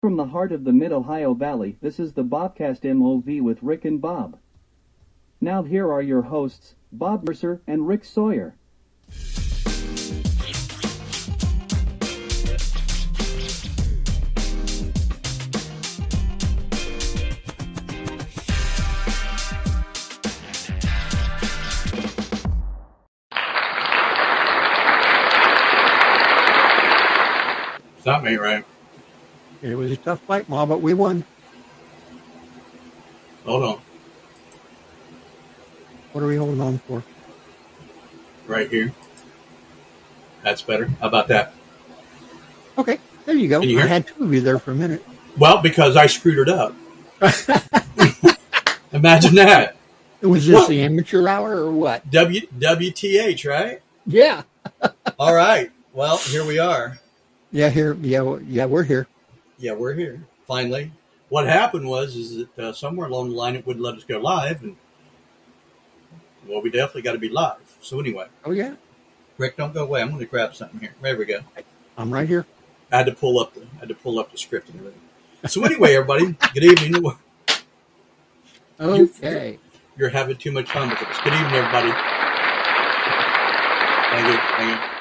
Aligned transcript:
From 0.00 0.16
the 0.16 0.28
heart 0.28 0.50
of 0.50 0.64
the 0.64 0.72
Mid 0.72 0.92
Ohio 0.92 1.34
Valley, 1.34 1.76
this 1.82 2.00
is 2.00 2.14
the 2.14 2.24
Bobcast 2.24 2.84
MOV 2.84 3.42
with 3.42 3.62
Rick 3.62 3.84
and 3.84 4.00
Bob. 4.00 4.38
Now, 5.42 5.62
here 5.62 5.92
are 5.92 6.00
your 6.00 6.22
hosts, 6.22 6.74
Bob 6.90 7.28
Mercer 7.28 7.60
and 7.66 7.86
Rick 7.86 8.06
Sawyer. 8.06 8.56
It's 27.98 28.06
not 28.06 28.24
me, 28.24 28.36
right? 28.36 28.64
It 29.62 29.74
was 29.74 29.90
a 29.90 29.96
tough 29.96 30.20
fight, 30.22 30.48
Ma, 30.48 30.64
but 30.66 30.80
we 30.80 30.94
won. 30.94 31.24
Hold 33.44 33.62
on. 33.62 33.80
What 36.12 36.24
are 36.24 36.26
we 36.26 36.36
holding 36.36 36.60
on 36.60 36.78
for? 36.78 37.02
Right 38.46 38.68
here. 38.68 38.92
That's 40.42 40.62
better. 40.62 40.86
How 41.00 41.08
about 41.08 41.28
that? 41.28 41.52
Okay, 42.78 42.98
there 43.26 43.36
you 43.36 43.48
go. 43.48 43.60
You 43.60 43.80
I 43.80 43.86
had 43.86 44.06
two 44.06 44.24
of 44.24 44.32
you 44.34 44.40
there 44.40 44.58
for 44.58 44.72
a 44.72 44.74
minute. 44.74 45.04
Well, 45.38 45.60
because 45.60 45.96
I 45.96 46.06
screwed 46.06 46.38
it 46.38 46.48
up. 46.48 46.74
Imagine 48.92 49.34
that. 49.36 49.76
Was 50.22 50.46
this 50.46 50.54
What? 50.54 50.68
the 50.68 50.82
amateur 50.82 51.26
hour 51.28 51.56
or 51.56 51.70
what? 51.72 52.10
W 52.10 52.40
WTH, 52.58 53.48
right? 53.48 53.80
Yeah. 54.06 54.42
All 55.18 55.34
right. 55.34 55.70
Well, 55.92 56.18
here 56.18 56.44
we 56.44 56.58
are. 56.58 56.98
Yeah, 57.52 57.68
here. 57.68 57.94
Yeah, 58.00 58.38
yeah, 58.46 58.64
we're 58.66 58.82
here. 58.82 59.06
Yeah, 59.60 59.72
we're 59.72 59.92
here. 59.92 60.26
Finally. 60.46 60.90
What 61.28 61.46
happened 61.46 61.86
was 61.86 62.16
is 62.16 62.38
that 62.38 62.58
uh, 62.58 62.72
somewhere 62.72 63.06
along 63.06 63.30
the 63.30 63.36
line 63.36 63.54
it 63.54 63.64
wouldn't 63.64 63.84
let 63.84 63.94
us 63.94 64.02
go 64.02 64.18
live 64.18 64.62
and 64.62 64.76
well, 66.48 66.60
we 66.60 66.70
definitely 66.70 67.02
got 67.02 67.12
to 67.12 67.18
be 67.18 67.28
live. 67.28 67.76
So 67.80 68.00
anyway, 68.00 68.26
Oh 68.44 68.50
yeah, 68.50 68.74
Rick, 69.38 69.56
don't 69.56 69.72
go 69.72 69.84
away. 69.84 70.00
I'm 70.00 70.08
going 70.08 70.18
to 70.18 70.26
grab 70.26 70.56
something 70.56 70.80
here. 70.80 70.94
There 71.00 71.16
we 71.16 71.26
go. 71.26 71.40
I'm 71.96 72.12
right 72.12 72.26
here. 72.26 72.46
I 72.90 72.96
had 72.96 73.06
to 73.06 73.12
pull 73.12 73.38
up 73.38 73.54
the 73.54 73.60
I 73.76 73.80
had 73.80 73.88
to 73.90 73.94
pull 73.94 74.18
up 74.18 74.32
the 74.32 74.38
script 74.38 74.70
and 74.70 74.80
everything. 74.80 75.00
So 75.46 75.62
anyway, 75.64 75.94
everybody, 75.94 76.34
good 76.52 76.64
evening. 76.64 77.04
Okay. 78.80 79.58
You're 79.96 80.08
having 80.08 80.36
too 80.36 80.50
much 80.50 80.70
fun 80.72 80.88
with 80.88 80.98
us. 81.02 81.18
Good 81.22 81.34
evening, 81.34 81.52
everybody. 81.54 81.92
Thank 84.10 84.26
you. 84.26 84.40
Thank 84.56 84.80
you. 84.80 84.98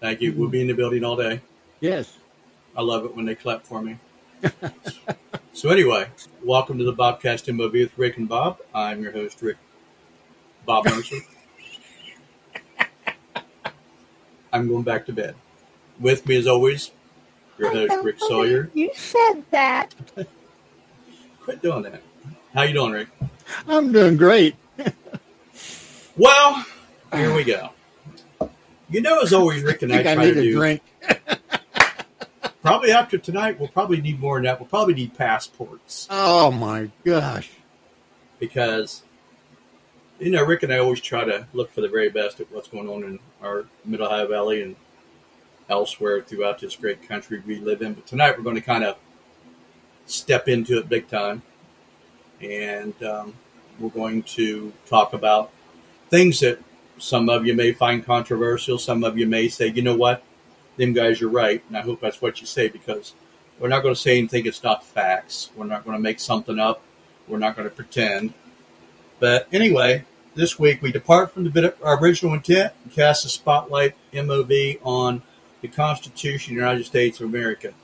Thank 0.00 0.20
you. 0.20 0.32
We'll 0.32 0.48
be 0.48 0.60
in 0.60 0.68
the 0.68 0.74
building 0.74 1.04
all 1.04 1.16
day. 1.16 1.40
Yes. 1.80 2.19
I 2.80 2.82
love 2.82 3.04
it 3.04 3.14
when 3.14 3.26
they 3.26 3.34
clap 3.34 3.66
for 3.66 3.82
me. 3.82 3.98
so 5.52 5.68
anyway, 5.68 6.06
welcome 6.42 6.78
to 6.78 6.84
the 6.84 6.94
Bobcast 6.94 7.46
MOV 7.54 7.72
with 7.72 7.98
Rick 7.98 8.16
and 8.16 8.26
Bob. 8.26 8.56
I'm 8.74 9.02
your 9.02 9.12
host, 9.12 9.42
Rick 9.42 9.58
Bob 10.64 10.86
Mercer. 10.86 11.18
I'm 14.50 14.66
going 14.66 14.82
back 14.82 15.04
to 15.04 15.12
bed. 15.12 15.34
With 16.00 16.26
me, 16.26 16.36
as 16.38 16.46
always, 16.46 16.90
your 17.58 17.70
host, 17.70 18.02
Rick 18.02 18.18
Sawyer. 18.18 18.70
You 18.72 18.90
said 18.94 19.42
that. 19.50 19.94
Quit 21.42 21.60
doing 21.60 21.82
that. 21.82 22.00
How 22.54 22.62
you 22.62 22.72
doing, 22.72 22.92
Rick? 22.92 23.08
I'm 23.68 23.92
doing 23.92 24.16
great. 24.16 24.56
Well, 26.16 26.64
here 27.12 27.34
we 27.34 27.44
go. 27.44 27.70
You 28.90 29.00
know, 29.00 29.20
as 29.20 29.32
always, 29.34 29.62
Rick 29.62 29.82
and 29.82 29.92
I 29.92 29.98
I, 29.98 30.00
I 30.00 30.14
try 30.14 30.24
need 30.24 30.34
to 30.34 30.40
a 30.40 30.42
do. 30.42 30.52
drink. 30.54 30.82
Probably 32.62 32.90
after 32.92 33.16
tonight, 33.18 33.58
we'll 33.58 33.68
probably 33.68 34.00
need 34.00 34.20
more 34.20 34.36
than 34.36 34.44
that. 34.44 34.60
We'll 34.60 34.68
probably 34.68 34.94
need 34.94 35.16
passports 35.16 36.06
Oh 36.10 36.50
my 36.50 36.90
gosh. 37.04 37.50
because, 38.38 39.02
you 40.18 40.30
know, 40.30 40.44
Rick 40.44 40.62
and 40.64 40.72
I 40.72 40.78
always 40.78 41.00
try 41.00 41.24
to 41.24 41.46
look 41.54 41.70
for 41.72 41.80
the 41.80 41.88
very 41.88 42.10
best 42.10 42.38
at 42.40 42.52
what's 42.52 42.68
going 42.68 42.88
on 42.88 43.02
in 43.04 43.18
our 43.42 43.64
Mid 43.84 44.00
Ohio 44.02 44.26
Valley 44.28 44.62
and 44.62 44.76
elsewhere 45.70 46.20
throughout 46.20 46.58
this 46.58 46.76
great 46.76 47.06
country 47.08 47.42
we 47.46 47.58
live 47.60 47.80
in. 47.80 47.94
But 47.94 48.06
tonight, 48.06 48.36
we're 48.36 48.44
going 48.44 48.56
to 48.56 48.60
kind 48.62 48.84
of 48.84 48.96
step 50.06 50.48
into 50.48 50.76
it 50.78 50.88
big 50.88 51.08
time, 51.08 51.42
and 52.42 53.00
um, 53.02 53.34
we're 53.78 53.88
going 53.88 54.22
to 54.24 54.72
talk 54.86 55.12
about 55.14 55.50
things 56.10 56.40
that 56.40 56.58
some 56.98 57.28
of 57.30 57.46
you 57.46 57.54
may 57.54 57.72
find 57.72 58.04
controversial. 58.04 58.76
Some 58.78 59.02
of 59.04 59.16
you 59.16 59.26
may 59.26 59.48
say, 59.48 59.68
you 59.68 59.80
know 59.80 59.96
what, 59.96 60.22
them 60.80 60.92
guys 60.94 61.20
are 61.20 61.28
right, 61.28 61.62
and 61.68 61.76
I 61.76 61.82
hope 61.82 62.00
that's 62.00 62.22
what 62.22 62.40
you 62.40 62.46
say 62.46 62.68
because 62.68 63.14
we're 63.58 63.68
not 63.68 63.82
going 63.82 63.94
to 63.94 64.00
say 64.00 64.18
anything 64.18 64.44
that's 64.44 64.62
not 64.62 64.84
facts. 64.84 65.50
We're 65.54 65.66
not 65.66 65.84
going 65.84 65.96
to 65.96 66.02
make 66.02 66.18
something 66.18 66.58
up. 66.58 66.82
We're 67.28 67.38
not 67.38 67.54
going 67.54 67.68
to 67.68 67.74
pretend. 67.74 68.32
But 69.18 69.46
anyway, 69.52 70.06
this 70.34 70.58
week 70.58 70.80
we 70.80 70.90
depart 70.90 71.32
from 71.32 71.44
the 71.44 71.74
original 71.84 72.32
intent 72.32 72.72
and 72.82 72.92
cast 72.92 73.26
a 73.26 73.28
spotlight 73.28 73.94
MOV 74.12 74.78
on 74.82 75.22
the 75.60 75.68
Constitution 75.68 76.54
of 76.54 76.56
the 76.56 76.62
United 76.62 76.86
States 76.86 77.20
of 77.20 77.28
America. 77.28 77.74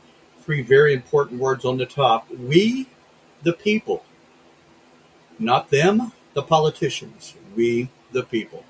Three 0.40 0.62
very 0.62 0.94
important 0.94 1.40
words 1.40 1.64
on 1.66 1.76
the 1.76 1.86
top. 1.86 2.30
We, 2.30 2.88
the 3.42 3.52
people. 3.52 4.04
Not 5.38 5.68
them, 5.68 6.12
the 6.32 6.42
politicians. 6.42 7.34
We, 7.54 7.90
the 8.12 8.22
people. 8.22 8.64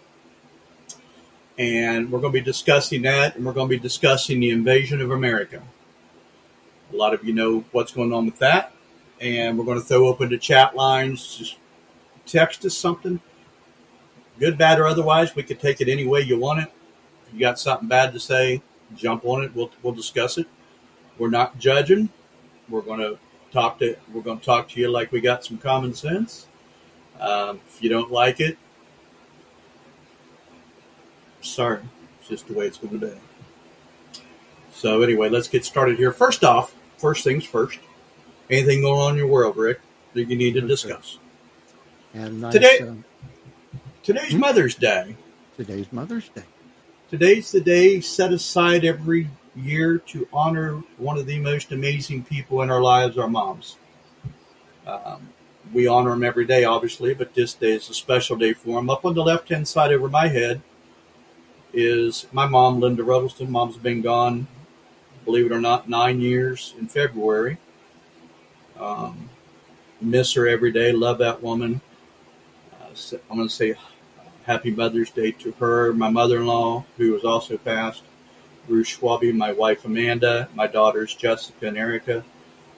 And 1.58 2.12
we're 2.12 2.20
going 2.20 2.32
to 2.32 2.38
be 2.38 2.44
discussing 2.44 3.02
that, 3.02 3.36
and 3.36 3.46
we're 3.46 3.52
going 3.52 3.68
to 3.68 3.74
be 3.74 3.80
discussing 3.80 4.40
the 4.40 4.50
invasion 4.50 5.00
of 5.00 5.10
America. 5.10 5.62
A 6.92 6.96
lot 6.96 7.14
of 7.14 7.24
you 7.24 7.32
know 7.32 7.64
what's 7.72 7.92
going 7.92 8.12
on 8.12 8.26
with 8.26 8.38
that. 8.38 8.72
And 9.20 9.58
we're 9.58 9.64
going 9.64 9.80
to 9.80 9.84
throw 9.84 10.06
open 10.06 10.28
the 10.28 10.38
chat 10.38 10.76
lines. 10.76 11.36
Just 11.36 11.56
text 12.26 12.64
us 12.64 12.76
something, 12.76 13.20
good, 14.38 14.58
bad, 14.58 14.78
or 14.78 14.86
otherwise. 14.86 15.34
We 15.34 15.42
could 15.42 15.58
take 15.58 15.80
it 15.80 15.88
any 15.88 16.06
way 16.06 16.20
you 16.20 16.38
want 16.38 16.60
it. 16.60 16.72
If 17.26 17.34
you 17.34 17.40
got 17.40 17.58
something 17.58 17.88
bad 17.88 18.12
to 18.12 18.20
say, 18.20 18.62
jump 18.94 19.24
on 19.24 19.42
it. 19.42 19.54
We'll, 19.54 19.70
we'll 19.82 19.94
discuss 19.94 20.36
it. 20.36 20.46
We're 21.18 21.30
not 21.30 21.58
judging. 21.58 22.10
We're 22.68 22.82
going 22.82 23.00
to 23.00 23.18
talk 23.52 23.78
to 23.78 23.96
we're 24.12 24.22
going 24.22 24.38
to 24.38 24.44
talk 24.44 24.68
to 24.68 24.80
you 24.80 24.88
like 24.88 25.12
we 25.12 25.20
got 25.20 25.44
some 25.44 25.56
common 25.56 25.94
sense. 25.94 26.46
Um, 27.18 27.60
if 27.66 27.82
you 27.82 27.88
don't 27.88 28.12
like 28.12 28.40
it, 28.40 28.58
sorry, 31.48 31.80
it's 32.20 32.28
just 32.28 32.46
the 32.48 32.54
way 32.54 32.66
it's 32.66 32.78
going 32.78 32.98
to 33.00 33.06
be. 33.06 33.12
So 34.72 35.02
anyway, 35.02 35.28
let's 35.28 35.48
get 35.48 35.64
started 35.64 35.96
here. 35.96 36.12
First 36.12 36.44
off, 36.44 36.74
first 36.98 37.24
things 37.24 37.44
first. 37.44 37.78
Anything 38.50 38.82
going 38.82 39.00
on 39.00 39.12
in 39.12 39.16
your 39.18 39.26
world, 39.26 39.56
Rick, 39.56 39.80
that 40.14 40.24
you 40.24 40.36
need 40.36 40.54
to 40.54 40.60
discuss? 40.60 41.18
And 42.14 42.40
nice, 42.40 42.52
Today- 42.52 42.78
um, 42.80 43.04
Today's 44.02 44.32
Hmm? 44.32 44.38
Mother's 44.40 44.74
Day. 44.76 45.16
today's 45.56 45.92
Mother's 45.92 46.28
Day. 46.28 46.44
Today's 47.10 47.50
the 47.50 47.60
day 47.60 48.00
set 48.00 48.32
aside 48.32 48.84
every 48.84 49.28
year 49.56 49.98
to 49.98 50.28
honor 50.32 50.82
one 50.98 51.18
of 51.18 51.26
the 51.26 51.38
most 51.40 51.72
amazing 51.72 52.22
people 52.22 52.62
in 52.62 52.70
our 52.70 52.80
lives, 52.80 53.18
our 53.18 53.26
moms. 53.28 53.76
Um, 54.86 55.30
we 55.72 55.88
honor 55.88 56.10
them 56.10 56.22
every 56.22 56.44
day, 56.44 56.62
obviously, 56.64 57.14
but 57.14 57.34
this 57.34 57.54
day 57.54 57.72
is 57.72 57.90
a 57.90 57.94
special 57.94 58.36
day 58.36 58.52
for 58.52 58.76
them. 58.76 58.90
Up 58.90 59.04
on 59.04 59.14
the 59.14 59.24
left 59.24 59.48
hand 59.48 59.66
side 59.66 59.92
over 59.92 60.08
my 60.08 60.28
head 60.28 60.60
is 61.76 62.26
my 62.32 62.46
mom, 62.46 62.80
Linda 62.80 63.02
Ruddleston. 63.02 63.50
Mom's 63.50 63.76
been 63.76 64.00
gone, 64.00 64.48
believe 65.24 65.46
it 65.46 65.52
or 65.52 65.60
not, 65.60 65.88
nine 65.88 66.20
years 66.20 66.74
in 66.78 66.88
February. 66.88 67.58
Um, 68.80 69.28
miss 70.00 70.32
her 70.32 70.48
every 70.48 70.72
day, 70.72 70.90
love 70.90 71.18
that 71.18 71.42
woman. 71.42 71.82
Uh, 72.72 73.16
I'm 73.30 73.36
going 73.36 73.48
to 73.48 73.54
say 73.54 73.74
Happy 74.44 74.70
Mother's 74.70 75.10
Day 75.10 75.32
to 75.32 75.52
her, 75.52 75.92
my 75.92 76.08
mother 76.08 76.38
in 76.38 76.46
law, 76.46 76.84
who 76.96 77.12
was 77.12 77.24
also 77.24 77.58
passed, 77.58 78.02
Ruth 78.68 78.86
Schwabe, 78.86 79.34
my 79.34 79.52
wife 79.52 79.84
Amanda, 79.84 80.48
my 80.54 80.66
daughters 80.66 81.14
Jessica 81.14 81.68
and 81.68 81.76
Erica, 81.76 82.24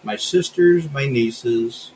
my 0.02 0.16
sisters, 0.16 0.90
my 0.90 1.06
nieces, 1.06 1.92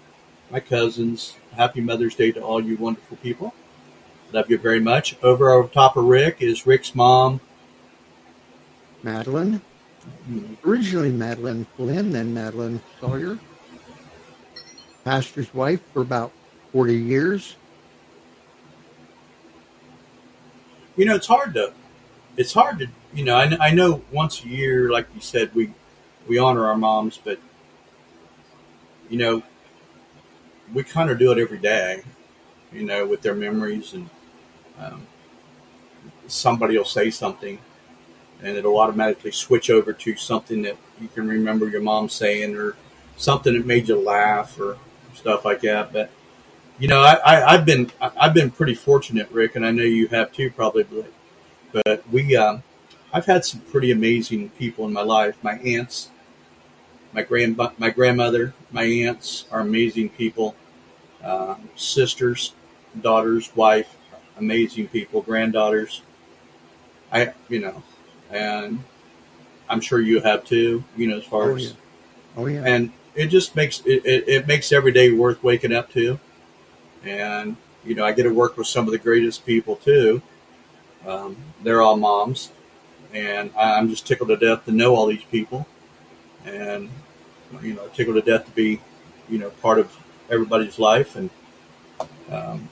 my 0.50 0.60
cousins. 0.60 1.36
Happy 1.56 1.80
Mother's 1.80 2.14
Day 2.14 2.30
to 2.32 2.40
all 2.40 2.62
you 2.62 2.76
wonderful 2.76 3.16
people. 3.18 3.54
Love 4.32 4.50
you 4.50 4.56
very 4.56 4.80
much. 4.80 5.16
Over 5.22 5.52
on 5.52 5.68
top 5.68 5.96
of 5.96 6.04
Rick 6.04 6.38
is 6.40 6.66
Rick's 6.66 6.94
mom. 6.94 7.40
Madeline. 9.02 9.60
Originally 10.64 11.10
Madeline 11.10 11.66
Flynn, 11.76 12.12
then 12.12 12.32
Madeline 12.32 12.80
Sawyer. 12.98 13.38
Pastor's 15.04 15.52
wife 15.52 15.80
for 15.92 16.00
about 16.00 16.32
40 16.72 16.96
years. 16.96 17.56
You 20.96 21.04
know, 21.04 21.14
it's 21.14 21.26
hard 21.26 21.52
to, 21.54 21.72
it's 22.36 22.54
hard 22.54 22.78
to, 22.78 22.88
you 23.12 23.24
know, 23.24 23.36
I, 23.36 23.56
I 23.60 23.70
know 23.72 24.02
once 24.10 24.44
a 24.44 24.48
year, 24.48 24.90
like 24.90 25.08
you 25.14 25.20
said, 25.20 25.54
we, 25.54 25.74
we 26.26 26.38
honor 26.38 26.66
our 26.66 26.76
moms, 26.76 27.18
but, 27.22 27.38
you 29.10 29.18
know, 29.18 29.42
we 30.72 30.84
kind 30.84 31.10
of 31.10 31.18
do 31.18 31.32
it 31.32 31.38
every 31.38 31.58
day, 31.58 32.02
you 32.72 32.84
know, 32.84 33.06
with 33.06 33.20
their 33.20 33.34
memories 33.34 33.92
and 33.92 34.08
um, 34.78 35.06
somebody 36.26 36.76
will 36.76 36.84
say 36.84 37.10
something 37.10 37.58
and 38.42 38.56
it'll 38.56 38.78
automatically 38.78 39.30
switch 39.30 39.70
over 39.70 39.92
to 39.92 40.16
something 40.16 40.62
that 40.62 40.76
you 41.00 41.08
can 41.08 41.28
remember 41.28 41.68
your 41.68 41.80
mom 41.80 42.08
saying 42.08 42.56
or 42.56 42.74
something 43.16 43.54
that 43.54 43.64
made 43.64 43.88
you 43.88 43.96
laugh 43.96 44.58
or 44.58 44.78
stuff 45.14 45.44
like 45.44 45.60
that. 45.60 45.92
But 45.92 46.10
you 46.78 46.88
know, 46.88 47.00
I, 47.00 47.54
I've 47.54 47.64
been 47.64 47.90
I've 48.00 48.34
been 48.34 48.50
pretty 48.50 48.74
fortunate, 48.74 49.30
Rick, 49.30 49.54
and 49.56 49.64
I 49.64 49.70
know 49.70 49.84
you 49.84 50.08
have 50.08 50.32
too, 50.32 50.50
probably. 50.50 50.84
But, 50.84 51.12
but 51.72 52.08
we, 52.10 52.36
um, 52.36 52.62
I've 53.12 53.26
had 53.26 53.44
some 53.44 53.60
pretty 53.60 53.92
amazing 53.92 54.50
people 54.50 54.84
in 54.86 54.92
my 54.92 55.02
life. 55.02 55.36
My 55.42 55.58
aunts, 55.58 56.10
my 57.12 57.22
grand 57.22 57.56
my 57.78 57.90
grandmother, 57.90 58.54
my 58.72 58.82
aunts 58.82 59.44
are 59.52 59.60
amazing 59.60 60.08
people. 60.08 60.56
Uh, 61.22 61.54
sisters, 61.76 62.52
daughters, 63.00 63.54
wife, 63.54 63.96
amazing 64.38 64.88
people. 64.88 65.22
Granddaughters, 65.22 66.02
I 67.12 67.32
you 67.48 67.60
know, 67.60 67.82
and 68.30 68.82
I'm 69.68 69.80
sure 69.80 70.00
you 70.00 70.20
have 70.20 70.44
too. 70.44 70.84
You 70.96 71.08
know, 71.08 71.18
as 71.18 71.24
far 71.24 71.50
Oh, 71.52 71.56
as 71.56 71.64
yeah. 71.64 71.70
Oh 72.36 72.46
yeah. 72.46 72.62
and 72.64 72.92
it 73.14 73.26
just 73.26 73.54
makes 73.56 73.80
it, 73.80 74.04
it, 74.06 74.28
it 74.28 74.46
makes 74.46 74.72
every 74.72 74.92
day 74.92 75.12
worth 75.12 75.42
waking 75.42 75.72
up 75.72 75.90
to 75.92 76.18
and 77.04 77.56
you 77.84 77.94
know 77.94 78.04
i 78.06 78.12
get 78.12 78.22
to 78.22 78.30
work 78.30 78.56
with 78.56 78.66
some 78.66 78.86
of 78.86 78.92
the 78.92 78.98
greatest 78.98 79.44
people 79.44 79.76
too 79.76 80.22
um, 81.06 81.36
they're 81.62 81.82
all 81.82 81.96
moms 81.96 82.50
and 83.12 83.50
i'm 83.58 83.88
just 83.90 84.06
tickled 84.06 84.30
to 84.30 84.36
death 84.36 84.64
to 84.64 84.72
know 84.72 84.94
all 84.94 85.06
these 85.06 85.24
people 85.24 85.66
and 86.46 86.88
you 87.62 87.74
know 87.74 87.86
tickled 87.88 88.16
to 88.16 88.22
death 88.22 88.46
to 88.46 88.50
be 88.52 88.80
you 89.28 89.36
know 89.38 89.50
part 89.60 89.78
of 89.78 89.94
everybody's 90.30 90.78
life 90.78 91.16
and 91.16 91.28
um, 92.30 92.66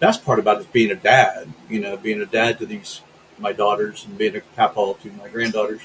best 0.00 0.24
part 0.24 0.38
about 0.38 0.58
it 0.58 0.60
is 0.60 0.66
being 0.66 0.90
a 0.90 0.96
dad 0.96 1.52
you 1.68 1.80
know 1.80 1.96
being 1.96 2.20
a 2.20 2.26
dad 2.26 2.58
to 2.58 2.66
these 2.66 3.00
my 3.38 3.52
daughters 3.52 4.04
and 4.06 4.16
being 4.16 4.36
a 4.36 4.40
papa 4.56 4.94
to 5.02 5.10
my 5.12 5.28
granddaughters 5.28 5.82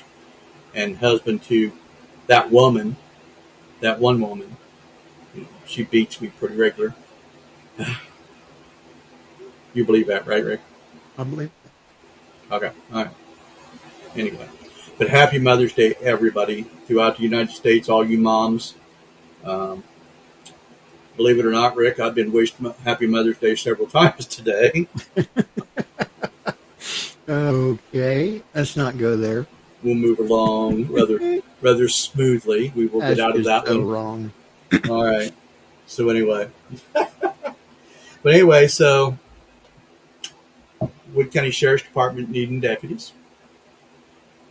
and 0.75 0.97
husband 0.97 1.41
to 1.43 1.71
that 2.27 2.51
woman 2.51 2.95
that 3.81 3.99
one 3.99 4.19
woman, 4.21 4.57
you 5.33 5.41
know, 5.41 5.47
she 5.65 5.83
beats 5.83 6.21
me 6.21 6.29
pretty 6.29 6.55
regular. 6.55 6.95
you 9.73 9.85
believe 9.85 10.07
that, 10.07 10.27
right, 10.27 10.43
Rick? 10.43 10.61
I 11.17 11.23
believe. 11.23 11.51
That. 12.49 12.55
Okay, 12.55 12.71
all 12.93 13.03
right. 13.05 13.13
Anyway, 14.15 14.49
but 14.97 15.09
happy 15.09 15.39
Mother's 15.39 15.73
Day, 15.73 15.95
everybody 16.01 16.63
throughout 16.63 17.17
the 17.17 17.23
United 17.23 17.51
States, 17.51 17.89
all 17.89 18.05
you 18.05 18.17
moms. 18.17 18.75
Um, 19.43 19.83
believe 21.19 21.37
it 21.37 21.45
or 21.45 21.51
not, 21.51 21.75
Rick, 21.75 21.99
I've 21.99 22.15
been 22.15 22.31
wished 22.31 22.55
Happy 22.85 23.05
Mother's 23.05 23.37
Day 23.37 23.53
several 23.53 23.87
times 23.99 24.25
today. 24.25 24.87
Okay, 27.27 28.41
let's 28.55 28.77
not 28.77 28.97
go 28.97 29.17
there. 29.17 29.45
We'll 29.83 29.95
move 29.95 30.19
along 30.19 30.85
rather 30.85 31.41
rather 31.61 31.89
smoothly. 31.89 32.71
We 32.73 32.87
will 32.87 33.01
That's 33.01 33.17
get 33.17 33.25
out 33.25 33.35
of 33.35 33.43
that 33.43 33.67
so 33.67 33.79
one. 33.79 33.87
wrong. 33.87 34.31
All 34.89 35.03
right. 35.03 35.33
So 35.87 36.07
anyway, 36.07 36.49
but 36.93 37.53
anyway, 38.25 38.67
so 38.67 39.17
Wood 41.13 41.33
County 41.33 41.51
Sheriff's 41.51 41.83
Department 41.83 42.29
needing 42.29 42.61
deputies. 42.61 43.11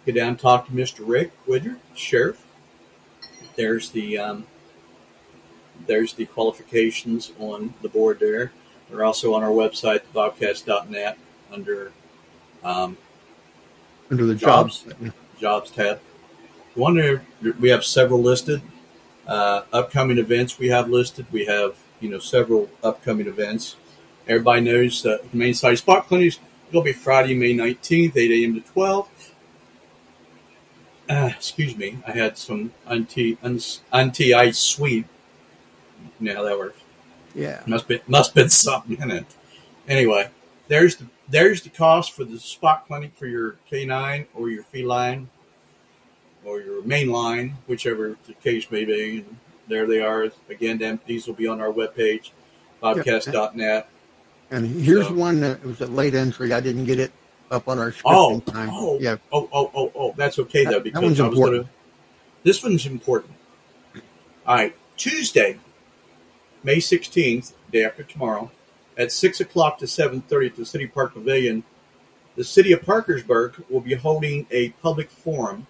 Get 0.05 0.17
down, 0.17 0.29
and 0.29 0.39
talk 0.39 0.67
to 0.67 0.73
Mr. 0.73 1.01
Rick 1.01 1.33
Woodyard, 1.47 1.81
sheriff. 1.95 2.47
There's 3.57 3.91
the 3.91 4.19
um, 4.19 4.47
there's 5.87 6.15
the 6.15 6.27
qualifications 6.27 7.33
on 7.39 7.75
the 7.83 7.89
board 7.89 8.21
there. 8.21 8.53
They're 8.91 9.05
also 9.05 9.35
on 9.35 9.43
our 9.43 9.51
website, 9.51 10.01
bobcast.net, 10.15 11.19
under 11.53 11.93
um, 12.65 12.97
Under 14.11 14.27
the 14.27 14.35
Jobs. 14.35 14.83
jobs. 14.83 15.13
jobs 15.39 15.71
tab. 15.71 16.01
One 16.75 17.21
we 17.61 17.69
have 17.71 17.85
several 17.85 18.23
listed. 18.23 18.63
Uh, 19.27 19.63
upcoming 19.73 20.19
events 20.19 20.59
we 20.59 20.69
have 20.69 20.89
listed. 20.89 21.27
We 21.33 21.45
have 21.47 21.77
you 22.01 22.09
know 22.09 22.19
several 22.19 22.71
upcoming 22.83 23.27
events. 23.27 23.77
Everybody 24.27 24.63
knows 24.63 25.03
that 25.03 25.33
Main 25.35 25.55
Side 25.55 25.79
Spot 25.79 26.07
Clinic 26.07 26.39
It'll 26.69 26.83
be 26.83 26.93
Friday, 26.93 27.35
May 27.35 27.55
nineteenth, 27.55 28.17
eight 28.17 28.31
a.m. 28.31 28.55
to 28.55 28.61
twelve. 28.61 29.09
Uh, 31.09 31.31
excuse 31.35 31.75
me, 31.77 31.99
I 32.07 32.11
had 32.13 32.37
some 32.37 32.73
anti 32.87 33.39
anti 33.93 34.35
ice 34.35 34.59
sweet. 34.59 35.07
Now 36.21 36.43
that 36.43 36.59
works. 36.59 36.81
Yeah. 37.35 37.63
Must 37.67 37.87
be 37.89 38.01
must 38.07 38.35
been 38.35 38.49
something 38.49 38.99
in 39.01 39.11
it. 39.11 39.27
Anyway, 39.87 40.31
there's 40.69 40.97
the 40.97 41.07
there's 41.29 41.63
the 41.63 41.69
cost 41.71 42.13
for 42.13 42.25
the 42.25 42.39
spot 42.39 42.87
clinic 42.87 43.15
for 43.15 43.27
your 43.27 43.57
canine 43.69 44.27
or 44.35 44.49
your 44.49 44.63
feline 44.65 45.29
or 46.45 46.61
your 46.61 46.83
main 46.83 47.11
line, 47.11 47.57
whichever 47.67 48.17
the 48.27 48.33
case 48.35 48.71
may 48.71 48.85
be. 48.85 49.19
And 49.19 49.37
there 49.69 49.87
they 49.87 50.01
are. 50.01 50.29
Again, 50.49 50.79
them, 50.79 51.01
these 51.07 51.27
will 51.27 51.35
be 51.35 51.47
on 51.47 51.61
our 51.61 51.71
webpage, 51.73 52.31
bobcast.net. 52.83 53.89
And 54.51 54.67
here's 54.83 55.07
So- 55.09 55.13
one 55.15 55.41
that 55.41 55.63
was 55.65 55.81
a 55.83 55.87
late 55.87 56.15
entry. 56.15 56.53
I 56.53 56.61
didn't 56.61 56.87
get 56.87 56.99
it 56.99 57.13
up 57.51 57.69
on 57.69 57.79
our 57.79 57.93
scripting 57.93 58.03
Oh, 58.05 58.41
time. 58.41 58.71
oh, 58.73 58.99
yeah. 59.01 59.17
oh, 59.33 59.49
oh, 59.53 59.71
oh, 59.75 59.93
oh, 59.95 60.15
that's 60.17 60.39
okay 60.39 60.65
That- 60.65 60.71
though 60.73 60.81
because 60.81 61.21
I 61.21 61.29
was 61.29 61.39
going 61.39 61.63
to. 61.65 61.69
This 62.45 62.63
one's 62.63 62.87
important. 62.87 63.35
All 64.47 64.55
right, 64.55 64.75
Tuesday, 64.97 65.59
May 66.63 66.81
sixteenth, 66.81 67.55
day 67.73 67.85
after 67.85 68.03
tomorrow, 68.03 68.51
at 68.97 69.13
six 69.13 69.41
o'clock 69.41 69.79
to 69.79 69.87
seven 69.87 70.21
thirty 70.23 70.47
at 70.47 70.57
the 70.57 70.67
City 70.67 70.87
Park 70.87 71.15
Pavilion, 71.15 71.65
the 72.37 72.45
City 72.45 72.73
of 72.73 72.83
Parkersburg 72.83 73.65
will 73.69 73.81
be 73.81 73.95
holding 73.95 74.47
a 74.51 74.71
public 74.71 75.11
forum 75.11 75.67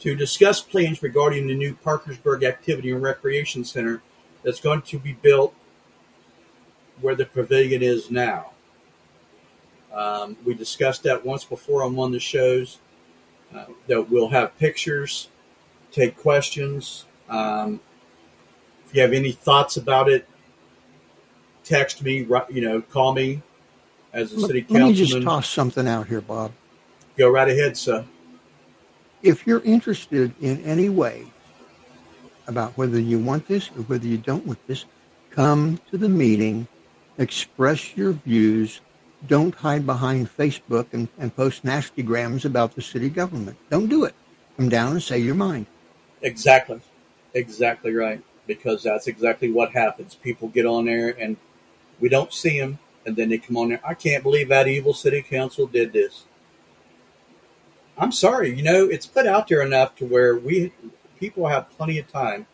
to 0.00 0.14
discuss 0.14 0.60
plans 0.60 1.02
regarding 1.02 1.46
the 1.46 1.54
new 1.54 1.74
Parkersburg 1.74 2.44
Activity 2.44 2.92
and 2.92 3.02
Recreation 3.02 3.64
Center 3.64 4.02
that's 4.42 4.60
going 4.60 4.82
to 4.82 4.98
be 4.98 5.12
built 5.12 5.54
where 7.00 7.14
the 7.14 7.24
pavilion 7.24 7.82
is 7.82 8.10
now. 8.10 8.52
Um, 9.92 10.36
we 10.44 10.54
discussed 10.54 11.02
that 11.04 11.24
once 11.24 11.44
before 11.44 11.82
on 11.82 11.96
one 11.96 12.08
of 12.08 12.12
the 12.12 12.20
shows. 12.20 12.78
Uh, 13.54 13.64
that 13.86 14.10
we'll 14.10 14.28
have 14.28 14.56
pictures, 14.58 15.28
take 15.90 16.14
questions. 16.18 17.06
Um, 17.30 17.80
if 18.88 18.94
you 18.94 19.02
have 19.02 19.12
any 19.12 19.32
thoughts 19.32 19.76
about 19.76 20.08
it, 20.08 20.26
text 21.62 22.02
me. 22.02 22.26
You 22.48 22.60
know, 22.62 22.80
call 22.80 23.12
me 23.12 23.42
as 24.14 24.32
a 24.32 24.40
city 24.40 24.64
let 24.70 24.82
me 24.82 24.94
just 24.94 25.22
toss 25.22 25.48
something 25.48 25.86
out 25.86 26.06
here, 26.06 26.22
Bob. 26.22 26.52
Go 27.16 27.28
right 27.28 27.48
ahead, 27.48 27.76
sir. 27.76 28.04
If 29.22 29.46
you're 29.46 29.60
interested 29.60 30.32
in 30.40 30.62
any 30.64 30.88
way 30.88 31.26
about 32.46 32.72
whether 32.78 32.98
you 32.98 33.18
want 33.18 33.46
this 33.46 33.68
or 33.70 33.82
whether 33.82 34.06
you 34.06 34.16
don't 34.16 34.46
want 34.46 34.64
this, 34.66 34.86
come 35.30 35.78
to 35.90 35.98
the 35.98 36.08
meeting, 36.08 36.66
express 37.18 37.96
your 37.96 38.12
views. 38.12 38.80
Don't 39.26 39.54
hide 39.54 39.84
behind 39.84 40.34
Facebook 40.34 40.86
and, 40.92 41.08
and 41.18 41.34
post 41.34 41.64
nasty 41.64 42.02
grams 42.02 42.44
about 42.44 42.74
the 42.74 42.80
city 42.80 43.10
government. 43.10 43.58
Don't 43.68 43.88
do 43.88 44.04
it. 44.04 44.14
Come 44.56 44.68
down 44.68 44.92
and 44.92 45.02
say 45.02 45.18
your 45.18 45.34
mind. 45.34 45.66
Exactly, 46.22 46.80
exactly 47.34 47.92
right. 47.92 48.22
Because 48.48 48.82
that's 48.82 49.06
exactly 49.06 49.52
what 49.52 49.70
happens. 49.70 50.16
People 50.16 50.48
get 50.48 50.66
on 50.66 50.86
there 50.86 51.10
and 51.20 51.36
we 52.00 52.08
don't 52.08 52.32
see 52.32 52.58
them, 52.58 52.78
and 53.06 53.14
then 53.14 53.28
they 53.28 53.38
come 53.38 53.56
on 53.56 53.68
there. 53.68 53.80
I 53.86 53.94
can't 53.94 54.24
believe 54.24 54.48
that 54.48 54.66
evil 54.66 54.94
city 54.94 55.22
council 55.22 55.66
did 55.66 55.92
this. 55.92 56.24
I'm 57.96 58.12
sorry, 58.12 58.54
you 58.54 58.62
know, 58.62 58.84
it's 58.84 59.06
put 59.06 59.26
out 59.26 59.48
there 59.48 59.60
enough 59.60 59.96
to 59.96 60.06
where 60.06 60.36
we 60.36 60.72
people 61.18 61.48
have 61.48 61.70
plenty 61.70 61.98
of 61.98 62.10
time, 62.10 62.46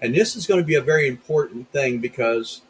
and 0.00 0.14
this 0.14 0.34
is 0.34 0.46
going 0.46 0.60
to 0.60 0.66
be 0.66 0.74
a 0.74 0.80
very 0.80 1.06
important 1.06 1.70
thing 1.70 1.98
because 1.98 2.62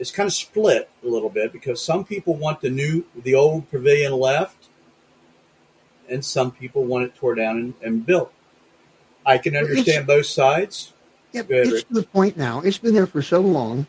it's 0.00 0.10
kind 0.10 0.26
of 0.26 0.32
split 0.32 0.90
a 1.04 1.06
little 1.06 1.30
bit 1.30 1.52
because 1.52 1.84
some 1.84 2.04
people 2.04 2.34
want 2.34 2.60
the 2.60 2.70
new, 2.70 3.04
the 3.14 3.34
old 3.34 3.70
pavilion 3.70 4.12
left, 4.12 4.68
and 6.08 6.24
some 6.24 6.50
people 6.50 6.84
want 6.84 7.04
it 7.04 7.14
tore 7.14 7.36
down 7.36 7.58
and, 7.58 7.74
and 7.82 8.06
built. 8.06 8.32
I 9.24 9.38
can 9.38 9.56
understand 9.56 10.06
both 10.06 10.26
sides. 10.26 10.94
Yeah, 11.32 11.42
it's 11.48 11.84
to 11.84 11.94
the 11.94 12.02
point 12.02 12.36
now. 12.36 12.60
It's 12.60 12.78
been 12.78 12.94
there 12.94 13.06
for 13.06 13.22
so 13.22 13.40
long. 13.40 13.86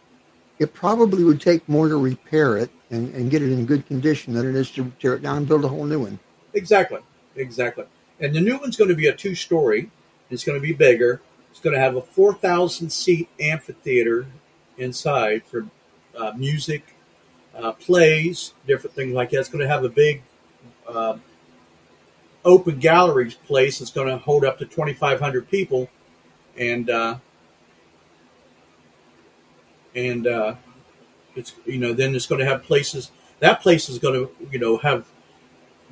It 0.60 0.74
probably 0.74 1.24
would 1.24 1.42
take 1.42 1.68
more 1.68 1.90
to 1.90 1.98
repair 1.98 2.58
it 2.58 2.70
and, 2.92 3.14
and 3.16 3.32
get 3.32 3.42
it 3.42 3.52
in 3.52 3.66
good 3.66 3.88
condition 3.88 4.34
than 4.34 4.48
it 4.48 4.56
is 4.56 4.70
to 4.72 4.92
tear 5.00 5.16
it 5.16 5.24
down 5.24 5.38
and 5.38 5.48
build 5.48 5.66
a 5.66 5.68
whole 5.68 5.86
new 5.86 6.02
one. 6.02 6.20
Exactly, 6.54 7.00
exactly. 7.36 7.86
And 8.20 8.36
the 8.36 8.42
new 8.42 8.58
one's 8.60 8.78
going 8.78 8.90
to 8.90 8.96
be 8.96 9.08
a 9.08 9.16
two-story. 9.16 9.90
It's 10.30 10.44
going 10.44 10.60
to 10.60 10.62
be 10.62 10.74
bigger. 10.74 11.22
It's 11.50 11.60
going 11.60 11.74
to 11.74 11.82
have 11.82 11.96
a 11.96 12.02
four 12.02 12.34
thousand 12.34 12.92
seat 12.92 13.28
amphitheater 13.40 14.28
inside 14.78 15.44
for 15.46 15.68
uh, 16.16 16.34
music, 16.36 16.96
uh, 17.56 17.72
plays, 17.74 18.54
different 18.68 18.96
things 18.96 19.14
like 19.14 19.32
that. 19.32 19.40
It's 19.40 19.50
going 19.50 19.64
to 19.64 19.68
have 19.68 19.84
a 19.84 19.90
big 19.90 20.22
uh, 20.88 21.18
open 22.46 22.80
gallery 22.80 23.32
place. 23.46 23.80
that's 23.80 23.92
going 23.92 24.08
to 24.08 24.18
hold 24.18 24.46
up 24.46 24.60
to 24.60 24.66
twenty 24.66 24.94
five 24.94 25.20
hundred 25.20 25.50
people, 25.50 25.90
and 26.58 26.90
uh, 26.90 27.18
and 29.96 30.28
uh, 30.28 30.56
it's 31.36 31.54
you 31.66 31.78
know 31.78 31.94
then 31.94 32.16
it's 32.16 32.26
going 32.26 32.40
to 32.40 32.46
have 32.46 32.64
places. 32.64 33.12
That 33.40 33.62
place 33.62 33.90
is 33.90 34.00
going 34.00 34.14
to 34.14 34.48
you 34.52 34.60
know 34.60 34.78
have 34.78 35.06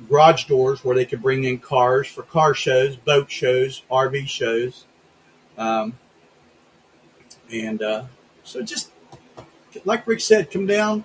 garage 0.08 0.44
doors 0.44 0.84
where 0.84 0.96
they 0.96 1.04
can 1.04 1.20
bring 1.20 1.44
in 1.44 1.58
cars 1.58 2.08
for 2.08 2.22
car 2.22 2.54
shows, 2.54 2.96
boat 2.96 3.30
shows, 3.30 3.82
RV 3.90 4.28
shows. 4.28 4.86
Um, 5.58 5.98
and 7.52 7.82
uh, 7.82 8.04
so 8.42 8.62
just 8.62 8.90
like 9.84 10.06
Rick 10.06 10.20
said, 10.20 10.50
come 10.50 10.66
down. 10.66 11.04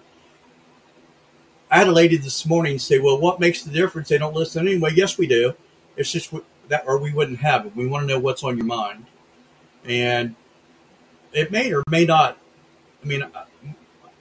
I 1.70 1.80
had 1.80 1.88
a 1.88 1.92
lady 1.92 2.18
this 2.18 2.46
morning 2.46 2.78
say, 2.80 3.00
"Well, 3.00 3.20
what 3.20 3.40
makes 3.40 3.64
the 3.64 3.72
difference? 3.72 4.10
They 4.10 4.18
don't 4.18 4.36
listen 4.36 4.68
anyway." 4.68 4.92
Yes, 4.96 5.18
we 5.18 5.28
do. 5.28 5.56
It's 5.98 6.12
just 6.12 6.34
that, 6.68 6.84
or 6.86 6.98
we 6.98 7.12
wouldn't 7.12 7.40
have 7.40 7.66
it. 7.66 7.76
We 7.76 7.88
want 7.88 8.08
to 8.08 8.14
know 8.14 8.20
what's 8.20 8.44
on 8.44 8.56
your 8.56 8.66
mind, 8.66 9.06
and 9.84 10.36
it 11.34 11.52
may 11.52 11.74
or 11.74 11.84
may 11.90 12.06
not. 12.06 12.38
I 13.06 13.08
mean, 13.08 13.22
uh, 13.22 13.46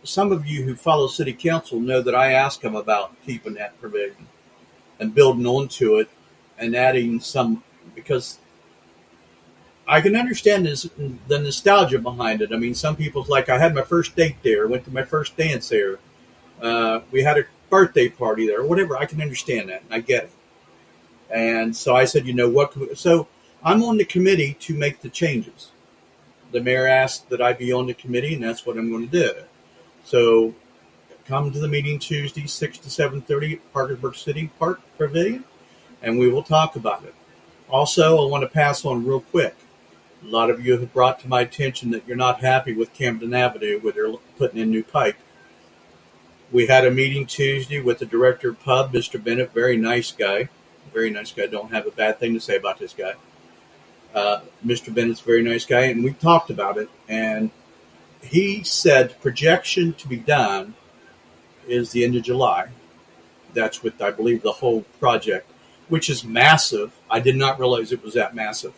some 0.02 0.30
of 0.30 0.46
you 0.46 0.62
who 0.62 0.76
follow 0.76 1.06
city 1.06 1.32
council 1.32 1.80
know 1.80 2.02
that 2.02 2.14
I 2.14 2.32
ask 2.32 2.60
them 2.60 2.76
about 2.76 3.16
keeping 3.24 3.54
that 3.54 3.80
provision 3.80 4.26
and 5.00 5.14
building 5.14 5.46
onto 5.46 5.96
it 5.96 6.10
and 6.58 6.76
adding 6.76 7.18
some 7.18 7.64
because 7.94 8.38
I 9.88 10.02
can 10.02 10.14
understand 10.14 10.66
this, 10.66 10.88
the 11.28 11.38
nostalgia 11.38 11.98
behind 11.98 12.42
it. 12.42 12.52
I 12.52 12.56
mean, 12.56 12.74
some 12.74 12.94
people's 12.94 13.28
like, 13.28 13.48
I 13.48 13.58
had 13.58 13.74
my 13.74 13.82
first 13.82 14.14
date 14.16 14.36
there, 14.42 14.68
went 14.68 14.84
to 14.84 14.92
my 14.92 15.02
first 15.02 15.36
dance 15.36 15.70
there, 15.70 15.98
uh, 16.60 17.00
we 17.10 17.22
had 17.22 17.38
a 17.38 17.44
birthday 17.70 18.08
party 18.08 18.46
there, 18.46 18.64
whatever. 18.64 18.96
I 18.96 19.06
can 19.06 19.20
understand 19.20 19.68
that, 19.70 19.82
and 19.82 19.94
I 19.94 20.00
get 20.00 20.24
it. 20.24 20.30
And 21.30 21.74
so 21.74 21.96
I 21.96 22.04
said, 22.04 22.26
you 22.26 22.34
know 22.34 22.48
what? 22.48 22.74
So 22.96 23.28
I'm 23.62 23.82
on 23.82 23.96
the 23.96 24.04
committee 24.04 24.54
to 24.60 24.74
make 24.74 25.00
the 25.00 25.08
changes. 25.08 25.70
The 26.54 26.60
mayor 26.60 26.86
asked 26.86 27.30
that 27.30 27.42
I 27.42 27.52
be 27.52 27.72
on 27.72 27.88
the 27.88 27.94
committee, 27.94 28.34
and 28.34 28.44
that's 28.44 28.64
what 28.64 28.78
I'm 28.78 28.88
going 28.88 29.10
to 29.10 29.20
do. 29.24 29.32
So 30.04 30.54
come 31.26 31.50
to 31.50 31.58
the 31.58 31.66
meeting 31.66 31.98
Tuesday, 31.98 32.46
six 32.46 32.78
to 32.78 32.90
seven 32.90 33.22
thirty 33.22 33.54
at 33.54 33.72
Parkersburg 33.72 34.14
City 34.14 34.52
Park 34.56 34.80
Pavilion, 34.96 35.42
and 36.00 36.16
we 36.16 36.28
will 36.28 36.44
talk 36.44 36.76
about 36.76 37.02
it. 37.02 37.12
Also, 37.68 38.24
I 38.24 38.30
want 38.30 38.42
to 38.44 38.48
pass 38.48 38.84
on 38.84 39.04
real 39.04 39.18
quick. 39.18 39.56
A 40.22 40.28
lot 40.28 40.48
of 40.48 40.64
you 40.64 40.78
have 40.78 40.92
brought 40.92 41.18
to 41.20 41.28
my 41.28 41.40
attention 41.40 41.90
that 41.90 42.06
you're 42.06 42.16
not 42.16 42.38
happy 42.38 42.72
with 42.72 42.94
Camden 42.94 43.34
Avenue 43.34 43.80
where 43.80 43.92
they're 43.92 44.12
putting 44.38 44.60
in 44.60 44.70
new 44.70 44.84
pipe. 44.84 45.16
We 46.52 46.68
had 46.68 46.86
a 46.86 46.90
meeting 46.92 47.26
Tuesday 47.26 47.80
with 47.80 47.98
the 47.98 48.06
director 48.06 48.50
of 48.50 48.60
pub, 48.60 48.92
Mr. 48.92 49.22
Bennett, 49.22 49.52
very 49.52 49.76
nice 49.76 50.12
guy. 50.12 50.50
Very 50.92 51.10
nice 51.10 51.32
guy. 51.32 51.46
Don't 51.46 51.72
have 51.72 51.88
a 51.88 51.90
bad 51.90 52.20
thing 52.20 52.32
to 52.34 52.40
say 52.40 52.54
about 52.54 52.78
this 52.78 52.92
guy. 52.92 53.14
Uh, 54.14 54.40
Mr. 54.64 54.94
Bennett's 54.94 55.20
a 55.20 55.24
very 55.24 55.42
nice 55.42 55.64
guy, 55.64 55.86
and 55.86 56.04
we 56.04 56.12
talked 56.12 56.50
about 56.50 56.78
it. 56.78 56.88
And 57.08 57.50
he 58.22 58.62
said 58.62 59.20
projection 59.20 59.92
to 59.94 60.08
be 60.08 60.16
done 60.16 60.74
is 61.66 61.90
the 61.90 62.04
end 62.04 62.14
of 62.14 62.22
July. 62.22 62.68
That's 63.52 63.82
with, 63.82 64.00
I 64.00 64.10
believe, 64.10 64.42
the 64.42 64.52
whole 64.52 64.82
project, 65.00 65.50
which 65.88 66.08
is 66.08 66.24
massive. 66.24 66.92
I 67.10 67.20
did 67.20 67.36
not 67.36 67.58
realize 67.58 67.92
it 67.92 68.02
was 68.02 68.14
that 68.14 68.34
massive 68.34 68.74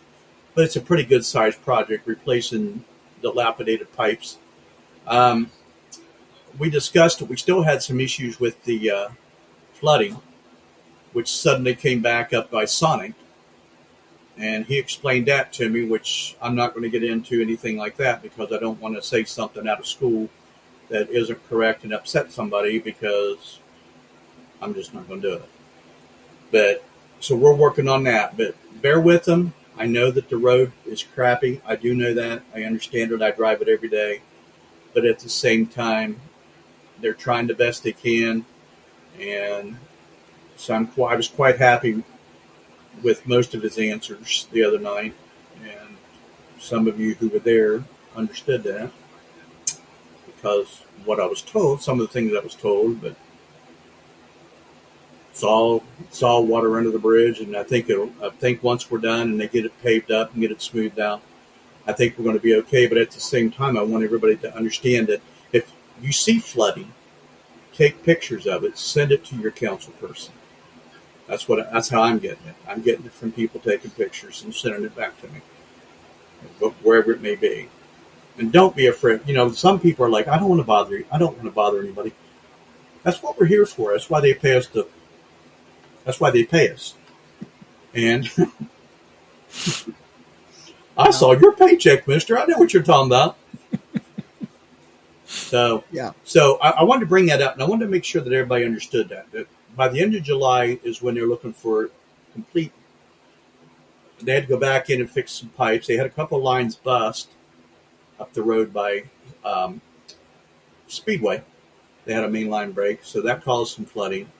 but 0.56 0.64
it's 0.64 0.74
a 0.74 0.80
pretty 0.80 1.04
good 1.04 1.24
sized 1.24 1.62
project, 1.62 2.06
replacing 2.06 2.82
dilapidated 3.22 3.92
pipes. 3.92 4.38
Um, 5.06 5.50
we 6.58 6.70
discussed 6.70 7.20
it. 7.20 7.28
We 7.28 7.36
still 7.36 7.62
had 7.62 7.82
some 7.82 8.00
issues 8.00 8.40
with 8.40 8.64
the 8.64 8.90
uh, 8.90 9.08
flooding, 9.74 10.16
which 11.12 11.28
suddenly 11.28 11.74
came 11.74 12.00
back 12.00 12.32
up 12.32 12.50
by 12.50 12.64
Sonic. 12.64 13.12
And 14.38 14.66
he 14.66 14.78
explained 14.78 15.26
that 15.26 15.52
to 15.54 15.68
me, 15.68 15.84
which 15.84 16.36
I'm 16.42 16.54
not 16.54 16.74
going 16.74 16.82
to 16.82 16.90
get 16.90 17.02
into 17.02 17.40
anything 17.40 17.76
like 17.76 17.96
that 17.96 18.22
because 18.22 18.52
I 18.52 18.58
don't 18.58 18.80
want 18.80 18.94
to 18.96 19.02
say 19.02 19.24
something 19.24 19.66
out 19.66 19.78
of 19.78 19.86
school 19.86 20.28
that 20.88 21.08
isn't 21.10 21.48
correct 21.48 21.84
and 21.84 21.92
upset 21.92 22.30
somebody 22.30 22.78
because 22.78 23.60
I'm 24.60 24.74
just 24.74 24.92
not 24.92 25.08
going 25.08 25.22
to 25.22 25.28
do 25.28 25.34
it. 25.36 25.48
But 26.50 26.84
so 27.20 27.34
we're 27.34 27.54
working 27.54 27.88
on 27.88 28.04
that. 28.04 28.36
But 28.36 28.54
bear 28.82 29.00
with 29.00 29.24
them. 29.24 29.54
I 29.78 29.86
know 29.86 30.10
that 30.10 30.28
the 30.28 30.36
road 30.36 30.72
is 30.84 31.02
crappy. 31.02 31.60
I 31.66 31.76
do 31.76 31.94
know 31.94 32.14
that. 32.14 32.42
I 32.54 32.62
understand 32.64 33.12
it. 33.12 33.22
I 33.22 33.30
drive 33.30 33.62
it 33.62 33.68
every 33.68 33.88
day. 33.88 34.20
But 34.94 35.04
at 35.04 35.18
the 35.18 35.28
same 35.28 35.66
time, 35.66 36.20
they're 37.00 37.14
trying 37.14 37.46
the 37.46 37.54
best 37.54 37.82
they 37.82 37.92
can. 37.92 38.44
And 39.20 39.76
so 40.56 40.74
I'm, 40.74 40.90
I 41.02 41.16
was 41.16 41.28
quite 41.28 41.58
happy 41.58 42.04
with 43.02 43.26
most 43.26 43.54
of 43.54 43.62
his 43.62 43.78
answers 43.78 44.48
the 44.52 44.64
other 44.64 44.78
night. 44.78 45.14
And 45.62 45.96
some 46.58 46.86
of 46.86 46.98
you 46.98 47.14
who 47.14 47.28
were 47.28 47.38
there 47.38 47.84
understood 48.16 48.62
that 48.64 48.90
because 50.26 50.82
what 51.04 51.20
I 51.20 51.26
was 51.26 51.42
told, 51.42 51.82
some 51.82 52.00
of 52.00 52.06
the 52.06 52.12
things 52.12 52.32
I 52.34 52.40
was 52.40 52.54
told, 52.54 53.00
but 53.00 53.16
saw 55.32 55.80
saw 56.10 56.40
water 56.40 56.78
under 56.78 56.90
the 56.90 56.98
bridge, 56.98 57.40
and 57.40 57.56
I 57.56 57.62
think 57.62 57.90
it'll. 57.90 58.10
I 58.22 58.30
think 58.30 58.62
once 58.62 58.90
we're 58.90 58.98
done 58.98 59.28
and 59.28 59.40
they 59.40 59.48
get 59.48 59.64
it 59.64 59.82
paved 59.82 60.10
up 60.10 60.32
and 60.32 60.40
get 60.40 60.50
it 60.50 60.62
smoothed 60.62 60.98
out, 60.98 61.22
I 61.86 61.92
think 61.92 62.16
we're 62.16 62.24
going 62.24 62.36
to 62.36 62.42
be 62.42 62.54
okay. 62.56 62.86
But 62.86 62.98
at 62.98 63.10
the 63.10 63.20
same 63.20 63.50
time, 63.50 63.76
I 63.76 63.82
want 63.82 64.04
everybody 64.04 64.36
to 64.36 64.54
understand 64.54 65.08
that 65.08 65.20
if 65.52 65.72
you 66.00 66.12
see 66.12 66.38
flooding, 66.38 66.92
take 67.72 68.02
pictures 68.02 68.46
of 68.46 68.64
it, 68.64 68.78
send 68.78 69.12
it 69.12 69.24
to 69.26 69.36
your 69.36 69.50
council 69.50 69.92
person. 69.94 70.32
That's 71.26 71.48
what. 71.48 71.70
That's 71.72 71.88
how 71.88 72.02
I'm 72.02 72.18
getting 72.18 72.46
it. 72.46 72.54
I'm 72.68 72.82
getting 72.82 73.06
it 73.06 73.12
from 73.12 73.32
people 73.32 73.60
taking 73.60 73.90
pictures 73.90 74.42
and 74.42 74.54
sending 74.54 74.84
it 74.84 74.94
back 74.94 75.20
to 75.22 75.28
me, 75.28 75.40
wherever 76.82 77.12
it 77.12 77.20
may 77.20 77.34
be. 77.34 77.68
And 78.38 78.52
don't 78.52 78.76
be 78.76 78.86
afraid. 78.86 79.20
You 79.26 79.34
know, 79.34 79.50
some 79.50 79.80
people 79.80 80.04
are 80.04 80.10
like, 80.10 80.28
I 80.28 80.38
don't 80.38 80.48
want 80.48 80.60
to 80.60 80.66
bother 80.66 80.98
you. 80.98 81.06
I 81.10 81.18
don't 81.18 81.32
want 81.32 81.44
to 81.44 81.50
bother 81.50 81.80
anybody. 81.80 82.12
That's 83.02 83.22
what 83.22 83.38
we're 83.38 83.46
here 83.46 83.66
for. 83.66 83.92
That's 83.92 84.10
why 84.10 84.20
they 84.20 84.34
pay 84.34 84.56
us 84.56 84.66
to 84.68 84.86
that's 86.06 86.20
why 86.20 86.30
they 86.30 86.44
pay 86.44 86.70
us. 86.70 86.94
And 87.92 88.30
I 90.96 91.10
saw 91.10 91.32
your 91.32 91.52
paycheck, 91.52 92.06
Mister. 92.06 92.38
I 92.38 92.46
know 92.46 92.56
what 92.58 92.72
you're 92.72 92.84
talking 92.84 93.08
about. 93.08 93.36
So 95.26 95.82
yeah. 95.90 96.12
So 96.22 96.58
I, 96.62 96.70
I, 96.70 96.84
wanted 96.84 97.00
to 97.00 97.06
bring 97.06 97.26
that 97.26 97.42
up, 97.42 97.54
and 97.54 97.62
I 97.62 97.66
wanted 97.66 97.86
to 97.86 97.90
make 97.90 98.04
sure 98.04 98.22
that 98.22 98.32
everybody 98.32 98.64
understood 98.64 99.08
that. 99.08 99.30
That 99.32 99.48
by 99.76 99.88
the 99.88 100.00
end 100.00 100.14
of 100.14 100.22
July 100.22 100.78
is 100.82 101.02
when 101.02 101.14
they're 101.14 101.26
looking 101.26 101.52
for 101.52 101.90
complete. 102.32 102.72
They 104.20 104.32
had 104.32 104.44
to 104.44 104.48
go 104.48 104.58
back 104.58 104.88
in 104.88 105.00
and 105.00 105.10
fix 105.10 105.32
some 105.32 105.50
pipes. 105.50 105.86
They 105.86 105.96
had 105.96 106.06
a 106.06 106.10
couple 106.10 106.40
lines 106.40 106.74
bust 106.74 107.30
up 108.18 108.32
the 108.32 108.42
road 108.42 108.72
by 108.72 109.04
um, 109.44 109.82
Speedway. 110.88 111.42
They 112.06 112.14
had 112.14 112.24
a 112.24 112.30
main 112.30 112.48
line 112.48 112.72
break, 112.72 113.04
so 113.04 113.20
that 113.20 113.44
caused 113.44 113.74
some 113.76 113.84
flooding. 113.84 114.30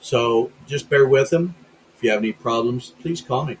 So 0.00 0.50
just 0.66 0.88
bear 0.90 1.06
with 1.06 1.30
them. 1.30 1.54
If 1.94 2.02
you 2.02 2.10
have 2.10 2.18
any 2.18 2.32
problems, 2.32 2.90
please 3.00 3.20
call 3.20 3.44
me 3.44 3.58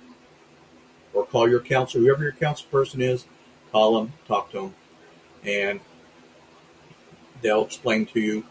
or 1.12 1.24
call 1.24 1.48
your 1.48 1.60
counselor, 1.60 2.02
whoever 2.04 2.24
your 2.24 2.32
council 2.32 2.66
person 2.70 3.00
is. 3.00 3.26
Call 3.70 3.94
them, 3.94 4.12
talk 4.26 4.50
to 4.50 4.60
them, 4.60 4.74
and 5.44 5.80
they'll 7.40 7.64
explain 7.64 8.06
to 8.06 8.20
you. 8.20 8.44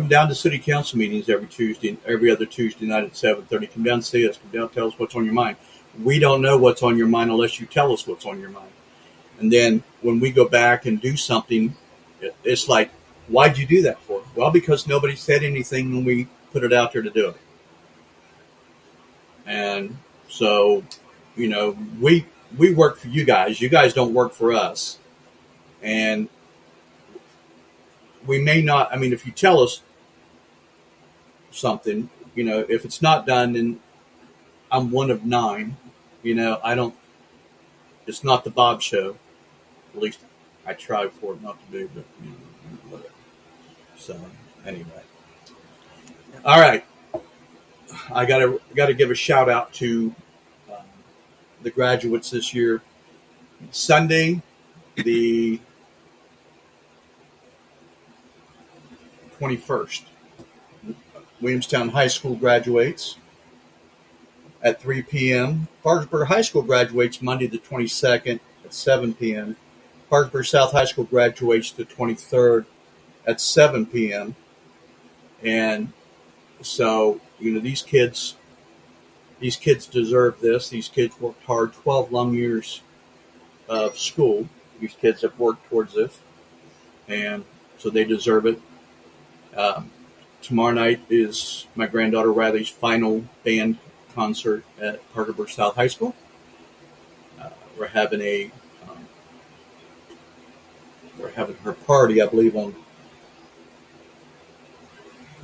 Come 0.00 0.08
down 0.08 0.28
to 0.28 0.34
city 0.34 0.58
council 0.58 0.98
meetings 0.98 1.28
every 1.28 1.46
Tuesday, 1.46 1.98
every 2.06 2.30
other 2.30 2.46
Tuesday 2.46 2.86
night 2.86 3.04
at 3.04 3.14
seven 3.14 3.44
thirty. 3.44 3.66
Come 3.66 3.82
down, 3.82 4.00
see 4.00 4.26
us. 4.26 4.38
Come 4.38 4.50
down, 4.50 4.70
tell 4.70 4.86
us 4.86 4.98
what's 4.98 5.14
on 5.14 5.26
your 5.26 5.34
mind. 5.34 5.58
We 6.02 6.18
don't 6.18 6.40
know 6.40 6.56
what's 6.56 6.82
on 6.82 6.96
your 6.96 7.06
mind 7.06 7.30
unless 7.30 7.60
you 7.60 7.66
tell 7.66 7.92
us 7.92 8.06
what's 8.06 8.24
on 8.24 8.40
your 8.40 8.48
mind. 8.48 8.70
And 9.38 9.52
then 9.52 9.82
when 10.00 10.18
we 10.18 10.30
go 10.30 10.48
back 10.48 10.86
and 10.86 10.98
do 10.98 11.18
something, 11.18 11.76
it's 12.44 12.66
like, 12.66 12.90
why'd 13.28 13.58
you 13.58 13.66
do 13.66 13.82
that 13.82 14.00
for? 14.00 14.22
Well, 14.34 14.50
because 14.50 14.86
nobody 14.86 15.16
said 15.16 15.42
anything 15.42 15.94
when 15.94 16.06
we 16.06 16.28
put 16.50 16.64
it 16.64 16.72
out 16.72 16.94
there 16.94 17.02
to 17.02 17.10
do 17.10 17.28
it. 17.28 17.36
And 19.44 19.98
so, 20.30 20.82
you 21.36 21.48
know, 21.48 21.76
we 22.00 22.24
we 22.56 22.72
work 22.72 22.96
for 22.96 23.08
you 23.08 23.26
guys. 23.26 23.60
You 23.60 23.68
guys 23.68 23.92
don't 23.92 24.14
work 24.14 24.32
for 24.32 24.54
us. 24.54 24.98
And 25.82 26.30
we 28.26 28.40
may 28.40 28.62
not 28.62 28.90
I 28.94 28.96
mean 28.96 29.12
if 29.12 29.26
you 29.26 29.32
tell 29.32 29.60
us 29.60 29.82
something, 31.50 32.08
you 32.34 32.44
know, 32.44 32.64
if 32.68 32.84
it's 32.84 33.02
not 33.02 33.26
done 33.26 33.52
then 33.52 33.80
I'm 34.70 34.90
one 34.90 35.10
of 35.10 35.24
nine. 35.24 35.76
You 36.22 36.34
know, 36.34 36.60
I 36.62 36.74
don't 36.74 36.94
it's 38.06 38.24
not 38.24 38.44
the 38.44 38.50
Bob 38.50 38.82
show. 38.82 39.16
At 39.94 40.00
least 40.00 40.20
I 40.66 40.74
try 40.74 41.08
for 41.08 41.34
it 41.34 41.42
not 41.42 41.58
to 41.66 41.72
be, 41.72 41.84
but 41.94 42.04
you 42.22 42.30
know, 42.30 42.36
whatever. 42.88 43.14
So 43.96 44.20
anyway. 44.66 44.84
All 46.44 46.60
right, 46.60 46.84
I 48.12 48.24
gotta 48.24 48.60
gotta 48.74 48.94
give 48.94 49.10
a 49.10 49.14
shout 49.14 49.50
out 49.50 49.72
to 49.74 50.14
um, 50.70 50.76
the 51.62 51.70
graduates 51.70 52.30
this 52.30 52.54
year. 52.54 52.80
Sunday, 53.70 54.40
the 54.96 55.60
twenty 59.38 59.56
first, 59.56 60.04
Williamstown 61.40 61.90
High 61.90 62.08
School 62.08 62.36
graduates 62.36 63.16
at 64.62 64.80
3 64.80 65.02
p.m. 65.02 65.68
Parkersburg 65.82 66.28
High 66.28 66.42
School 66.42 66.62
graduates 66.62 67.22
Monday 67.22 67.46
the 67.46 67.58
22nd 67.58 68.40
at 68.64 68.74
7 68.74 69.14
p.m. 69.14 69.56
Parkersburg 70.10 70.44
South 70.46 70.72
High 70.72 70.84
School 70.84 71.04
graduates 71.04 71.70
the 71.70 71.84
23rd 71.84 72.66
at 73.26 73.40
7 73.40 73.86
p.m. 73.86 74.34
And 75.42 75.92
so, 76.60 77.20
you 77.38 77.52
know, 77.52 77.60
these 77.60 77.82
kids, 77.82 78.36
these 79.38 79.56
kids 79.56 79.86
deserve 79.86 80.40
this. 80.40 80.68
These 80.68 80.88
kids 80.88 81.18
worked 81.20 81.44
hard, 81.44 81.72
12 81.72 82.12
long 82.12 82.34
years 82.34 82.82
of 83.68 83.96
school. 83.98 84.48
These 84.80 84.94
kids 84.94 85.22
have 85.22 85.38
worked 85.38 85.68
towards 85.68 85.94
this, 85.94 86.18
and 87.06 87.44
so 87.78 87.90
they 87.90 88.04
deserve 88.04 88.46
it. 88.46 88.60
Um, 89.56 89.90
tomorrow 90.42 90.72
night 90.72 91.00
is 91.08 91.66
my 91.74 91.86
granddaughter 91.86 92.32
Riley's 92.32 92.68
final 92.68 93.24
band 93.44 93.78
concert 94.14 94.64
at 94.80 95.00
Parkersburg 95.12 95.48
South 95.50 95.74
High 95.74 95.86
School. 95.86 96.14
Uh, 97.40 97.50
we're 97.78 97.88
having 97.88 98.20
a 98.20 98.50
um, 98.88 99.08
we're 101.18 101.30
having 101.30 101.56
her 101.56 101.72
party, 101.72 102.20
I 102.20 102.26
believe, 102.26 102.56
on 102.56 102.74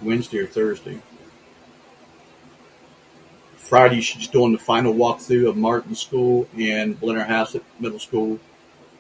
Wednesday 0.03 0.39
or 0.39 0.47
Thursday. 0.47 1.01
Friday, 3.57 4.01
she's 4.01 4.29
doing 4.29 4.53
the 4.53 4.59
final 4.59 4.95
walkthrough 4.95 5.49
of 5.49 5.57
Martin 5.57 5.95
School 5.95 6.47
and 6.57 7.01
Blenner 7.01 7.63
Middle 7.81 7.99
School. 7.99 8.39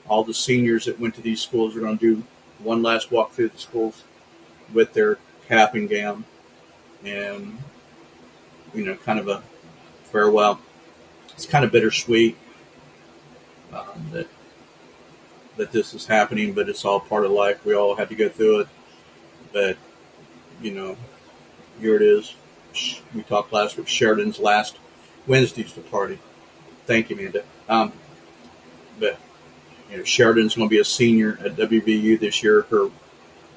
All 0.08 0.24
the 0.24 0.34
seniors 0.34 0.86
that 0.86 0.98
went 0.98 1.14
to 1.16 1.20
these 1.20 1.40
schools 1.40 1.76
are 1.76 1.80
going 1.80 1.98
to 1.98 2.16
do 2.16 2.22
one 2.58 2.82
last 2.82 3.12
walk 3.12 3.32
through 3.32 3.50
the 3.50 3.58
schools 3.58 4.02
with 4.72 4.92
their 4.92 5.18
cap 5.48 5.74
and 5.74 5.88
gown, 5.88 6.24
and 7.04 7.58
you 8.74 8.84
know, 8.84 8.96
kind 8.96 9.18
of 9.18 9.28
a 9.28 9.42
farewell. 10.04 10.60
It's 11.30 11.46
kind 11.46 11.64
of 11.64 11.72
bittersweet 11.72 12.36
um, 13.72 14.08
that 14.12 14.28
that 15.56 15.72
this 15.72 15.94
is 15.94 16.06
happening, 16.06 16.52
but 16.52 16.68
it's 16.68 16.84
all 16.84 17.00
part 17.00 17.24
of 17.24 17.30
life. 17.30 17.64
We 17.64 17.74
all 17.74 17.96
had 17.96 18.08
to 18.10 18.14
go 18.14 18.28
through 18.28 18.60
it, 18.60 18.68
but 19.52 19.76
you 20.60 20.72
know, 20.72 20.96
here 21.80 21.96
it 21.96 22.02
is. 22.02 22.34
We 23.14 23.22
talked 23.22 23.52
last 23.52 23.76
week. 23.76 23.88
Sheridan's 23.88 24.38
last 24.38 24.78
Wednesday's 25.26 25.72
the 25.72 25.80
party. 25.80 26.18
Thank 26.86 27.10
you, 27.10 27.16
Amanda. 27.16 27.42
Um, 27.68 27.92
but 29.00 29.18
you 29.90 29.98
know, 29.98 30.04
Sheridan's 30.04 30.54
going 30.54 30.68
to 30.68 30.70
be 30.70 30.80
a 30.80 30.84
senior 30.84 31.38
at 31.44 31.56
WVU 31.56 32.18
this 32.20 32.42
year. 32.42 32.62
Her 32.62 32.90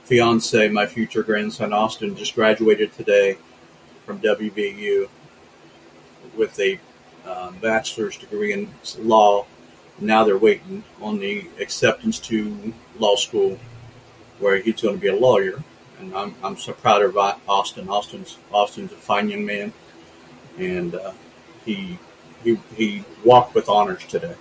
fiance, 0.09 0.67
my 0.69 0.87
future 0.87 1.21
grandson 1.21 1.71
Austin, 1.71 2.15
just 2.15 2.33
graduated 2.33 2.91
today 2.93 3.37
from 4.07 4.19
WVU 4.19 5.07
with 6.35 6.59
a 6.59 6.79
um, 7.27 7.55
bachelor's 7.61 8.17
degree 8.17 8.51
in 8.51 8.73
law. 8.97 9.45
Now 9.99 10.23
they're 10.23 10.35
waiting 10.35 10.83
on 10.99 11.19
the 11.19 11.47
acceptance 11.59 12.17
to 12.21 12.73
law 12.97 13.17
school, 13.17 13.59
where 14.39 14.57
he's 14.57 14.81
going 14.81 14.95
to 14.95 15.01
be 15.01 15.09
a 15.09 15.15
lawyer. 15.15 15.63
And 15.99 16.15
I'm, 16.15 16.33
I'm 16.43 16.57
so 16.57 16.73
proud 16.73 17.03
of 17.03 17.15
Austin. 17.15 17.87
Austin's 17.87 18.39
Austin's 18.51 18.91
a 18.91 18.95
fine 18.95 19.29
young 19.29 19.45
man, 19.45 19.71
and 20.57 20.95
uh, 20.95 21.11
he 21.65 21.99
he 22.43 22.55
he 22.75 23.03
walked 23.23 23.53
with 23.53 23.69
honors 23.69 24.03
today 24.05 24.35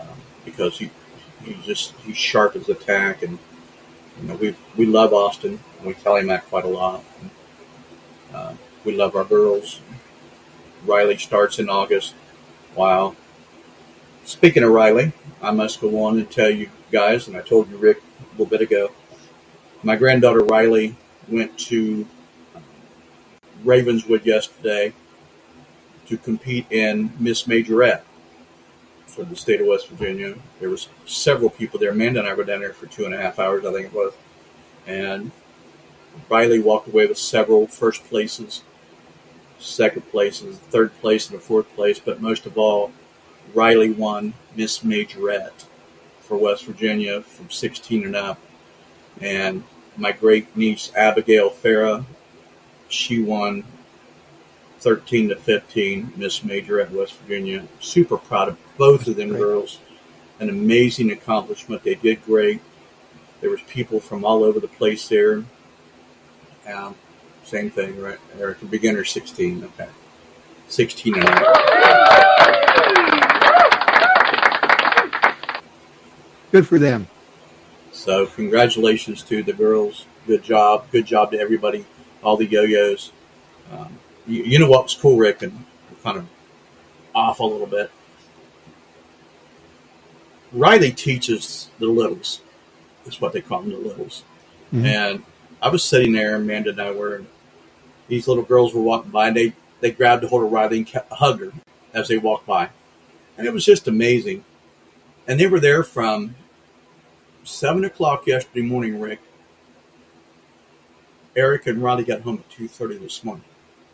um, 0.00 0.16
because 0.46 0.78
he 0.78 0.90
he's 1.44 1.62
just 1.66 1.92
he's 2.06 2.16
sharp 2.16 2.56
as 2.56 2.70
a 2.70 2.74
tack 2.74 3.22
and 3.22 3.38
you 4.20 4.28
know, 4.28 4.34
we 4.36 4.54
we 4.76 4.86
love 4.86 5.12
Austin, 5.12 5.60
and 5.78 5.86
we 5.86 5.94
tell 5.94 6.16
him 6.16 6.26
that 6.28 6.46
quite 6.48 6.64
a 6.64 6.68
lot. 6.68 7.02
And, 7.20 7.30
uh, 8.34 8.54
we 8.84 8.96
love 8.96 9.16
our 9.16 9.24
girls. 9.24 9.80
Riley 10.84 11.16
starts 11.16 11.58
in 11.58 11.68
August. 11.68 12.14
Wow. 12.74 13.16
Speaking 14.24 14.62
of 14.62 14.70
Riley, 14.70 15.12
I 15.42 15.50
must 15.50 15.80
go 15.80 16.02
on 16.04 16.18
and 16.18 16.30
tell 16.30 16.50
you 16.50 16.70
guys, 16.90 17.26
and 17.26 17.36
I 17.36 17.40
told 17.40 17.70
you 17.70 17.76
Rick 17.76 17.98
a 17.98 18.30
little 18.32 18.46
bit 18.46 18.60
ago. 18.60 18.90
My 19.82 19.96
granddaughter 19.96 20.44
Riley 20.44 20.94
went 21.28 21.58
to 21.60 22.06
Ravenswood 23.64 24.24
yesterday 24.24 24.92
to 26.06 26.16
compete 26.16 26.66
in 26.70 27.12
Miss 27.18 27.44
Majorette 27.44 28.02
for 29.10 29.24
the 29.24 29.36
state 29.36 29.60
of 29.60 29.66
West 29.66 29.88
Virginia. 29.88 30.34
There 30.60 30.70
was 30.70 30.88
several 31.06 31.50
people 31.50 31.78
there. 31.78 31.90
Amanda 31.90 32.20
and 32.20 32.28
I 32.28 32.34
were 32.34 32.44
down 32.44 32.60
there 32.60 32.72
for 32.72 32.86
two 32.86 33.04
and 33.04 33.14
a 33.14 33.18
half 33.18 33.38
hours, 33.38 33.64
I 33.64 33.72
think 33.72 33.86
it 33.86 33.92
was. 33.92 34.12
And 34.86 35.32
Riley 36.28 36.60
walked 36.60 36.88
away 36.88 37.06
with 37.06 37.18
several 37.18 37.66
first 37.66 38.04
places, 38.04 38.62
second 39.58 40.02
places, 40.10 40.58
third 40.58 40.92
place, 41.00 41.28
and 41.28 41.36
a 41.36 41.40
fourth 41.40 41.68
place. 41.74 41.98
But 41.98 42.20
most 42.20 42.46
of 42.46 42.56
all, 42.56 42.92
Riley 43.54 43.90
won 43.90 44.34
Miss 44.56 44.80
Majorette 44.80 45.66
for 46.20 46.36
West 46.36 46.64
Virginia 46.64 47.20
from 47.22 47.50
16 47.50 48.04
and 48.04 48.16
up. 48.16 48.38
And 49.20 49.64
my 49.96 50.12
great 50.12 50.56
niece 50.56 50.92
Abigail 50.96 51.50
Farah, 51.50 52.04
she 52.88 53.22
won 53.22 53.64
13 54.80 55.28
to 55.28 55.36
15, 55.36 56.14
Miss 56.16 56.40
Majorette 56.40 56.90
West 56.90 57.14
Virginia. 57.18 57.66
Super 57.80 58.16
proud 58.16 58.48
of 58.48 58.58
both 58.78 59.06
of 59.06 59.16
them 59.16 59.28
great. 59.30 59.38
girls. 59.38 59.78
An 60.40 60.48
amazing 60.48 61.10
accomplishment. 61.10 61.82
They 61.82 61.96
did 61.96 62.24
great. 62.24 62.62
There 63.42 63.50
was 63.50 63.60
people 63.62 64.00
from 64.00 64.24
all 64.24 64.42
over 64.42 64.58
the 64.58 64.68
place 64.68 65.06
there. 65.08 65.44
Um, 66.66 66.94
same 67.44 67.70
thing, 67.70 68.00
right? 68.00 68.18
Eric, 68.38 68.58
beginner 68.70 69.04
16. 69.04 69.64
Okay. 69.64 69.88
16 70.68 71.14
and 71.14 71.24
Good 76.52 76.66
for 76.66 76.78
them. 76.78 77.06
So, 77.92 78.26
congratulations 78.26 79.22
to 79.24 79.42
the 79.42 79.52
girls. 79.52 80.06
Good 80.26 80.42
job. 80.42 80.90
Good 80.90 81.06
job 81.06 81.32
to 81.32 81.38
everybody, 81.38 81.84
all 82.22 82.36
the 82.36 82.46
yo 82.46 82.62
yos. 82.62 83.12
Um, 83.72 83.98
you, 84.30 84.44
you 84.44 84.58
know 84.58 84.68
what 84.68 84.84
was 84.84 84.94
cool, 84.94 85.16
Rick, 85.16 85.42
and 85.42 85.64
kind 86.02 86.18
of 86.18 86.26
off 87.14 87.40
a 87.40 87.44
little 87.44 87.66
bit. 87.66 87.90
Riley 90.52 90.92
teaches 90.92 91.68
the 91.78 91.86
littles. 91.86 92.40
That's 93.04 93.20
what 93.20 93.32
they 93.32 93.40
call 93.40 93.62
them, 93.62 93.70
the 93.70 93.78
littles. 93.78 94.24
Mm-hmm. 94.72 94.86
And 94.86 95.22
I 95.62 95.68
was 95.68 95.84
sitting 95.84 96.12
there, 96.12 96.36
Amanda 96.36 96.70
and 96.70 96.80
I 96.80 96.90
were, 96.90 97.16
and 97.16 97.26
these 98.08 98.26
little 98.26 98.42
girls 98.42 98.74
were 98.74 98.82
walking 98.82 99.10
by, 99.10 99.28
and 99.28 99.36
they, 99.36 99.52
they 99.80 99.90
grabbed 99.90 100.24
a 100.24 100.28
hold 100.28 100.44
of 100.44 100.52
Riley 100.52 100.78
and 100.78 100.86
kept, 100.86 101.12
hugged 101.12 101.40
her 101.40 101.52
as 101.92 102.08
they 102.08 102.18
walked 102.18 102.46
by. 102.46 102.70
And 103.36 103.46
it 103.46 103.52
was 103.52 103.64
just 103.64 103.88
amazing. 103.88 104.44
And 105.26 105.38
they 105.38 105.46
were 105.46 105.60
there 105.60 105.82
from 105.82 106.34
7 107.44 107.84
o'clock 107.84 108.26
yesterday 108.26 108.62
morning, 108.62 109.00
Rick. 109.00 109.20
Eric 111.36 111.66
and 111.66 111.82
Riley 111.82 112.04
got 112.04 112.22
home 112.22 112.38
at 112.38 112.58
2.30 112.58 113.00
this 113.00 113.24
morning. 113.24 113.44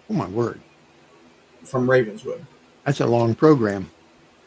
Oh 0.08 0.14
my 0.14 0.28
word! 0.28 0.60
From 1.64 1.90
Ravenswood. 1.90 2.44
That's 2.84 3.00
a 3.00 3.06
long 3.06 3.34
program. 3.34 3.90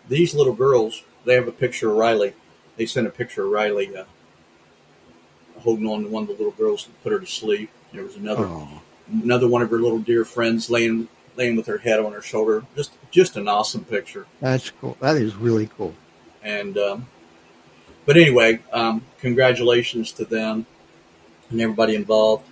These 0.08 0.34
little 0.34 0.54
girls, 0.54 1.04
they 1.26 1.36
have 1.36 1.48
a 1.48 1.52
picture 1.52 1.92
of 1.92 1.98
Riley. 1.98 2.34
They 2.78 2.86
sent 2.86 3.06
a 3.08 3.12
picture 3.12 3.46
of 3.46 3.52
Riley 3.52 3.96
uh, 3.96 4.06
holding 5.60 5.86
on 5.88 6.04
to 6.04 6.10
one 6.10 6.24
of 6.24 6.30
the 6.30 6.36
little 6.36 6.52
girls 6.52 6.86
and 6.86 7.02
put 7.04 7.12
her 7.12 7.20
to 7.20 7.28
sleep. 7.28 7.70
There 7.94 8.04
was 8.04 8.16
another 8.16 8.46
oh. 8.46 8.82
another 9.12 9.48
one 9.48 9.62
of 9.62 9.70
her 9.70 9.80
little 9.80 10.00
dear 10.00 10.24
friends 10.24 10.70
laying 10.70 11.08
laying 11.36 11.56
with 11.56 11.68
her 11.68 11.80
head 11.80 12.00
on 12.00 12.14
her 12.14 12.22
shoulder. 12.22 12.66
Just 12.76 12.94
just 13.12 13.36
an 13.36 13.48
awesome 13.48 13.84
picture. 13.84 14.26
That's 14.40 14.70
cool. 14.70 14.98
That 15.00 15.18
is 15.18 15.36
really 15.36 15.68
cool. 15.78 15.94
And 16.42 16.78
um, 16.78 17.08
but 18.06 18.18
anyway, 18.18 18.60
um, 18.72 19.06
congratulations 19.20 20.12
to 20.14 20.26
them 20.26 20.66
and 21.50 21.62
everybody 21.62 21.96
involved. 21.96 22.48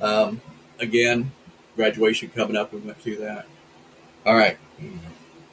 Um, 0.00 0.40
again, 0.78 1.32
graduation 1.76 2.28
coming 2.30 2.56
up. 2.56 2.72
We 2.72 2.80
went 2.80 2.98
through 2.98 3.16
that. 3.16 3.46
All 4.24 4.34
right. 4.34 4.58
You 4.78 4.98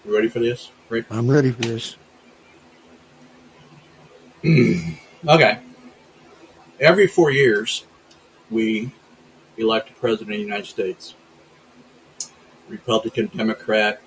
ready 0.06 0.28
for 0.28 0.40
this, 0.40 0.72
Rick? 0.90 1.06
I'm 1.10 1.30
ready 1.30 1.52
for 1.52 1.62
this. 1.62 1.96
okay. 5.28 5.60
Every 6.80 7.08
four 7.08 7.32
years, 7.32 7.86
we 8.50 8.92
elect 9.58 9.90
a 9.90 9.94
president 9.94 10.32
of 10.32 10.38
the 10.38 10.44
United 10.44 10.66
States. 10.66 11.16
Republican, 12.70 13.30
Democrat, 13.36 14.02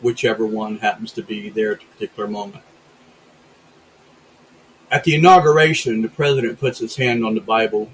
whichever 0.00 0.46
one 0.46 0.78
happens 0.78 1.12
to 1.12 1.22
be 1.22 1.48
there 1.50 1.72
at 1.72 1.80
the 1.80 1.86
particular 1.86 2.28
moment. 2.28 2.62
At 4.90 5.04
the 5.04 5.16
inauguration, 5.16 6.02
the 6.02 6.08
president 6.08 6.60
puts 6.60 6.78
his 6.78 6.96
hand 6.96 7.24
on 7.24 7.34
the 7.34 7.40
Bible 7.40 7.90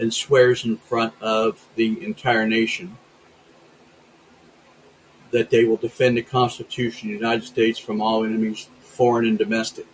and 0.00 0.12
swears 0.12 0.64
in 0.64 0.78
front 0.78 1.12
of 1.20 1.68
the 1.76 2.02
entire 2.02 2.46
nation 2.46 2.96
that 5.30 5.50
they 5.50 5.64
will 5.64 5.76
defend 5.76 6.16
the 6.16 6.22
Constitution 6.22 7.10
of 7.10 7.12
the 7.12 7.24
United 7.24 7.44
States 7.44 7.78
from 7.78 8.00
all 8.00 8.24
enemies, 8.24 8.68
foreign 8.80 9.26
and 9.26 9.38
domestic. 9.38 9.86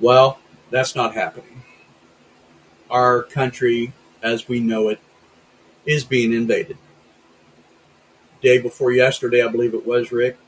Well, 0.00 0.38
that's 0.70 0.94
not 0.94 1.14
happening. 1.14 1.64
Our 2.88 3.24
country, 3.24 3.92
as 4.22 4.48
we 4.48 4.60
know 4.60 4.88
it, 4.88 5.00
is 5.84 6.04
being 6.04 6.32
invaded. 6.32 6.78
Day 8.40 8.60
before 8.60 8.92
yesterday, 8.92 9.42
I 9.42 9.48
believe 9.48 9.74
it 9.74 9.86
was, 9.86 10.12
Rick, 10.12 10.38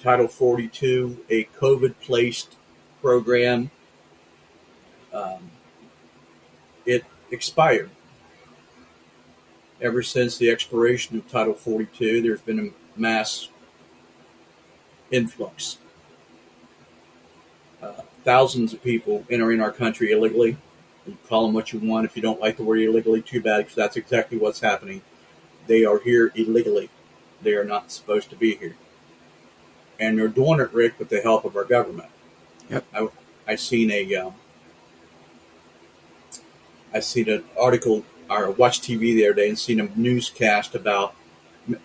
Title 0.00 0.28
42, 0.28 1.24
a 1.30 1.44
COVID 1.44 1.94
placed 2.00 2.56
program 3.00 3.70
um, 5.12 5.50
it 6.86 7.04
expired. 7.30 7.90
Ever 9.80 10.02
since 10.02 10.38
the 10.38 10.50
expiration 10.50 11.18
of 11.18 11.28
Title 11.30 11.52
42, 11.52 12.22
there's 12.22 12.40
been 12.40 12.58
a 12.58 12.98
mass 12.98 13.48
influx. 15.10 15.78
Uh, 17.82 17.92
thousands 18.24 18.72
of 18.72 18.82
people 18.82 19.24
entering 19.28 19.60
our 19.60 19.70
country 19.70 20.12
illegally. 20.12 20.56
You 21.06 21.16
call 21.28 21.46
them 21.46 21.54
what 21.54 21.72
you 21.72 21.78
want. 21.78 22.06
If 22.06 22.16
you 22.16 22.22
don't 22.22 22.40
like 22.40 22.56
the 22.56 22.64
word 22.64 22.80
illegally, 22.80 23.22
too 23.22 23.40
bad, 23.40 23.58
because 23.58 23.74
that's 23.74 23.96
exactly 23.96 24.38
what's 24.38 24.60
happening. 24.60 25.02
They 25.66 25.84
are 25.84 25.98
here 25.98 26.32
illegally. 26.34 26.90
They 27.42 27.54
are 27.54 27.64
not 27.64 27.92
supposed 27.92 28.30
to 28.30 28.36
be 28.36 28.56
here. 28.56 28.76
And 30.00 30.18
they're 30.18 30.28
doing 30.28 30.60
it, 30.60 30.72
Rick, 30.72 30.98
with 30.98 31.10
the 31.10 31.20
help 31.20 31.44
of 31.44 31.56
our 31.56 31.64
government. 31.64 32.10
Yep. 32.70 32.84
I, 32.94 33.08
I 33.46 33.56
seen 33.56 33.90
a, 33.90 34.14
um, 34.16 34.34
I 36.96 37.00
seen 37.00 37.28
an 37.28 37.44
article 37.60 38.04
or 38.30 38.50
watched 38.50 38.82
TV 38.82 39.14
the 39.14 39.26
other 39.26 39.34
day 39.34 39.48
and 39.50 39.58
seen 39.58 39.80
a 39.80 39.88
newscast 39.94 40.74
about 40.74 41.14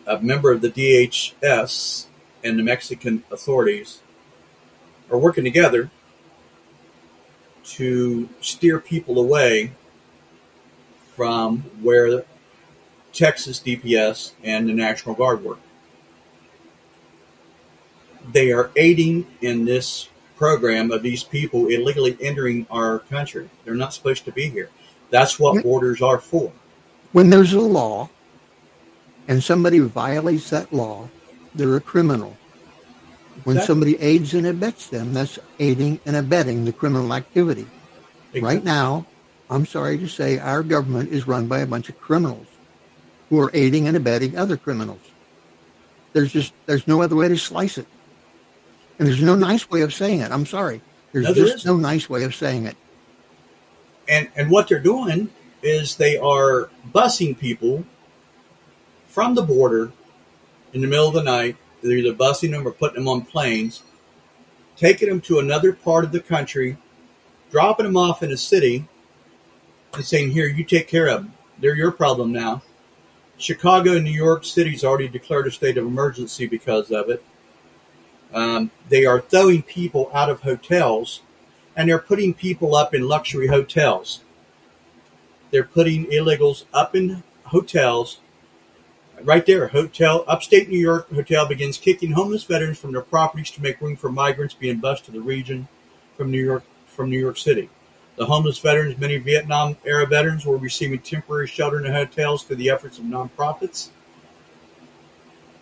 a 0.07 0.21
member 0.21 0.51
of 0.51 0.61
the 0.61 0.69
DHS 0.69 2.05
and 2.43 2.57
the 2.57 2.63
Mexican 2.63 3.23
authorities 3.29 3.99
are 5.11 5.17
working 5.17 5.43
together 5.43 5.91
to 7.63 8.29
steer 8.39 8.79
people 8.79 9.19
away 9.19 9.71
from 11.13 11.59
where 11.81 12.23
Texas 13.11 13.59
DPS 13.59 14.31
and 14.43 14.69
the 14.69 14.73
National 14.73 15.13
Guard 15.13 15.43
work. 15.43 15.59
They 18.31 18.53
are 18.53 18.71
aiding 18.77 19.27
in 19.41 19.65
this 19.65 20.07
program 20.37 20.89
of 20.89 21.03
these 21.03 21.23
people 21.23 21.67
illegally 21.67 22.17
entering 22.21 22.65
our 22.71 22.99
country. 22.99 23.49
They're 23.65 23.75
not 23.75 23.93
supposed 23.93 24.23
to 24.25 24.31
be 24.31 24.49
here. 24.49 24.69
That's 25.11 25.39
what 25.39 25.61
borders 25.63 26.01
are 26.01 26.17
for. 26.19 26.51
When 27.11 27.29
there's 27.29 27.53
a 27.53 27.59
law 27.61 28.09
and 29.27 29.43
somebody 29.43 29.79
violates 29.79 30.49
that 30.49 30.71
law, 30.73 31.09
they're 31.53 31.75
a 31.75 31.81
criminal. 31.81 32.35
When 33.43 33.57
Exactly. 33.57 33.67
somebody 33.67 33.99
aids 33.99 34.33
and 34.33 34.45
abets 34.47 34.87
them, 34.87 35.13
that's 35.13 35.39
aiding 35.59 35.99
and 36.05 36.15
abetting 36.15 36.65
the 36.65 36.73
criminal 36.73 37.13
activity. 37.13 37.65
Right 38.39 38.63
now, 38.63 39.05
I'm 39.49 39.65
sorry 39.65 39.97
to 39.97 40.07
say, 40.07 40.39
our 40.39 40.63
government 40.63 41.11
is 41.11 41.27
run 41.27 41.47
by 41.47 41.59
a 41.59 41.65
bunch 41.65 41.89
of 41.89 41.99
criminals 41.99 42.47
who 43.29 43.39
are 43.39 43.51
aiding 43.53 43.87
and 43.87 43.97
abetting 43.97 44.37
other 44.37 44.57
criminals. 44.57 44.99
There's 46.13 46.31
just 46.31 46.53
there's 46.65 46.87
no 46.87 47.01
other 47.01 47.15
way 47.15 47.27
to 47.29 47.37
slice 47.37 47.77
it, 47.77 47.87
and 48.99 49.07
there's 49.07 49.21
no 49.21 49.35
nice 49.35 49.69
way 49.69 49.81
of 49.81 49.93
saying 49.93 50.19
it. 50.19 50.31
I'm 50.31 50.45
sorry. 50.45 50.81
There's 51.13 51.25
No, 51.25 51.33
there 51.33 51.45
just 51.45 51.57
isn't. 51.59 51.71
no 51.71 51.77
nice 51.77 52.09
way 52.09 52.23
of 52.23 52.35
saying 52.35 52.65
it. 52.65 52.75
And 54.07 54.29
and 54.35 54.49
what 54.49 54.67
they're 54.67 54.79
doing 54.79 55.29
is 55.61 55.95
they 55.95 56.17
are 56.17 56.69
busing 56.93 57.37
people 57.37 57.85
from 59.05 59.35
the 59.35 59.43
border 59.43 59.91
in 60.73 60.81
the 60.81 60.87
middle 60.87 61.07
of 61.07 61.13
the 61.13 61.23
night. 61.23 61.57
They're 61.81 61.97
either 61.97 62.13
busing 62.13 62.51
them 62.51 62.67
or 62.67 62.71
putting 62.71 62.95
them 62.95 63.07
on 63.07 63.21
planes, 63.21 63.83
taking 64.75 65.09
them 65.09 65.21
to 65.21 65.39
another 65.39 65.73
part 65.73 66.03
of 66.03 66.11
the 66.11 66.19
country, 66.19 66.77
dropping 67.49 67.85
them 67.85 67.97
off 67.97 68.23
in 68.23 68.31
a 68.31 68.37
city, 68.37 68.87
and 69.93 70.05
saying, 70.05 70.31
"Here, 70.31 70.47
you 70.47 70.63
take 70.63 70.87
care 70.87 71.07
of 71.07 71.23
them. 71.23 71.33
They're 71.59 71.75
your 71.75 71.91
problem 71.91 72.31
now." 72.31 72.63
Chicago 73.37 73.93
and 73.93 74.03
New 74.03 74.11
York 74.11 74.45
City's 74.45 74.83
already 74.83 75.07
declared 75.07 75.47
a 75.47 75.51
state 75.51 75.77
of 75.77 75.85
emergency 75.85 76.45
because 76.45 76.91
of 76.91 77.09
it. 77.09 77.23
Um, 78.33 78.71
they 78.87 79.05
are 79.05 79.19
throwing 79.19 79.63
people 79.63 80.09
out 80.13 80.29
of 80.29 80.41
hotels 80.41 81.21
and 81.75 81.87
they're 81.87 81.99
putting 81.99 82.33
people 82.33 82.75
up 82.75 82.93
in 82.93 83.07
luxury 83.07 83.47
hotels. 83.47 84.21
They're 85.51 85.63
putting 85.63 86.05
illegals 86.05 86.65
up 86.73 86.95
in 86.95 87.23
hotels. 87.45 88.19
Right 89.21 89.45
there, 89.45 89.67
hotel, 89.67 90.23
upstate 90.27 90.69
New 90.69 90.79
York 90.79 91.11
hotel 91.13 91.47
begins 91.47 91.77
kicking 91.77 92.11
homeless 92.11 92.43
veterans 92.43 92.79
from 92.79 92.91
their 92.91 93.01
properties 93.01 93.51
to 93.51 93.61
make 93.61 93.79
room 93.79 93.95
for 93.95 94.11
migrants 94.11 94.53
being 94.53 94.79
bused 94.79 95.05
to 95.05 95.11
the 95.11 95.21
region 95.21 95.67
from 96.17 96.31
New 96.31 96.43
York 96.43 96.63
from 96.87 97.09
New 97.09 97.19
York 97.19 97.37
City. 97.37 97.69
The 98.17 98.25
homeless 98.25 98.59
veterans, 98.59 98.97
many 98.97 99.17
Vietnam 99.17 99.77
era 99.85 100.05
veterans, 100.05 100.45
were 100.45 100.57
receiving 100.57 100.99
temporary 100.99 101.47
shelter 101.47 101.83
in 101.83 101.91
hotels 101.91 102.43
through 102.43 102.57
the 102.57 102.69
efforts 102.69 102.97
of 102.97 103.05
nonprofits. 103.05 103.89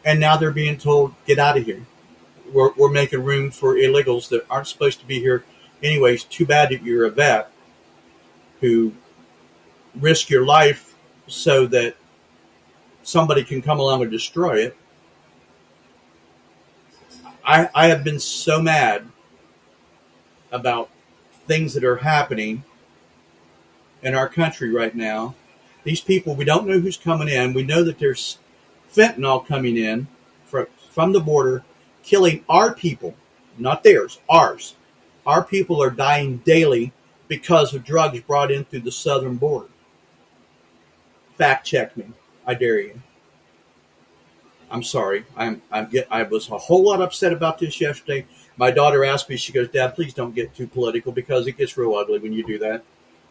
And 0.03 0.19
now 0.19 0.37
they're 0.37 0.51
being 0.51 0.77
told, 0.77 1.13
get 1.25 1.39
out 1.39 1.57
of 1.57 1.65
here. 1.65 1.85
We're, 2.51 2.73
we're 2.73 2.89
making 2.89 3.23
room 3.23 3.51
for 3.51 3.75
illegals 3.75 4.29
that 4.29 4.45
aren't 4.49 4.67
supposed 4.67 4.99
to 5.01 5.05
be 5.05 5.19
here 5.19 5.43
anyways, 5.83 6.23
too 6.23 6.45
bad 6.45 6.69
that 6.69 6.83
you're 6.83 7.05
a 7.05 7.09
vet 7.09 7.51
who 8.61 8.93
risk 9.95 10.29
your 10.29 10.45
life 10.45 10.95
so 11.27 11.65
that 11.67 11.95
somebody 13.03 13.43
can 13.43 13.61
come 13.61 13.79
along 13.79 14.01
and 14.01 14.11
destroy 14.11 14.57
it. 14.57 14.77
I, 17.45 17.69
I 17.73 17.87
have 17.87 18.03
been 18.03 18.19
so 18.19 18.61
mad 18.61 19.07
about 20.51 20.89
things 21.47 21.73
that 21.73 21.83
are 21.83 21.97
happening 21.97 22.63
in 24.03 24.13
our 24.13 24.29
country 24.29 24.71
right 24.71 24.93
now. 24.93 25.35
These 25.83 26.01
people, 26.01 26.35
we 26.35 26.45
don't 26.45 26.67
know 26.67 26.79
who's 26.79 26.97
coming 26.97 27.27
in. 27.27 27.53
We 27.53 27.63
know 27.63 27.83
that 27.83 27.99
there's 27.99 28.37
fentanyl 28.93 29.45
coming 29.45 29.77
in 29.77 30.07
from, 30.45 30.67
from 30.91 31.13
the 31.13 31.19
border, 31.19 31.63
killing 32.03 32.43
our 32.49 32.73
people, 32.73 33.15
not 33.57 33.83
theirs, 33.83 34.19
ours 34.29 34.75
our 35.29 35.43
people 35.43 35.81
are 35.81 35.91
dying 35.91 36.37
daily 36.37 36.91
because 37.27 37.75
of 37.75 37.83
drugs 37.83 38.19
brought 38.21 38.51
in 38.51 38.65
through 38.65 38.79
the 38.79 38.91
southern 38.91 39.35
border. 39.35 39.69
Fact 41.37 41.67
check 41.67 41.95
me. 41.95 42.05
I 42.47 42.55
dare 42.55 42.81
you. 42.81 43.01
I'm 44.71 44.81
sorry. 44.81 45.25
I'm 45.37 45.61
I'm 45.71 45.87
get 45.89 46.07
I 46.09 46.23
was 46.23 46.49
a 46.49 46.57
whole 46.57 46.83
lot 46.83 46.99
upset 46.99 47.31
about 47.31 47.59
this 47.59 47.79
yesterday. 47.79 48.25
My 48.57 48.71
daughter 48.71 49.05
asked 49.05 49.29
me, 49.29 49.37
she 49.37 49.53
goes, 49.53 49.69
Dad, 49.69 49.95
please 49.95 50.13
don't 50.15 50.33
get 50.33 50.55
too 50.55 50.67
political 50.67 51.11
because 51.11 51.45
it 51.47 51.57
gets 51.57 51.77
real 51.77 51.93
ugly 51.95 52.19
when 52.19 52.33
you 52.33 52.45
do 52.45 52.57
that. 52.59 52.83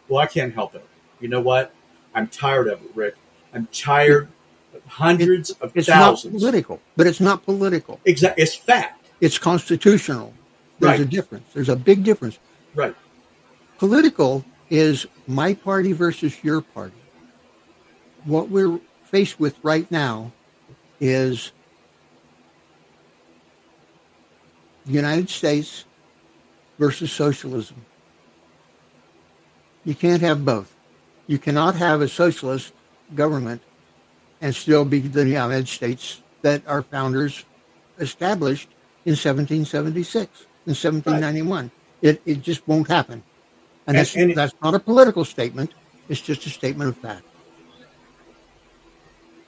Well, 0.07 0.19
I 0.19 0.25
can't 0.25 0.53
help 0.53 0.75
it. 0.75 0.85
You 1.19 1.27
know 1.27 1.41
what? 1.41 1.73
I'm 2.15 2.27
tired 2.27 2.67
of 2.67 2.81
it, 2.81 2.91
Rick. 2.95 3.15
I'm 3.53 3.67
tired 3.67 4.29
of 4.73 4.83
hundreds 4.85 5.51
of 5.51 5.71
It's 5.75 5.89
not 5.89 6.21
political, 6.21 6.81
but 6.95 7.07
it's 7.07 7.19
not 7.19 7.43
political. 7.43 7.99
Exactly. 8.05 8.41
It's 8.41 8.55
fact. 8.55 9.07
It's 9.19 9.37
constitutional. 9.37 10.33
There's 10.79 10.99
a 10.99 11.05
difference. 11.05 11.45
There's 11.53 11.69
a 11.69 11.75
big 11.75 12.03
difference. 12.03 12.39
Right. 12.73 12.95
Political 13.77 14.45
is 14.69 15.07
my 15.27 15.53
party 15.53 15.93
versus 15.93 16.43
your 16.43 16.61
party. 16.61 16.95
What 18.25 18.49
we're 18.49 18.79
faced 19.03 19.39
with 19.39 19.55
right 19.63 19.89
now 19.91 20.31
is 20.99 21.51
the 24.85 24.91
United 24.91 25.29
States 25.29 25.85
versus 26.77 27.11
socialism. 27.11 27.85
You 29.85 29.95
can't 29.95 30.21
have 30.21 30.45
both. 30.45 30.75
You 31.27 31.39
cannot 31.39 31.75
have 31.75 32.01
a 32.01 32.07
socialist 32.07 32.73
government 33.15 33.61
and 34.41 34.53
still 34.55 34.85
be 34.85 34.99
the 34.99 35.27
United 35.27 35.67
States 35.67 36.21
that 36.41 36.65
our 36.67 36.81
founders 36.81 37.45
established 37.97 38.69
in 39.05 39.11
1776 39.11 40.45
in 40.65 40.71
1791. 40.71 41.71
It, 42.01 42.21
it 42.25 42.41
just 42.41 42.67
won't 42.67 42.87
happen. 42.87 43.23
And, 43.87 43.95
And- 43.95 43.97
that's, 43.97 44.15
and 44.15 44.31
it- 44.31 44.35
that's 44.35 44.53
not 44.61 44.75
a 44.75 44.79
political 44.79 45.25
statement. 45.25 45.73
It's 46.07 46.21
just 46.21 46.45
a 46.45 46.49
statement 46.49 46.89
of 46.89 46.97
fact. 46.97 47.23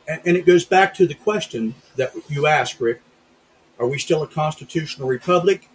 And, 0.07 0.21
and 0.25 0.37
it 0.37 0.45
goes 0.45 0.65
back 0.65 0.93
to 0.95 1.07
the 1.07 1.13
question 1.13 1.75
that 1.95 2.13
you 2.29 2.45
asked, 2.47 2.79
Rick. 2.79 3.01
Are 3.79 3.87
we 3.87 3.97
still 3.97 4.21
a 4.21 4.27
constitutional 4.27 5.07
republic? 5.07 5.67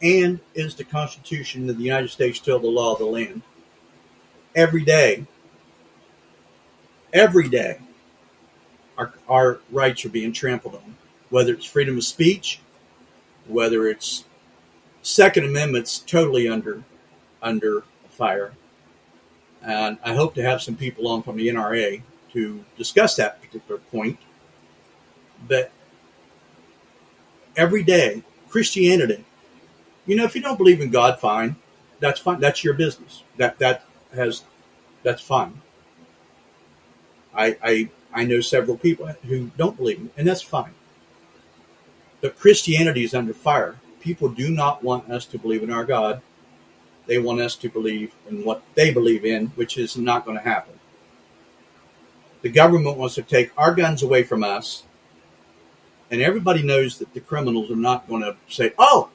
And 0.00 0.40
is 0.54 0.74
the 0.74 0.84
Constitution 0.84 1.68
of 1.68 1.76
the 1.76 1.84
United 1.84 2.08
States 2.08 2.38
still 2.38 2.58
the 2.58 2.66
law 2.66 2.92
of 2.94 2.98
the 2.98 3.04
land? 3.04 3.42
Every 4.54 4.84
day, 4.84 5.26
every 7.12 7.48
day, 7.48 7.78
our, 8.96 9.12
our 9.28 9.60
rights 9.70 10.04
are 10.04 10.08
being 10.08 10.32
trampled 10.32 10.74
on. 10.76 10.96
Whether 11.28 11.52
it's 11.52 11.66
freedom 11.66 11.96
of 11.98 12.04
speech, 12.04 12.60
whether 13.46 13.86
it's 13.86 14.24
Second 15.02 15.44
Amendment's 15.44 15.98
totally 15.98 16.48
under 16.48 16.84
under 17.42 17.82
fire. 18.08 18.52
And 19.60 19.98
I 20.04 20.14
hope 20.14 20.34
to 20.34 20.42
have 20.42 20.62
some 20.62 20.76
people 20.76 21.06
on 21.08 21.22
from 21.22 21.36
the 21.36 21.48
NRA 21.48 22.02
to 22.32 22.64
discuss 22.76 23.16
that 23.16 23.40
particular 23.40 23.78
point. 23.78 24.18
But 25.46 25.70
every 27.56 27.82
day, 27.82 28.22
Christianity, 28.48 29.24
you 30.06 30.16
know, 30.16 30.24
if 30.24 30.34
you 30.34 30.42
don't 30.42 30.56
believe 30.56 30.80
in 30.80 30.90
God, 30.90 31.20
fine. 31.20 31.56
That's 32.00 32.20
fine. 32.20 32.40
That's 32.40 32.64
your 32.64 32.74
business. 32.74 33.22
That 33.36 33.58
that 33.58 33.84
has 34.14 34.42
that's 35.02 35.22
fine. 35.22 35.60
I 37.34 37.56
I 37.62 37.90
I 38.12 38.24
know 38.24 38.40
several 38.40 38.76
people 38.76 39.06
who 39.06 39.50
don't 39.56 39.76
believe 39.76 39.98
in, 39.98 40.06
it, 40.06 40.12
and 40.16 40.28
that's 40.28 40.42
fine. 40.42 40.74
But 42.20 42.38
Christianity 42.38 43.04
is 43.04 43.14
under 43.14 43.34
fire. 43.34 43.76
People 44.02 44.28
do 44.28 44.50
not 44.50 44.82
want 44.82 45.10
us 45.10 45.24
to 45.26 45.38
believe 45.38 45.62
in 45.62 45.72
our 45.72 45.84
God. 45.84 46.20
They 47.06 47.18
want 47.18 47.40
us 47.40 47.56
to 47.56 47.68
believe 47.68 48.14
in 48.28 48.44
what 48.44 48.62
they 48.74 48.92
believe 48.92 49.24
in, 49.24 49.48
which 49.48 49.78
is 49.78 49.96
not 49.96 50.24
going 50.24 50.36
to 50.36 50.44
happen. 50.44 50.78
The 52.42 52.50
government 52.50 52.98
wants 52.98 53.14
to 53.14 53.22
take 53.22 53.52
our 53.56 53.74
guns 53.74 54.02
away 54.02 54.24
from 54.24 54.44
us 54.44 54.84
and 56.12 56.20
everybody 56.20 56.62
knows 56.62 56.98
that 56.98 57.12
the 57.14 57.20
criminals 57.20 57.70
are 57.70 57.76
not 57.76 58.06
going 58.06 58.22
to 58.22 58.36
say, 58.48 58.74
"Oh, 58.78 59.08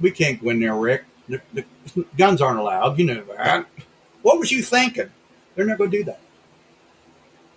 we 0.00 0.10
can't 0.10 0.42
go 0.42 0.48
in 0.48 0.60
there, 0.60 0.74
Rick. 0.74 1.04
The, 1.28 1.40
the 1.52 1.64
guns 2.16 2.40
aren't 2.40 2.58
allowed." 2.58 2.98
You 2.98 3.04
know 3.04 3.24
that. 3.36 3.66
What 4.22 4.38
was 4.38 4.50
you 4.50 4.62
thinking? 4.62 5.10
They're 5.54 5.66
not 5.66 5.78
going 5.78 5.90
to 5.90 5.98
do 5.98 6.04
that. 6.04 6.20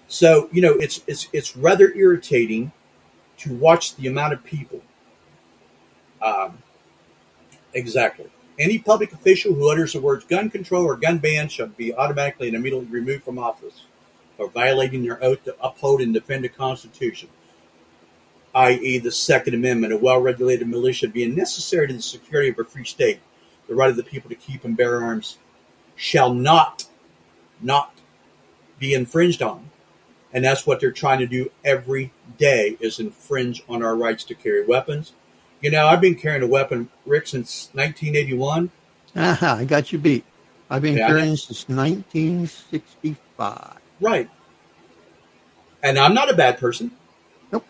So 0.09 0.49
you 0.51 0.61
know, 0.61 0.73
it's 0.73 1.01
it's 1.07 1.29
it's 1.31 1.55
rather 1.55 1.93
irritating 1.93 2.73
to 3.37 3.55
watch 3.55 3.95
the 3.95 4.07
amount 4.07 4.33
of 4.33 4.43
people. 4.43 4.81
Um, 6.23 6.57
exactly. 7.73 8.29
Any 8.57 8.79
public 8.79 9.11
official 9.11 9.53
who 9.53 9.69
utters 9.69 9.93
the 9.93 10.01
words 10.01 10.25
gun 10.25 10.49
control 10.49 10.85
or 10.85 10.95
gun 10.95 11.17
ban 11.17 11.49
shall 11.49 11.67
be 11.67 11.93
automatically 11.93 12.47
and 12.47 12.55
immediately 12.55 12.87
removed 12.87 13.23
from 13.23 13.37
office 13.37 13.83
for 14.37 14.49
violating 14.49 15.03
their 15.03 15.23
oath 15.23 15.43
to 15.43 15.55
uphold 15.59 16.01
and 16.01 16.13
defend 16.13 16.43
the 16.43 16.49
Constitution, 16.49 17.29
i.e., 18.55 18.99
the 18.99 19.11
Second 19.11 19.53
Amendment, 19.53 19.93
a 19.93 19.97
well 19.97 20.21
regulated 20.21 20.67
militia 20.67 21.07
being 21.07 21.35
necessary 21.35 21.87
to 21.87 21.93
the 21.93 22.01
security 22.01 22.49
of 22.49 22.59
a 22.59 22.63
free 22.63 22.85
state. 22.85 23.19
The 23.67 23.75
right 23.75 23.89
of 23.89 23.95
the 23.95 24.03
people 24.03 24.29
to 24.29 24.35
keep 24.35 24.65
and 24.65 24.77
bear 24.77 25.01
arms 25.01 25.37
shall 25.95 26.33
not, 26.33 26.85
not 27.61 27.93
be 28.77 28.93
infringed 28.93 29.41
on. 29.41 29.69
And 30.33 30.43
that's 30.43 30.65
what 30.65 30.79
they're 30.79 30.91
trying 30.91 31.19
to 31.19 31.27
do 31.27 31.51
every 31.63 32.11
day 32.37 32.75
is 32.79 32.99
infringe 32.99 33.63
on 33.69 33.83
our 33.83 33.95
rights 33.95 34.23
to 34.25 34.35
carry 34.35 34.65
weapons. 34.65 35.13
You 35.63 35.71
know, 35.71 35.87
I've 35.87 36.01
been 36.01 36.15
carrying 36.15 36.43
a 36.43 36.47
weapon, 36.47 36.89
Rick, 37.05 37.27
since 37.27 37.69
1981. 37.71 38.69
Aha, 39.15 39.55
I 39.59 39.63
got 39.63 39.93
you 39.93 39.97
beat. 39.97 40.25
I've 40.69 40.81
been 40.81 40.97
Yeah, 40.97 41.07
carrying 41.07 41.37
since 41.37 41.69
1965. 41.69 43.77
Right. 44.01 44.29
And 45.81 45.97
I'm 45.97 46.13
not 46.13 46.29
a 46.29 46.33
bad 46.33 46.57
person. 46.57 46.91
Nope. 47.53 47.65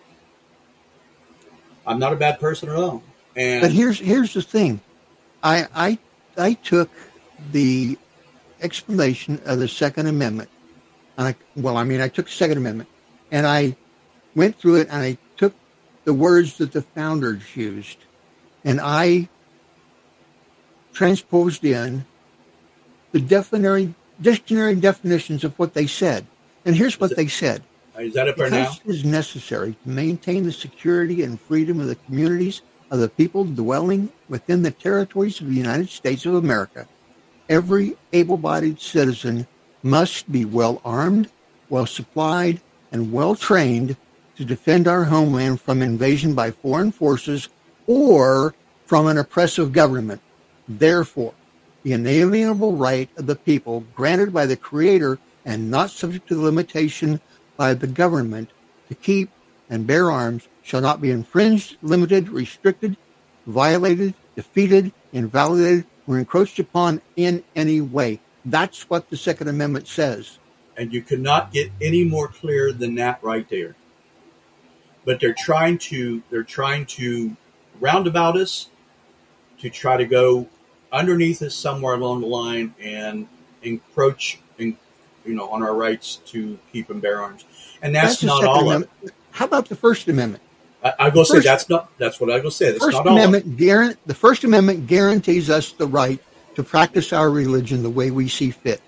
I'm 1.85 1.99
not 1.99 2.13
a 2.13 2.15
bad 2.15 2.39
person 2.39 2.69
at 2.69 2.75
all. 2.75 3.03
And 3.35 3.61
But 3.61 3.71
here's 3.71 3.99
here's 3.99 4.33
the 4.33 4.41
thing. 4.41 4.81
I 5.43 5.67
I 5.75 5.99
I 6.35 6.53
took 6.53 6.89
the 7.51 7.95
explanation 8.61 9.39
of 9.45 9.59
the 9.59 9.67
Second 9.67 10.07
Amendment. 10.07 10.49
And 11.17 11.27
I, 11.27 11.35
well, 11.55 11.77
I 11.77 11.83
mean, 11.83 12.01
I 12.01 12.07
took 12.07 12.25
the 12.25 12.31
Second 12.31 12.57
Amendment, 12.57 12.89
and 13.31 13.45
I 13.45 13.75
went 14.33 14.57
through 14.57 14.77
it, 14.77 14.87
and 14.89 15.03
I 15.03 15.19
the 16.03 16.13
words 16.13 16.57
that 16.57 16.71
the 16.71 16.81
founders 16.81 17.55
used, 17.55 17.97
and 18.63 18.79
I 18.81 19.29
transposed 20.93 21.63
in 21.65 22.05
the 23.11 23.19
dictionary 23.19 23.93
dictionary 24.21 24.75
definitions 24.75 25.43
of 25.43 25.57
what 25.57 25.73
they 25.73 25.87
said. 25.87 26.25
And 26.65 26.75
here's 26.75 26.99
what 26.99 27.11
it- 27.11 27.17
they 27.17 27.27
said. 27.27 27.63
is 27.99 28.13
that 28.13 28.27
up 28.27 28.35
there 28.37 28.49
now? 28.49 28.71
It 28.85 28.89
is 28.89 29.05
necessary 29.05 29.75
to 29.83 29.89
maintain 29.89 30.43
the 30.43 30.51
security 30.51 31.23
and 31.23 31.39
freedom 31.39 31.79
of 31.79 31.87
the 31.87 31.95
communities 31.95 32.61
of 32.89 32.99
the 32.99 33.09
people 33.09 33.43
dwelling 33.43 34.09
within 34.29 34.61
the 34.61 34.71
territories 34.71 35.41
of 35.41 35.47
the 35.47 35.55
United 35.55 35.89
States 35.89 36.25
of 36.25 36.35
America. 36.35 36.87
Every 37.49 37.97
able 38.13 38.37
bodied 38.37 38.79
citizen 38.79 39.47
must 39.81 40.31
be 40.31 40.45
well 40.45 40.81
armed, 40.85 41.29
well 41.69 41.85
supplied, 41.85 42.61
and 42.91 43.11
well 43.11 43.35
trained 43.35 43.97
to 44.37 44.45
defend 44.45 44.87
our 44.87 45.05
homeland 45.05 45.61
from 45.61 45.81
invasion 45.81 46.33
by 46.33 46.51
foreign 46.51 46.91
forces 46.91 47.49
or 47.87 48.53
from 48.85 49.07
an 49.07 49.17
oppressive 49.17 49.71
government. 49.71 50.21
Therefore, 50.67 51.33
the 51.83 51.93
inalienable 51.93 52.75
right 52.75 53.09
of 53.17 53.25
the 53.25 53.35
people 53.35 53.85
granted 53.93 54.33
by 54.33 54.45
the 54.45 54.55
Creator 54.55 55.19
and 55.45 55.69
not 55.69 55.89
subject 55.89 56.27
to 56.29 56.41
limitation 56.41 57.19
by 57.57 57.73
the 57.73 57.87
government 57.87 58.49
to 58.87 58.95
keep 58.95 59.29
and 59.69 59.87
bear 59.87 60.09
arms 60.11 60.47
shall 60.61 60.81
not 60.81 61.01
be 61.01 61.11
infringed, 61.11 61.77
limited, 61.81 62.29
restricted, 62.29 62.95
violated, 63.45 64.13
defeated, 64.35 64.91
invalidated, 65.11 65.85
or 66.07 66.17
encroached 66.17 66.59
upon 66.59 67.01
in 67.15 67.43
any 67.55 67.81
way. 67.81 68.19
That's 68.45 68.89
what 68.89 69.09
the 69.09 69.17
Second 69.17 69.47
Amendment 69.47 69.87
says. 69.87 70.39
And 70.75 70.93
you 70.93 71.01
cannot 71.01 71.53
get 71.53 71.71
any 71.81 72.03
more 72.03 72.27
clear 72.27 72.71
than 72.71 72.95
that 72.95 73.23
right 73.23 73.47
there. 73.49 73.75
But 75.05 75.19
they're 75.19 75.35
trying 75.37 75.77
to 75.79 76.23
they're 76.29 76.43
trying 76.43 76.85
to 76.87 77.35
roundabout 77.79 78.37
us 78.37 78.69
to 79.59 79.69
try 79.69 79.97
to 79.97 80.05
go 80.05 80.47
underneath 80.91 81.41
us 81.41 81.55
somewhere 81.55 81.95
along 81.95 82.21
the 82.21 82.27
line 82.27 82.73
and 82.79 83.27
encroach 83.63 84.39
in, 84.57 84.77
you 85.25 85.33
know 85.33 85.49
on 85.49 85.63
our 85.63 85.75
rights 85.75 86.17
to 86.27 86.57
keep 86.71 86.89
and 86.89 87.01
bear 87.01 87.21
arms. 87.21 87.45
And 87.81 87.95
that's, 87.95 88.19
the 88.19 88.27
not 88.27 88.43
all 88.45 88.71
of 88.71 88.83
it. 88.83 89.13
How 89.31 89.45
about 89.45 89.67
the 89.67 89.75
First 89.75 90.07
Amendment? 90.07 90.43
I, 90.83 90.93
I 90.99 91.09
go 91.09 91.23
say 91.23 91.39
that's 91.39 91.69
not 91.69 91.97
that's 91.97 92.19
what 92.19 92.29
I 92.29 92.39
go 92.39 92.49
say. 92.49 92.71
That's 92.71 92.83
First 92.83 92.97
not 92.97 93.07
all. 93.07 93.17
Amendment 93.17 93.57
guarant- 93.57 93.97
the 94.05 94.13
First 94.13 94.43
Amendment 94.43 94.87
guarantees 94.87 95.49
us 95.49 95.71
the 95.71 95.87
right 95.87 96.19
to 96.55 96.63
practice 96.63 97.11
our 97.13 97.29
religion 97.29 97.83
the 97.83 97.89
way 97.89 98.11
we 98.11 98.27
see 98.27 98.51
fit. 98.51 98.81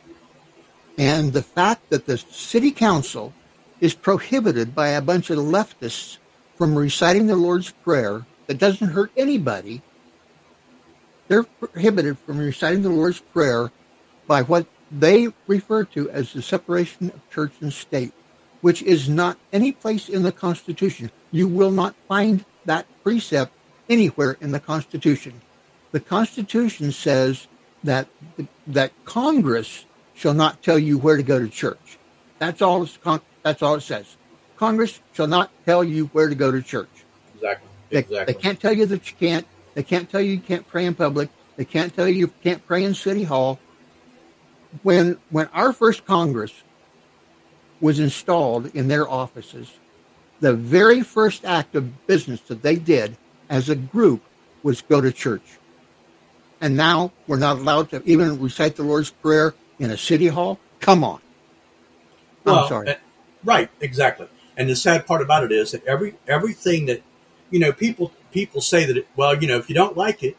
And 0.97 1.33
the 1.33 1.41
fact 1.41 1.89
that 1.89 2.05
the 2.05 2.17
city 2.17 2.71
council 2.71 3.33
is 3.79 3.93
prohibited 3.93 4.73
by 4.73 4.89
a 4.89 5.01
bunch 5.01 5.29
of 5.29 5.37
leftists 5.37 6.17
from 6.55 6.75
reciting 6.75 7.27
the 7.27 7.35
Lord's 7.35 7.71
Prayer 7.71 8.25
that 8.47 8.57
doesn't 8.57 8.89
hurt 8.89 9.11
anybody, 9.17 9.81
they're 11.27 11.43
prohibited 11.43 12.17
from 12.19 12.37
reciting 12.37 12.83
the 12.83 12.89
Lord's 12.89 13.19
Prayer 13.19 13.71
by 14.27 14.41
what 14.43 14.67
they 14.91 15.29
refer 15.47 15.83
to 15.83 16.09
as 16.11 16.33
the 16.33 16.41
separation 16.41 17.09
of 17.09 17.29
church 17.29 17.53
and 17.61 17.73
state, 17.73 18.13
which 18.61 18.81
is 18.83 19.09
not 19.09 19.37
any 19.51 19.71
place 19.71 20.07
in 20.07 20.23
the 20.23 20.31
Constitution. 20.31 21.11
You 21.31 21.47
will 21.47 21.71
not 21.71 21.95
find 22.07 22.45
that 22.65 22.85
precept 23.03 23.51
anywhere 23.89 24.37
in 24.39 24.51
the 24.51 24.59
Constitution. 24.59 25.41
The 25.91 25.99
Constitution 25.99 26.91
says 26.91 27.47
that 27.83 28.07
that 28.67 28.91
Congress 29.05 29.85
shall 30.13 30.33
not 30.33 30.63
tell 30.63 30.79
you 30.79 30.97
where 30.97 31.17
to 31.17 31.23
go 31.23 31.39
to 31.39 31.49
church. 31.49 31.97
That's 32.39 32.61
all. 32.61 32.87
That's 33.43 33.61
all 33.61 33.75
it 33.75 33.81
says. 33.81 34.17
Congress 34.57 34.99
shall 35.13 35.27
not 35.27 35.51
tell 35.65 35.83
you 35.83 36.05
where 36.07 36.29
to 36.29 36.35
go 36.35 36.51
to 36.51 36.61
church. 36.61 36.89
Exactly. 37.35 37.69
They, 37.89 37.99
exactly. 37.99 38.33
they 38.33 38.39
can't 38.39 38.59
tell 38.59 38.73
you 38.73 38.85
that 38.85 39.09
you 39.09 39.17
can't. 39.17 39.45
They 39.73 39.83
can't 39.83 40.09
tell 40.09 40.21
you 40.21 40.31
you 40.31 40.39
can't 40.39 40.67
pray 40.67 40.85
in 40.85 40.95
public. 40.95 41.29
They 41.57 41.65
can't 41.65 41.93
tell 41.95 42.07
you 42.07 42.15
you 42.15 42.27
can't 42.43 42.65
pray 42.65 42.83
in 42.83 42.93
City 42.93 43.23
Hall. 43.23 43.59
When 44.83 45.17
when 45.29 45.47
our 45.53 45.73
first 45.73 46.05
Congress 46.05 46.53
was 47.81 47.99
installed 47.99 48.73
in 48.75 48.87
their 48.87 49.09
offices, 49.09 49.71
the 50.39 50.53
very 50.53 51.01
first 51.01 51.45
act 51.45 51.75
of 51.75 52.07
business 52.07 52.41
that 52.41 52.61
they 52.61 52.75
did 52.75 53.17
as 53.49 53.69
a 53.69 53.75
group 53.75 54.21
was 54.63 54.81
go 54.81 55.01
to 55.01 55.11
church. 55.11 55.59
And 56.61 56.75
now 56.75 57.11
we're 57.27 57.37
not 57.37 57.57
allowed 57.57 57.91
to 57.91 58.01
even 58.05 58.39
recite 58.41 58.75
the 58.75 58.83
Lord's 58.83 59.11
Prayer 59.11 59.53
in 59.77 59.91
a 59.91 59.97
city 59.97 60.27
hall. 60.27 60.59
Come 60.79 61.03
on. 61.03 61.19
I'm 62.45 62.67
sorry. 62.67 62.89
uh, 62.89 62.95
right, 63.43 63.69
exactly. 63.81 64.27
And 64.57 64.69
the 64.69 64.75
sad 64.75 65.05
part 65.05 65.21
about 65.21 65.43
it 65.43 65.51
is 65.51 65.71
that 65.71 65.85
every 65.85 66.15
everything 66.27 66.85
that 66.85 67.01
you 67.51 67.59
know, 67.59 67.71
people 67.71 68.11
people 68.31 68.61
say 68.61 68.85
that 68.85 68.97
it, 68.97 69.07
well, 69.15 69.39
you 69.39 69.47
know, 69.47 69.57
if 69.57 69.69
you 69.69 69.75
don't 69.75 69.95
like 69.95 70.23
it, 70.23 70.37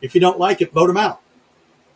if 0.00 0.14
you 0.14 0.20
don't 0.20 0.38
like 0.38 0.60
it, 0.60 0.72
vote 0.72 0.86
them 0.88 0.96
out. 0.96 1.20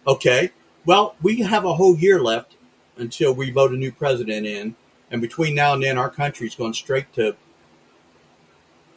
Okay. 0.07 0.51
Well, 0.85 1.14
we 1.23 1.40
have 1.42 1.64
a 1.64 1.75
whole 1.75 1.97
year 1.97 2.21
left 2.21 2.57
until 2.97 3.33
we 3.33 3.51
vote 3.51 3.73
a 3.73 3.77
new 3.77 3.92
president 3.92 4.47
in, 4.47 4.75
and 5.11 5.21
between 5.21 5.55
now 5.55 5.75
and 5.75 5.83
then, 5.83 5.97
our 5.97 6.11
country 6.11 6.47
is 6.47 6.55
going 6.55 6.75
straight 6.75 7.12
to. 7.14 7.37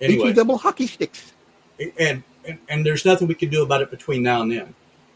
Anyway, 0.01 0.33
double 0.33 0.57
hockey 0.57 0.87
sticks. 0.87 1.33
and, 1.99 2.23
and 2.45 2.59
and 2.67 2.85
there's 2.85 3.05
nothing 3.05 3.27
we 3.27 3.35
can 3.35 3.49
do 3.49 3.63
about 3.63 3.81
it 3.81 3.91
between 3.91 4.23
now 4.23 4.41
and 4.41 4.51
then, 4.51 4.73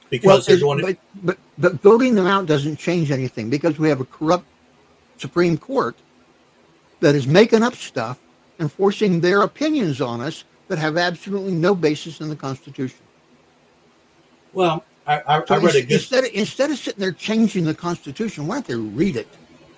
because 0.10 0.28
Well, 0.28 0.42
they're 0.42 0.60
going 0.60 0.80
to. 0.80 0.86
but, 0.86 0.98
but 1.24 1.38
but 1.58 1.74
voting 1.82 2.16
them 2.16 2.28
out 2.28 2.46
doesn't 2.46 2.78
change 2.78 3.12
anything 3.12 3.50
because 3.50 3.80
we 3.80 3.90
have 3.90 4.00
a 4.00 4.06
corrupt 4.06 4.46
Supreme 5.20 5.58
Court 5.58 5.96
that 7.00 7.16
is 7.16 7.28
making 7.28 7.64
up 7.64 7.76
stuff 7.76 8.20
and 8.58 8.72
forcing 8.72 9.22
their 9.22 9.42
opinions 9.42 10.02
on 10.02 10.22
us 10.22 10.44
that 10.68 10.78
have 10.78 10.98
absolutely 10.98 11.54
no 11.54 11.76
basis 11.76 12.22
in 12.22 12.30
the 12.30 12.36
Constitution. 12.36 13.00
Well, 14.54 14.84
I, 15.08 15.22
I, 15.28 15.46
So 15.46 15.56
I 15.56 15.58
read 15.58 15.76
a 15.76 15.82
good. 15.82 15.92
instead 15.94 16.24
of, 16.26 16.32
instead 16.34 16.72
of 16.72 16.78
sitting 16.78 17.00
there 17.00 17.12
changing 17.12 17.66
the 17.66 17.74
Constitution, 17.74 18.48
why 18.48 18.56
don't 18.56 18.68
they 18.68 18.76
read 18.76 19.16
it? 19.16 19.28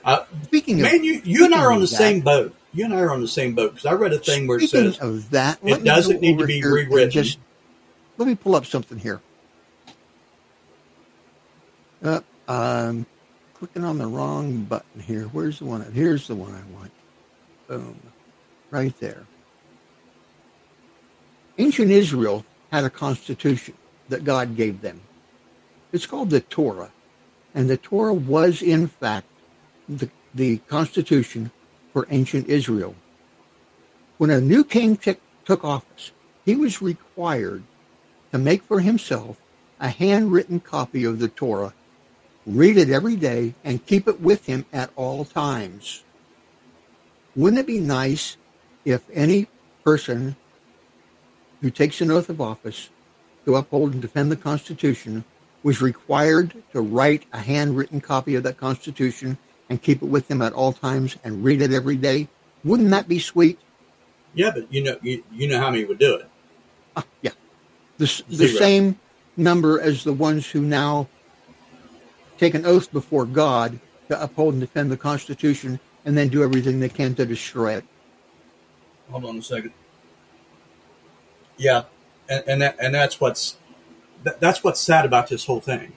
Uh, 0.04 0.26
Speaking 0.46 0.80
of 0.80 0.84
Man, 0.84 1.04
you, 1.04 1.22
you 1.24 1.46
and 1.46 1.54
I 1.54 1.64
are 1.64 1.72
on 1.72 1.80
the 1.80 1.84
of 1.84 1.90
same 1.90 2.22
boat. 2.22 2.56
You 2.74 2.86
and 2.86 2.94
I 2.94 3.00
are 3.02 3.12
on 3.12 3.22
the 3.22 3.28
same 3.28 3.54
boat 3.54 3.76
because 3.76 3.86
I 3.86 3.94
read 3.94 4.14
a 4.14 4.20
thing 4.20 4.48
where 4.48 4.58
it 4.58 4.70
says 4.70 4.98
of 5.00 5.30
that, 5.32 5.60
it 5.64 5.84
doesn't 5.84 6.22
need 6.22 6.40
to 6.40 6.46
be 6.46 6.64
rewritten. 6.64 7.12
Just 7.12 7.38
let 8.18 8.28
me 8.28 8.36
pull 8.36 8.56
up 8.56 8.66
something 8.66 8.98
here. 8.98 9.22
Uh, 12.04 12.22
I'm 12.48 13.06
clicking 13.62 13.86
on 13.86 14.00
the 14.00 14.08
wrong 14.08 14.66
button 14.66 15.02
here. 15.02 15.26
Where's 15.26 15.60
the 15.60 15.66
one? 15.66 15.82
Here's 15.94 16.28
the 16.28 16.36
one 16.36 16.56
I 16.56 16.64
want. 16.78 16.92
Boom, 17.68 18.00
right 18.72 18.98
there. 19.00 19.26
Ancient 21.60 21.92
Israel 21.92 22.46
had 22.72 22.86
a 22.86 22.92
constitution 22.92 23.76
that 24.10 24.26
God 24.26 24.58
gave 24.58 24.82
them. 24.82 25.02
It's 25.94 26.08
called 26.08 26.32
the 26.32 26.42
Torah, 26.42 26.92
and 27.56 27.70
the 27.70 27.78
Torah 27.78 28.14
was 28.16 28.62
in 28.64 28.88
fact 28.88 29.28
the 29.90 30.10
the 30.36 30.60
constitution 30.70 31.52
for 31.94 32.08
ancient 32.12 32.50
Israel. 32.50 32.96
when 34.18 34.30
a 34.32 34.42
new 34.42 34.64
king 34.64 34.98
t- 34.98 35.18
took 35.46 35.64
office, 35.66 36.12
he 36.46 36.56
was 36.56 36.82
required 36.82 37.64
to 38.32 38.38
make 38.38 38.64
for 38.64 38.82
himself 38.82 39.38
a 39.80 39.90
handwritten 39.90 40.60
copy 40.60 41.04
of 41.06 41.20
the 41.20 41.30
Torah, 41.30 41.74
read 42.46 42.78
it 42.78 42.90
every 42.90 43.16
day, 43.16 43.54
and 43.64 43.86
keep 43.86 44.08
it 44.08 44.20
with 44.20 44.46
him 44.46 44.66
at 44.74 44.90
all 44.96 45.26
times. 45.26 46.04
Wouldn't 47.36 47.60
it 47.60 47.68
be 47.68 47.80
nice 47.80 48.38
if 48.84 49.04
any 49.14 49.48
person 49.84 50.36
who 51.62 51.70
takes 51.70 52.02
an 52.02 52.12
oath 52.12 52.30
of 52.30 52.42
office 52.42 52.90
to 53.46 53.56
uphold 53.56 53.94
and 53.94 54.02
defend 54.02 54.32
the 54.32 54.36
Constitution 54.36 55.24
was 55.64 55.82
required 55.82 56.64
to 56.72 56.82
write 56.82 57.26
a 57.32 57.40
handwritten 57.40 58.02
copy 58.02 58.36
of 58.36 58.44
that 58.44 58.58
Constitution 58.58 59.38
and 59.70 59.82
keep 59.82 60.02
it 60.02 60.08
with 60.08 60.30
him 60.30 60.42
at 60.42 60.54
all 60.54 60.74
times 60.74 61.18
and 61.24 61.44
read 61.44 61.62
it 61.62 61.72
every 61.72 61.96
day? 61.96 62.28
Wouldn't 62.64 62.90
that 62.90 63.08
be 63.08 63.20
sweet? 63.20 63.60
Yeah, 64.34 64.52
but 64.52 64.72
you 64.74 64.84
know, 64.84 64.98
you, 65.02 65.24
you 65.32 65.48
know 65.48 65.60
how 65.60 65.70
many 65.70 65.86
would 65.86 66.00
do 66.00 66.16
it. 66.16 66.28
Uh, 66.96 67.04
yeah. 67.22 67.32
The, 67.98 68.24
the 68.30 68.48
same 68.48 69.00
number 69.38 69.80
as 69.80 70.04
the 70.04 70.14
ones 70.14 70.50
who 70.50 70.62
now 70.62 71.08
take 72.42 72.56
an 72.56 72.66
oath 72.66 72.92
before 72.92 73.26
God 73.26 73.80
to 74.10 74.22
uphold 74.22 74.56
and 74.56 74.62
defend 74.62 74.92
the 74.92 74.98
Constitution 74.98 75.80
and 76.06 76.18
then 76.18 76.28
do 76.28 76.44
everything 76.44 76.80
they 76.80 76.90
can 76.90 77.14
to 77.16 77.26
destroy 77.26 77.76
it. 77.76 77.86
Hold 79.12 79.26
on 79.26 79.38
a 79.38 79.42
second. 79.44 79.74
Yeah, 81.58 81.84
and 82.28 82.44
and, 82.48 82.62
that, 82.64 82.76
and 82.82 82.96
that's 82.96 83.22
what's 83.22 83.58
that, 84.24 84.40
that's 84.40 84.64
what's 84.64 84.82
sad 84.82 85.06
about 85.06 85.28
this 85.28 85.46
whole 85.46 85.60
thing 85.62 85.94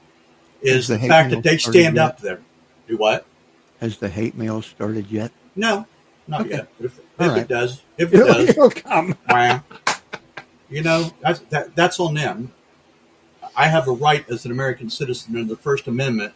is 0.61 0.89
the, 0.89 0.99
the 0.99 1.09
fact 1.09 1.31
that 1.31 1.43
they 1.43 1.57
stand 1.57 1.97
up 1.97 2.21
there. 2.21 2.41
Do 2.87 2.99
what? 2.99 3.25
Has 3.81 3.97
the 3.97 4.11
hate 4.11 4.35
mail 4.35 4.61
started 4.61 5.11
yet? 5.11 5.33
No, 5.57 5.87
not 6.27 6.43
okay. 6.43 6.51
yet. 6.51 6.69
If, 6.79 6.99
if 6.99 7.05
right. 7.19 7.39
it 7.39 7.49
does, 7.49 7.83
if 7.97 8.13
it 8.13 8.21
it'll, 8.21 8.35
does, 8.35 8.49
it'll 8.51 8.71
come. 8.71 9.17
you 10.69 10.83
know, 10.83 11.11
that's 11.21 11.39
that, 11.51 11.75
that's 11.75 11.99
on 11.99 12.15
them. 12.15 12.53
I 13.57 13.69
have 13.69 13.89
a 13.89 13.93
right 13.93 14.29
as 14.29 14.45
an 14.45 14.51
American 14.51 14.91
citizen 14.91 15.37
under 15.37 15.55
the 15.55 15.61
First 15.61 15.87
Amendment, 15.87 16.35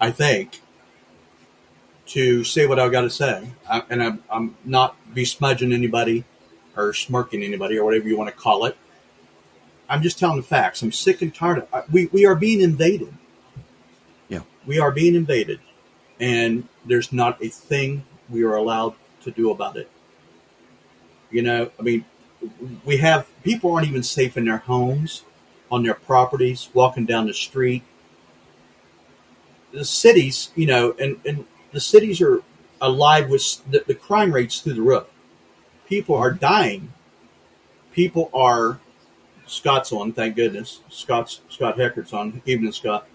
I 0.00 0.10
think, 0.10 0.60
to 2.06 2.44
say 2.44 2.66
what 2.66 2.78
I've 2.78 2.92
got 2.92 3.02
to 3.02 3.10
say, 3.10 3.50
I, 3.68 3.82
and 3.90 4.02
I'm, 4.02 4.24
I'm 4.30 4.56
not 4.64 4.96
besmudging 5.14 5.72
anybody 5.72 6.24
or 6.76 6.94
smirking 6.94 7.42
anybody 7.42 7.76
or 7.76 7.84
whatever 7.84 8.08
you 8.08 8.16
want 8.16 8.30
to 8.30 8.36
call 8.36 8.64
it. 8.64 8.76
I'm 9.88 10.02
just 10.02 10.18
telling 10.18 10.36
the 10.36 10.42
facts. 10.42 10.82
I'm 10.82 10.92
sick 10.92 11.22
and 11.22 11.34
tired 11.34 11.66
of 11.72 11.92
we 11.92 12.06
we 12.06 12.26
are 12.26 12.34
being 12.34 12.60
invaded. 12.60 13.12
Yeah, 14.28 14.42
we 14.66 14.78
are 14.78 14.90
being 14.90 15.14
invaded, 15.14 15.60
and 16.20 16.68
there's 16.84 17.12
not 17.12 17.42
a 17.42 17.48
thing 17.48 18.04
we 18.28 18.42
are 18.44 18.54
allowed 18.54 18.94
to 19.22 19.30
do 19.30 19.50
about 19.50 19.76
it. 19.76 19.90
You 21.30 21.42
know, 21.42 21.70
I 21.78 21.82
mean, 21.82 22.04
we 22.84 22.98
have 22.98 23.28
people 23.42 23.72
aren't 23.72 23.88
even 23.88 24.02
safe 24.02 24.36
in 24.36 24.44
their 24.44 24.58
homes, 24.58 25.22
on 25.70 25.82
their 25.82 25.94
properties, 25.94 26.68
walking 26.74 27.04
down 27.04 27.26
the 27.26 27.34
street. 27.34 27.82
The 29.72 29.84
cities, 29.84 30.50
you 30.54 30.66
know, 30.66 30.94
and 30.98 31.20
and 31.26 31.46
the 31.72 31.80
cities 31.80 32.20
are 32.20 32.42
alive 32.80 33.28
with 33.28 33.62
the, 33.70 33.84
the 33.86 33.94
crime 33.94 34.32
rates 34.32 34.60
through 34.60 34.74
the 34.74 34.82
roof. 34.82 35.06
People 35.86 36.14
are 36.14 36.30
dying. 36.30 36.92
People 37.92 38.30
are 38.32 38.80
Scott's 39.46 39.92
on, 39.92 40.12
thank 40.12 40.36
goodness. 40.36 40.80
Scott's 40.88 41.40
Scott 41.48 41.78
Heckert's 41.78 42.12
on, 42.12 42.42
evening 42.46 42.72
Scott. 42.72 43.06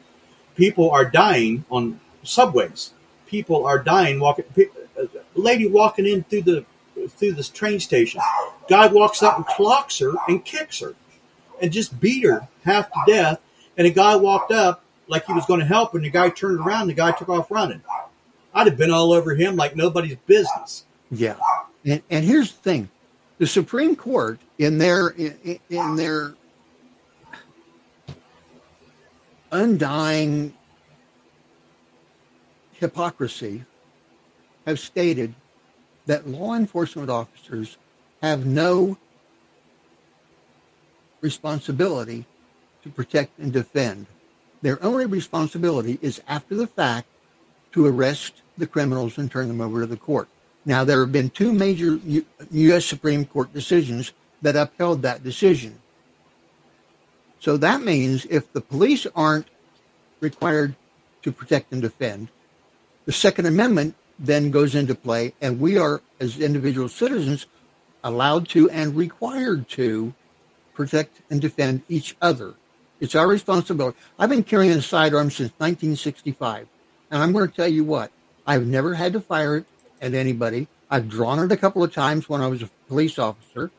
People 0.56 0.89
are 0.92 1.06
dying 1.06 1.66
on 1.70 2.00
subways. 2.24 2.94
People 3.28 3.66
are 3.66 3.80
dying 3.80 4.20
walking. 4.20 4.46
Lady 5.36 5.68
walking 5.68 6.06
in 6.06 6.24
through 6.24 6.42
the 6.42 6.66
through 7.10 7.34
this 7.34 7.50
train 7.50 7.80
station. 7.80 8.22
Guy 8.70 8.88
walks 8.88 9.24
up 9.24 9.38
and 9.38 9.46
clocks 9.46 10.00
her 10.00 10.13
and 10.28 10.44
kicks 10.44 10.80
her, 10.80 10.96
and 11.63 11.71
just 11.71 11.97
beat 12.02 12.26
her 12.26 12.47
half 12.65 12.91
to 12.91 12.99
death. 13.08 13.41
And 13.78 13.88
a 13.88 13.89
guy 13.89 14.17
walked 14.17 14.52
up 14.52 14.84
like 15.08 15.26
he 15.26 15.34
was 15.34 15.45
going 15.45 15.62
to 15.62 15.65
help, 15.65 15.95
and 15.95 16.04
the 16.04 16.10
guy 16.10 16.30
turned 16.30 16.60
around. 16.60 16.82
And 16.82 16.89
the 16.91 16.95
guy 16.95 17.13
took 17.13 17.30
off 17.30 17.49
running. 17.49 17.82
I'd 18.54 18.67
have 18.67 18.78
been 18.78 18.91
all 18.91 19.13
over 19.13 19.34
him 19.34 19.56
like 19.56 19.76
nobody's 19.76 20.17
business. 20.28 20.86
Yeah, 21.10 21.38
and 21.86 22.04
and 22.10 22.26
here's 22.26 22.52
the 22.52 22.62
thing: 22.62 22.89
the 23.39 23.47
Supreme 23.47 23.95
Court, 23.95 24.39
in 24.60 24.78
their 24.78 25.08
in, 25.10 25.60
in 25.69 25.95
their 25.95 26.36
undying 29.52 30.54
hypocrisy, 32.73 33.63
have 34.67 34.80
stated 34.80 35.34
that 36.08 36.28
law 36.28 36.56
enforcement 36.56 37.10
officers 37.10 37.78
have 38.21 38.45
no 38.45 38.97
responsibility 41.23 42.25
to 42.83 42.89
protect 42.89 43.39
and 43.39 43.51
defend. 43.51 44.05
Their 44.62 44.83
only 44.83 45.05
responsibility 45.05 45.97
is 46.01 46.21
after 46.27 46.53
the 46.53 46.67
fact 46.67 47.07
to 47.71 47.88
arrest 47.88 48.41
the 48.57 48.67
criminals 48.67 49.17
and 49.17 49.31
turn 49.31 49.47
them 49.47 49.62
over 49.62 49.79
to 49.81 49.88
the 49.88 49.97
court. 49.97 50.27
Now, 50.65 50.83
there 50.83 50.99
have 50.99 51.12
been 51.12 51.29
two 51.29 51.51
major 51.51 51.95
U- 52.05 52.25
U.S. 52.51 52.86
Supreme 52.86 53.25
Court 53.25 53.51
decisions 53.53 54.13
that 54.41 54.55
upheld 54.55 55.01
that 55.01 55.23
decision. 55.23 55.79
So 57.39 57.57
that 57.57 57.81
means 57.81 58.25
if 58.29 58.51
the 58.53 58.62
police 58.62 59.07
aren't 59.15 59.47
required 60.19 60.75
to 61.23 61.31
protect 61.31 61.73
and 61.73 61.81
defend, 61.81 62.29
the 63.05 63.12
Second 63.12 63.47
Amendment 63.47 63.95
then 64.19 64.51
goes 64.51 64.75
into 64.75 64.95
play, 64.95 65.33
and 65.41 65.59
we 65.59 65.77
are, 65.77 66.01
as 66.19 66.39
individual 66.39 66.88
citizens, 66.88 67.47
allowed 68.03 68.47
to 68.49 68.69
and 68.69 68.95
required 68.95 69.67
to 69.69 70.13
protect 70.73 71.21
and 71.29 71.41
defend 71.41 71.83
each 71.89 72.15
other. 72.21 72.55
It's 72.99 73.15
our 73.15 73.27
responsibility. 73.27 73.97
I've 74.17 74.29
been 74.29 74.43
carrying 74.43 74.71
a 74.71 74.81
sidearm 74.81 75.29
since 75.29 75.51
1965, 75.57 76.67
and 77.12 77.21
I'm 77.21 77.31
going 77.33 77.47
to 77.49 77.55
tell 77.55 77.67
you 77.67 77.83
what, 77.83 78.12
I've 78.45 78.65
never 78.65 78.93
had 78.93 79.13
to 79.13 79.19
fire 79.19 79.57
it 79.57 79.65
at 80.01 80.13
anybody. 80.13 80.67
I've 80.89 81.09
drawn 81.09 81.39
it 81.39 81.51
a 81.51 81.57
couple 81.57 81.83
of 81.83 81.93
times 81.93 82.29
when 82.29 82.41
I 82.41 82.47
was 82.47 82.62
a 82.62 82.69
police 82.88 83.17
officer. 83.17 83.71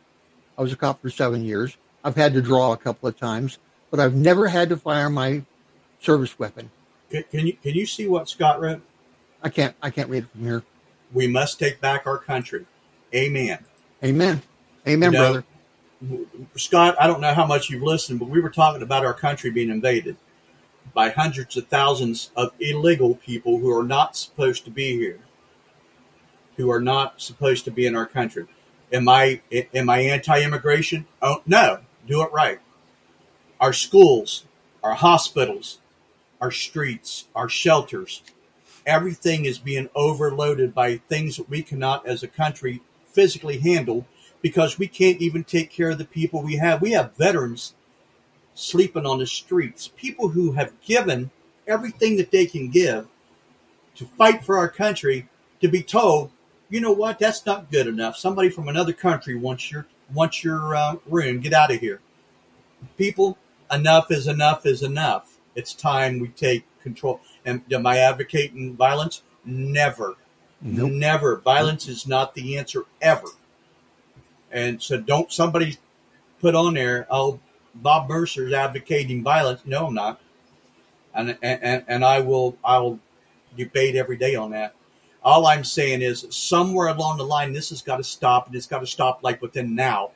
I 0.59 0.63
was 0.63 0.73
a 0.73 0.77
cop 0.77 1.01
for 1.01 1.11
seven 1.11 1.45
years. 1.45 1.77
I've 2.03 2.17
had 2.17 2.35
to 2.35 2.43
draw 2.43 2.73
a 2.73 2.77
couple 2.77 3.09
of 3.09 3.19
times, 3.19 3.59
but 3.91 4.01
I've 4.01 4.15
never 4.15 4.49
had 4.49 4.69
to 4.71 4.77
fire 4.77 5.09
my 5.09 5.43
service 6.01 6.39
weapon. 6.39 6.71
Can, 7.11 7.25
can 7.31 7.47
you 7.47 7.53
can 7.55 7.75
you 7.75 7.87
see 7.87 8.09
what 8.09 8.29
Scott 8.29 8.61
wrote? 8.61 8.83
I 9.43 9.49
can't 9.49 9.75
I 9.83 9.91
can't 9.91 10.09
read 10.11 10.25
it 10.25 10.31
from 10.31 10.43
here. 10.43 10.63
We 11.13 11.29
must 11.29 11.59
take 11.59 11.81
back 11.81 12.07
our 12.07 12.19
country. 12.19 12.67
Amen. 13.15 13.59
Amen. 14.03 14.43
Amen, 14.87 15.13
you 15.13 15.19
know, 15.19 15.25
brother. 15.25 15.45
Scott, 16.57 16.97
I 17.01 17.07
don't 17.07 17.21
know 17.21 17.35
how 17.35 17.47
much 17.47 17.71
you've 17.71 17.83
listened, 17.83 18.19
but 18.21 18.29
we 18.29 18.41
were 18.41 18.51
talking 18.51 18.83
about 18.83 19.05
our 19.05 19.15
country 19.15 19.51
being 19.51 19.71
invaded 19.71 20.17
by 20.93 21.11
hundreds 21.11 21.57
of 21.57 21.67
thousands 21.69 22.31
of 22.37 22.53
illegal 22.61 23.17
people 23.17 23.59
who 23.59 23.77
are 23.77 23.85
not 23.85 24.17
supposed 24.17 24.65
to 24.65 24.71
be 24.71 24.97
here, 24.97 25.21
who 26.57 26.71
are 26.71 26.81
not 26.81 27.21
supposed 27.21 27.65
to 27.65 27.71
be 27.71 27.87
in 27.87 27.97
our 27.97 28.07
country. 28.07 28.47
Am 28.93 29.09
I 29.09 29.41
am 29.53 29.91
I 29.91 30.01
anti-immigration? 30.01 31.07
Oh 31.21 31.43
no, 31.47 31.81
do 32.07 32.23
it 32.23 32.33
right. 32.33 32.61
Our 33.61 33.73
schools, 33.73 34.45
our 34.83 34.95
hospitals, 34.95 35.81
our 36.41 36.51
streets, 36.51 37.27
our 37.35 37.49
shelters, 37.49 38.23
everything 38.87 39.47
is 39.47 39.59
being 39.59 39.89
overloaded 39.95 40.75
by 40.75 40.99
things 40.99 41.37
that 41.39 41.49
we 41.49 41.63
cannot 41.63 42.07
as 42.07 42.23
a 42.23 42.29
country 42.29 42.83
physically 43.07 43.59
handle 43.59 44.07
because 44.45 44.79
we 44.79 44.87
can't 44.87 45.23
even 45.23 45.43
take 45.43 45.71
care 45.71 45.89
of 45.89 45.97
the 45.97 46.05
people 46.05 46.43
we 46.43 46.57
have. 46.57 46.83
We 46.83 46.91
have 46.91 47.17
veterans 47.17 47.73
sleeping 48.53 49.07
on 49.07 49.19
the 49.19 49.27
streets, 49.27 49.89
people 49.97 50.29
who 50.29 50.53
have 50.53 50.79
given 50.83 51.31
everything 51.67 52.19
that 52.19 52.31
they 52.31 52.45
can 52.45 52.69
give 52.69 53.07
to 53.95 54.05
fight 54.05 54.45
for 54.45 54.59
our 54.59 54.69
country 54.69 55.27
to 55.63 55.69
be 55.69 55.83
told, 55.83 56.31
you 56.69 56.79
know 56.83 56.93
what, 56.93 57.19
that's 57.19 57.47
not 57.47 57.71
good 57.71 57.87
enough. 57.87 58.19
Somebody 58.19 58.51
from 58.51 58.69
another 58.69 58.93
country 58.93 59.35
wants 59.35 59.73
your 59.73 59.87
wants 60.13 60.45
your 60.45 60.77
uh, 60.77 60.97
room. 61.07 61.41
Get 61.41 61.55
out 61.55 61.73
of 61.73 61.81
here. 61.81 62.03
People, 62.99 63.39
enough 63.73 64.11
is 64.11 64.27
enough 64.27 64.67
is 64.67 64.83
enough. 64.83 65.39
It's 65.55 65.73
time 65.73 66.19
we 66.19 66.29
take 66.29 66.67
control. 66.83 67.23
And 67.47 67.63
am 67.73 67.87
I 67.87 67.97
advocating 67.97 68.77
violence? 68.77 69.23
Never. 69.47 70.17
Nope. 70.61 70.93
Never. 70.93 71.37
Violence 71.39 71.89
is 71.89 72.07
not 72.07 72.35
the 72.35 72.59
answer 72.59 72.83
ever. 73.01 73.29
And 74.55 74.81
so 74.81 74.99
don't 74.99 75.31
somebody 75.33 75.77
put 76.41 76.55
on 76.55 76.75
there, 76.75 77.07
oh, 77.11 77.41
Bob 77.75 78.09
Mercer's 78.09 78.53
advocating 78.53 79.23
violence. 79.23 79.63
No, 79.67 79.89
I'm 79.89 79.95
not. 79.95 80.21
And, 81.13 81.37
and, 81.43 81.85
and 81.87 82.05
I 82.05 82.21
will, 82.21 82.57
I 82.65 82.79
will 82.79 83.01
debate 83.57 83.97
every 83.97 84.17
day 84.17 84.37
on 84.37 84.53
that. 84.53 84.75
All 85.25 85.47
I'm 85.47 85.65
saying 85.65 86.03
is 86.03 86.27
somewhere 86.31 86.89
along 86.89 87.19
the 87.19 87.25
line, 87.25 87.53
this 87.53 87.71
has 87.71 87.83
got 87.83 87.97
to 87.97 88.05
stop 88.05 88.47
and 88.47 88.55
it's 88.55 88.67
got 88.67 88.81
to 88.81 88.87
stop 88.87 89.23
like 89.23 89.43
within 89.43 89.75
now 89.75 90.13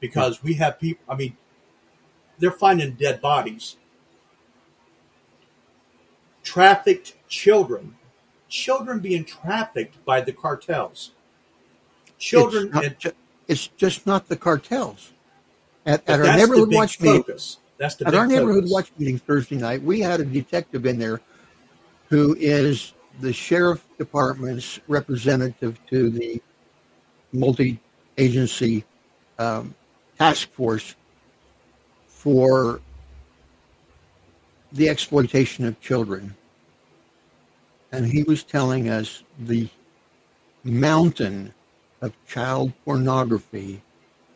because 0.00 0.42
we 0.42 0.54
have 0.54 0.80
people, 0.80 1.04
I 1.08 1.14
mean, 1.14 1.36
they're 2.38 2.50
finding 2.50 2.94
dead 2.94 3.20
bodies. 3.20 3.76
Trafficked 6.42 7.14
children, 7.28 7.96
children 8.48 8.98
being 8.98 9.24
trafficked 9.24 10.04
by 10.04 10.20
the 10.20 10.32
cartels 10.32 11.12
children. 12.22 12.70
Not 12.70 12.84
and- 12.84 13.14
it's 13.52 13.68
just 13.68 14.06
not 14.06 14.28
the 14.28 14.36
cartels. 14.36 15.12
At, 15.84 16.08
at 16.08 16.20
our 16.20 16.36
neighborhood 16.36 16.72
watch 16.72 17.00
meeting, 17.00 17.22
focus. 17.22 17.58
That's 17.76 17.96
the 17.96 18.08
at 18.08 18.14
our 18.14 18.26
neighborhood 18.26 18.64
focus. 18.64 18.72
watch 18.72 18.92
meeting 18.98 19.18
Thursday 19.18 19.56
night, 19.56 19.82
we 19.82 20.00
had 20.00 20.20
a 20.20 20.24
detective 20.24 20.86
in 20.86 20.98
there 20.98 21.20
who 22.08 22.34
is 22.38 22.94
the 23.20 23.32
sheriff 23.32 23.84
department's 23.98 24.80
representative 24.88 25.78
to 25.88 26.08
the 26.10 26.40
multi-agency 27.32 28.84
um, 29.38 29.74
task 30.18 30.50
force 30.52 30.94
for 32.06 32.80
the 34.72 34.88
exploitation 34.88 35.66
of 35.66 35.78
children. 35.80 36.34
And 37.90 38.06
he 38.06 38.22
was 38.22 38.42
telling 38.42 38.88
us 38.88 39.22
the 39.38 39.68
mountain 40.64 41.52
of 42.02 42.12
child 42.26 42.72
pornography 42.84 43.80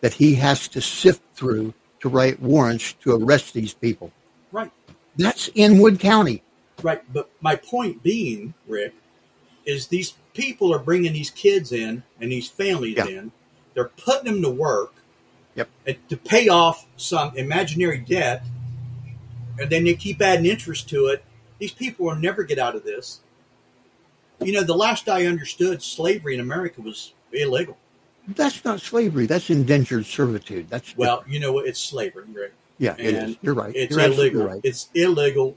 that 0.01 0.15
he 0.15 0.37
has 0.37 0.69
to 0.69 0.81
sift 0.81 1.23
through 1.35 1.75
to 2.01 2.09
write 2.09 2.41
warrants 2.41 2.93
to 2.95 3.13
arrest 3.15 3.53
these 3.53 3.75
people. 3.75 4.13
Right. 4.53 4.71
That's 5.17 5.49
in 5.55 5.79
Wood 5.81 5.99
County. 6.01 6.43
Right, 6.83 7.03
but 7.13 7.31
my 7.41 7.57
point 7.57 8.03
being, 8.03 8.55
Rick, 8.67 8.95
is 9.65 9.89
these 9.89 10.15
people 10.35 10.73
are 10.75 10.79
bringing 10.79 11.13
these 11.15 11.31
kids 11.31 11.73
in 11.73 12.03
and 12.21 12.31
these 12.31 12.49
families 12.49 12.97
Yeah. 12.97 13.07
in. 13.07 13.33
They're 13.75 13.89
putting 13.89 14.33
them 14.33 14.43
to 14.43 14.51
work 14.51 14.95
Yep. 15.57 15.69
to 16.09 16.17
pay 16.17 16.49
off 16.49 16.87
some 16.97 17.37
imaginary 17.37 17.99
debt, 17.99 18.45
and 19.59 19.71
then 19.71 19.85
they 19.85 19.95
keep 19.95 20.21
adding 20.21 20.45
interest 20.47 20.89
to 20.91 21.07
it. 21.07 21.25
These 21.59 21.73
people 21.73 22.07
will 22.07 22.15
never 22.17 22.43
get 22.45 22.59
out 22.59 22.77
of 22.77 22.85
this. 22.85 23.21
You 24.43 24.53
know, 24.53 24.63
the 24.63 24.75
last 24.77 25.09
I 25.09 25.25
understood, 25.25 25.83
slavery 25.83 26.35
in 26.35 26.41
America 26.41 26.83
was 26.83 27.15
illegal. 27.33 27.77
That's 28.29 28.65
not 28.65 28.81
slavery. 28.81 29.27
That's 29.27 29.51
indentured 29.51 30.05
servitude. 30.07 30.69
That's 30.69 30.97
Well, 30.97 31.23
you 31.29 31.39
know 31.39 31.53
what? 31.53 31.67
It's 31.67 31.81
slavery, 31.81 32.25
Rick. 32.33 32.55
yeah, 32.79 32.97
it 32.99 33.15
and 33.15 33.31
is. 33.31 33.37
You're 33.41 33.55
right. 33.55 33.75
It's 33.75 33.95
You're 33.97 34.05
illegal. 34.07 34.47
right. 34.47 34.61
It's 34.65 34.91
illegal. 34.95 35.57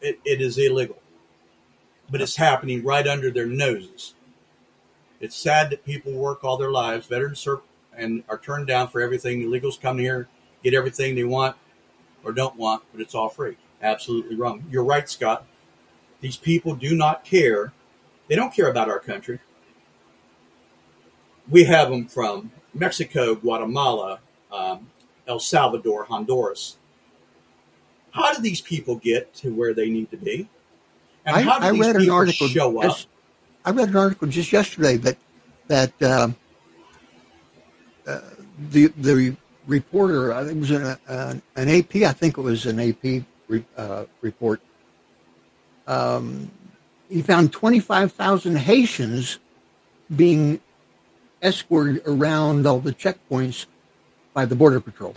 It, 0.00 0.18
it 0.24 0.40
is 0.40 0.56
illegal. 0.56 0.96
But 2.10 2.22
it's 2.22 2.36
happening 2.36 2.82
right 2.84 3.06
under 3.06 3.30
their 3.30 3.46
noses. 3.46 4.14
It's 5.20 5.36
sad 5.36 5.68
that 5.70 5.84
people 5.84 6.12
work 6.12 6.42
all 6.44 6.56
their 6.56 6.70
lives, 6.70 7.06
veterans 7.06 7.40
serve, 7.40 7.60
and 7.94 8.22
are 8.28 8.38
turned 8.38 8.66
down 8.68 8.88
for 8.88 9.00
everything. 9.02 9.42
Illegals 9.42 9.78
come 9.78 9.98
here, 9.98 10.28
get 10.62 10.72
everything 10.72 11.16
they 11.16 11.24
want 11.24 11.56
or 12.24 12.32
don't 12.32 12.56
want, 12.56 12.82
but 12.92 13.00
it's 13.00 13.14
all 13.14 13.28
free. 13.28 13.56
Absolutely 13.82 14.36
wrong. 14.36 14.64
You're 14.70 14.84
right, 14.84 15.08
Scott. 15.08 15.44
These 16.20 16.36
people 16.36 16.74
do 16.74 16.96
not 16.96 17.24
care. 17.24 17.72
They 18.28 18.36
don't 18.36 18.54
care 18.54 18.68
about 18.70 18.88
our 18.88 19.00
country. 19.00 19.40
We 21.50 21.64
have 21.64 21.90
them 21.90 22.06
from 22.06 22.50
Mexico, 22.74 23.34
Guatemala, 23.34 24.20
um, 24.52 24.88
El 25.26 25.40
Salvador, 25.40 26.04
Honduras. 26.04 26.76
How 28.12 28.32
do 28.34 28.42
these 28.42 28.60
people 28.60 28.96
get 28.96 29.34
to 29.36 29.54
where 29.54 29.72
they 29.74 29.88
need 29.88 30.10
to 30.10 30.16
be? 30.16 30.48
And 31.24 31.36
I, 31.36 31.42
how 31.42 31.58
do 31.58 31.66
I 31.66 31.72
these 31.72 31.80
read 31.86 31.96
an 31.96 32.10
article. 32.10 32.48
show 32.48 32.78
up? 32.78 32.84
just- 32.84 33.08
I 33.64 33.70
read 33.70 33.90
an 33.90 33.96
article 33.96 34.28
just 34.28 34.52
yesterday 34.52 34.96
that 34.98 35.18
that 35.66 36.02
um, 36.02 36.36
uh, 38.06 38.20
the 38.70 38.86
the 38.96 39.36
reporter, 39.66 40.32
I 40.32 40.44
think 40.44 40.56
it 40.56 40.60
was 40.60 40.70
an, 40.70 40.96
an, 41.08 41.42
an 41.56 41.68
AP, 41.68 41.96
I 41.96 42.12
think 42.12 42.38
it 42.38 42.40
was 42.40 42.64
an 42.64 42.80
AP 42.80 43.24
re, 43.48 43.64
uh, 43.76 44.04
report. 44.22 44.60
Um, 45.86 46.50
he 47.10 47.20
found 47.20 47.52
twenty 47.52 47.80
five 47.80 48.12
thousand 48.12 48.56
Haitians 48.56 49.38
being 50.16 50.60
escorted 51.42 52.02
around 52.06 52.66
all 52.66 52.80
the 52.80 52.92
checkpoints 52.92 53.66
by 54.34 54.44
the 54.44 54.54
border 54.54 54.80
patrol. 54.80 55.14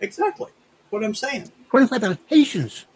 Exactly 0.00 0.50
what 0.90 1.04
I'm 1.04 1.14
saying. 1.14 1.50
Twenty 1.70 1.86
five 1.86 2.00
thousand 2.00 2.18
Haitians. 2.26 2.86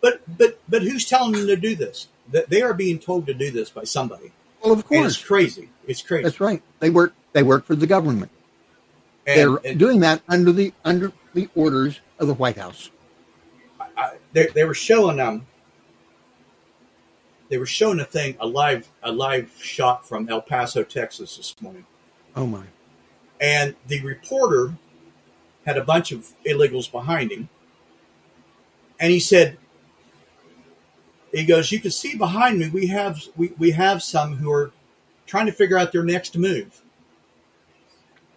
But 0.00 0.22
but 0.38 0.58
but 0.68 0.82
who's 0.82 1.04
telling 1.04 1.32
them 1.32 1.46
to 1.46 1.56
do 1.56 1.74
this? 1.74 2.08
That 2.30 2.50
they 2.50 2.62
are 2.62 2.74
being 2.74 2.98
told 2.98 3.26
to 3.26 3.34
do 3.34 3.50
this 3.50 3.70
by 3.70 3.84
somebody. 3.84 4.32
Well, 4.62 4.74
of 4.74 4.84
And 4.90 5.06
it's 5.06 5.22
crazy. 5.22 5.68
It's 5.86 6.02
crazy. 6.02 6.24
that's 6.24 6.40
right. 6.40 6.62
They 6.78 6.90
work. 6.90 7.14
They 7.32 7.42
work 7.42 7.64
for 7.64 7.74
the 7.74 7.86
government. 7.86 8.30
And, 9.26 9.38
They're 9.38 9.70
and 9.70 9.78
doing 9.78 10.00
that 10.00 10.22
under 10.28 10.52
the 10.52 10.72
under 10.84 11.12
the 11.34 11.48
orders 11.54 12.00
of 12.18 12.26
the 12.26 12.34
White 12.34 12.56
House. 12.56 12.90
I, 13.96 14.16
they, 14.32 14.46
they 14.48 14.64
were 14.64 14.74
showing 14.74 15.20
um 15.20 15.46
they 17.52 17.58
were 17.58 17.66
showing 17.66 18.00
a 18.00 18.04
thing 18.06 18.34
a 18.40 18.46
live 18.46 18.88
a 19.02 19.12
live 19.12 19.52
shot 19.60 20.08
from 20.08 20.26
El 20.30 20.40
Paso, 20.40 20.82
Texas 20.82 21.36
this 21.36 21.54
morning, 21.60 21.84
Oh 22.34 22.46
my! 22.46 22.64
and 23.42 23.76
the 23.88 24.00
reporter 24.00 24.72
had 25.66 25.76
a 25.76 25.84
bunch 25.84 26.12
of 26.12 26.32
illegals 26.46 26.90
behind 26.90 27.30
him, 27.30 27.48
and 28.98 29.12
he 29.12 29.20
said. 29.20 29.58
He 31.34 31.46
goes, 31.46 31.72
you 31.72 31.80
can 31.80 31.90
see 31.90 32.14
behind 32.14 32.58
me. 32.58 32.68
We 32.68 32.88
have 32.88 33.18
we, 33.36 33.54
we 33.56 33.70
have 33.70 34.02
some 34.02 34.36
who 34.36 34.52
are 34.52 34.70
trying 35.26 35.46
to 35.46 35.52
figure 35.52 35.78
out 35.78 35.90
their 35.90 36.02
next 36.04 36.36
move 36.36 36.82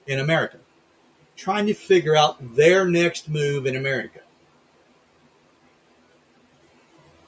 in 0.08 0.20
America, 0.22 0.60
trying 1.36 1.66
to 1.68 1.74
figure 1.74 2.16
out 2.16 2.56
their 2.56 2.86
next 2.86 3.28
move 3.28 3.66
in 3.66 3.76
America. 3.76 4.22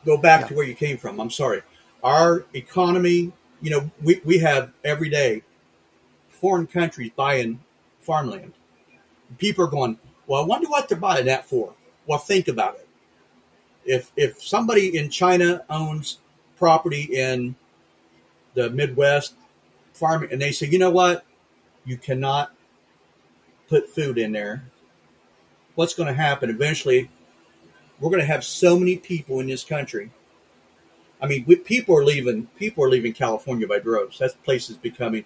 Go 0.05 0.15
back 0.17 0.41
Yeah. 0.43 0.47
to 0.47 0.53
where 0.53 0.65
you 0.65 0.73
came 0.73 0.97
from. 0.97 1.19
I'm 1.19 1.29
sorry. 1.29 1.61
Our 2.03 2.45
economy, 2.53 3.33
you 3.61 3.71
know, 3.71 3.91
we, 4.01 4.21
we 4.23 4.39
have 4.39 4.73
every 4.83 5.09
day 5.09 5.43
foreign 6.29 6.67
countries 6.67 7.11
buying 7.15 7.59
farmland. 7.99 8.53
People 9.37 9.65
are 9.65 9.69
going, 9.69 9.97
well, 10.27 10.43
I 10.43 10.45
wonder 10.45 10.67
what 10.67 10.87
they're 10.87 10.97
buying 10.97 11.25
that 11.25 11.49
for. 11.49 11.73
Well, 12.05 12.19
think 12.19 12.47
about 12.47 12.75
it. 12.75 12.87
If 13.85 14.11
if 14.15 14.41
somebody 14.41 14.97
in 14.97 15.09
China 15.09 15.63
owns 15.69 16.19
property 16.57 17.03
in 17.03 17.55
the 18.53 18.69
Midwest 18.69 19.33
farming, 19.93 20.31
and 20.31 20.41
they 20.41 20.51
say, 20.51 20.67
you 20.67 20.79
know 20.79 20.89
what, 20.89 21.25
you 21.85 21.97
cannot 21.97 22.51
put 23.69 23.89
food 23.89 24.17
in 24.17 24.31
there. 24.31 24.63
What's 25.75 25.93
going 25.93 26.07
to 26.07 26.13
happen 26.13 26.49
eventually? 26.49 27.09
We're 27.99 28.09
going 28.09 28.21
to 28.21 28.27
have 28.27 28.43
so 28.43 28.77
many 28.77 28.97
people 28.97 29.39
in 29.39 29.47
this 29.47 29.63
country. 29.63 30.11
I 31.21 31.27
mean, 31.27 31.43
we, 31.47 31.55
people 31.55 31.97
are 31.97 32.03
leaving. 32.03 32.47
People 32.57 32.83
are 32.83 32.89
leaving 32.89 33.13
California 33.13 33.67
by 33.67 33.79
droves. 33.79 34.19
That 34.19 34.41
place 34.43 34.69
is 34.69 34.77
becoming. 34.77 35.25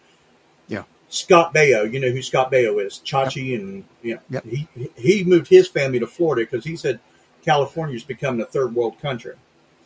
Yeah. 0.67 0.83
Scott 1.09 1.53
Baio, 1.53 1.91
you 1.91 1.99
know 1.99 2.09
who 2.09 2.21
Scott 2.21 2.51
Baio 2.51 2.83
is, 2.85 3.01
Chachi, 3.03 3.53
and 3.59 3.83
you 4.01 4.15
know, 4.15 4.21
Yep. 4.29 4.45
he 4.45 4.67
he 4.95 5.23
moved 5.25 5.47
his 5.49 5.67
family 5.67 5.99
to 5.99 6.07
Florida 6.07 6.49
because 6.49 6.63
he 6.63 6.77
said 6.77 7.01
California 7.43 7.95
is 7.95 8.03
becoming 8.05 8.39
a 8.41 8.45
third 8.45 8.73
world 8.73 8.97
country. 9.01 9.35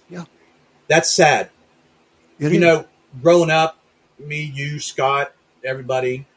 Yeah. 0.10 0.26
That's 0.88 1.10
sad. 1.10 1.50
It 2.38 2.52
you 2.52 2.58
is. 2.58 2.60
know, 2.60 2.86
growing 3.24 3.50
up, 3.50 3.80
me, 4.20 4.42
you, 4.44 4.80
Scott, 4.80 5.34
everybody. 5.64 6.28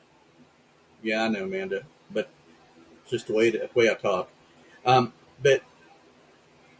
Yeah, 1.03 1.25
I 1.25 1.29
know, 1.29 1.45
Amanda, 1.45 1.83
but 2.11 2.31
just 3.07 3.27
the 3.27 3.35
way 3.35 3.51
the 3.51 3.69
way 3.75 3.91
I 3.91 3.95
talk. 3.95 4.31
Um, 4.87 5.13
but 5.43 5.63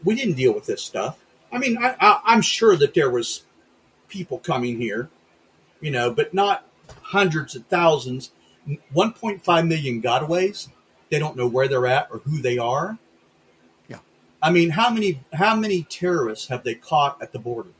we 0.03 0.15
didn't 0.15 0.33
deal 0.35 0.53
with 0.53 0.65
this 0.65 0.81
stuff. 0.81 1.19
I 1.51 1.57
mean, 1.57 1.77
I, 1.77 1.95
I, 1.99 2.21
I'm 2.25 2.41
sure 2.41 2.75
that 2.77 2.93
there 2.93 3.09
was 3.09 3.43
people 4.07 4.39
coming 4.39 4.77
here, 4.77 5.09
you 5.81 5.91
know, 5.91 6.11
but 6.11 6.33
not 6.33 6.67
hundreds 7.01 7.55
of 7.55 7.65
thousands. 7.67 8.31
1.5 8.93 9.67
million 9.67 10.01
gotaways. 10.01 10.69
They 11.09 11.19
don't 11.19 11.35
know 11.35 11.47
where 11.47 11.67
they're 11.67 11.87
at 11.87 12.09
or 12.11 12.19
who 12.19 12.41
they 12.41 12.57
are. 12.57 12.97
Yeah. 13.87 13.99
I 14.41 14.51
mean, 14.51 14.69
how 14.69 14.89
many 14.89 15.23
how 15.33 15.55
many 15.55 15.83
terrorists 15.83 16.47
have 16.47 16.63
they 16.63 16.75
caught 16.75 17.21
at 17.21 17.31
the 17.31 17.39
border? 17.39 17.71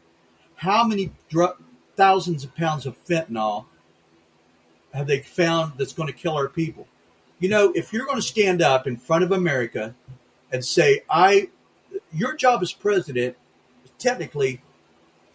How 0.55 0.83
many 0.83 1.11
dr- 1.29 1.57
thousands 1.95 2.43
of 2.43 2.55
pounds 2.55 2.85
of 2.85 3.01
fentanyl 3.05 3.65
have 4.93 5.05
they 5.05 5.19
found 5.19 5.73
that's 5.77 5.93
going 5.93 6.07
to 6.07 6.13
kill 6.13 6.33
our 6.33 6.49
people? 6.49 6.87
You 7.39 7.49
know, 7.49 7.71
if 7.73 7.93
you're 7.93 8.05
going 8.05 8.17
to 8.17 8.23
stand 8.23 8.61
up 8.61 8.87
in 8.87 8.97
front 8.97 9.23
of 9.23 9.31
America 9.31 9.93
and 10.51 10.65
say, 10.65 11.03
"I," 11.09 11.49
your 12.11 12.35
job 12.35 12.63
as 12.63 12.73
president 12.73 13.37
technically 13.99 14.61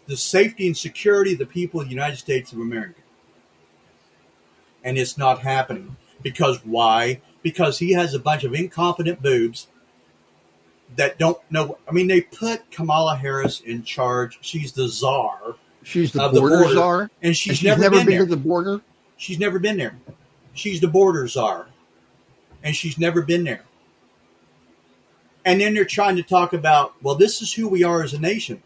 the 0.07 0.17
safety 0.17 0.67
and 0.67 0.77
security 0.77 1.33
of 1.33 1.39
the 1.39 1.45
people 1.45 1.79
of 1.79 1.87
the 1.87 1.93
United 1.93 2.17
States 2.17 2.51
of 2.51 2.59
America, 2.59 3.01
and 4.83 4.97
it's 4.97 5.17
not 5.17 5.39
happening 5.39 5.95
because 6.21 6.63
why? 6.65 7.21
Because 7.41 7.79
he 7.79 7.93
has 7.93 8.13
a 8.13 8.19
bunch 8.19 8.43
of 8.43 8.53
incompetent 8.53 9.21
boobs 9.21 9.67
that 10.95 11.17
don't 11.17 11.39
know. 11.51 11.77
I 11.87 11.91
mean, 11.91 12.07
they 12.07 12.21
put 12.21 12.69
Kamala 12.71 13.15
Harris 13.15 13.59
in 13.59 13.83
charge. 13.83 14.37
She's 14.41 14.73
the 14.73 14.87
czar, 14.87 15.55
she's 15.83 16.11
the 16.11 16.23
of 16.23 16.33
the 16.33 16.39
border 16.39 16.57
border, 16.57 16.73
czar, 16.73 17.01
and 17.01 17.11
and 17.23 17.37
she's, 17.37 17.57
she's 17.57 17.67
never, 17.67 17.81
never 17.81 17.97
been, 17.97 18.05
been, 18.05 18.17
there. 18.17 18.25
to 18.25 18.29
the 18.29 18.37
border. 18.37 18.81
She's 19.17 19.39
never 19.39 19.59
been 19.59 19.77
there. 19.77 19.97
She's 20.53 20.81
the 20.81 20.87
border 20.87 21.27
czar, 21.27 21.67
and 22.63 22.75
she's 22.75 22.97
never 22.97 23.21
been 23.21 23.43
there. 23.43 23.63
And 25.45 25.61
then 25.61 25.75
they're 25.75 25.85
trying 25.85 26.15
to 26.15 26.23
talk 26.23 26.53
about, 26.53 26.95
well, 27.03 27.15
this 27.15 27.41
is 27.41 27.53
who 27.53 27.67
we 27.67 27.83
are 27.83 28.03
as 28.03 28.13
a 28.13 28.19
nation. 28.19 28.63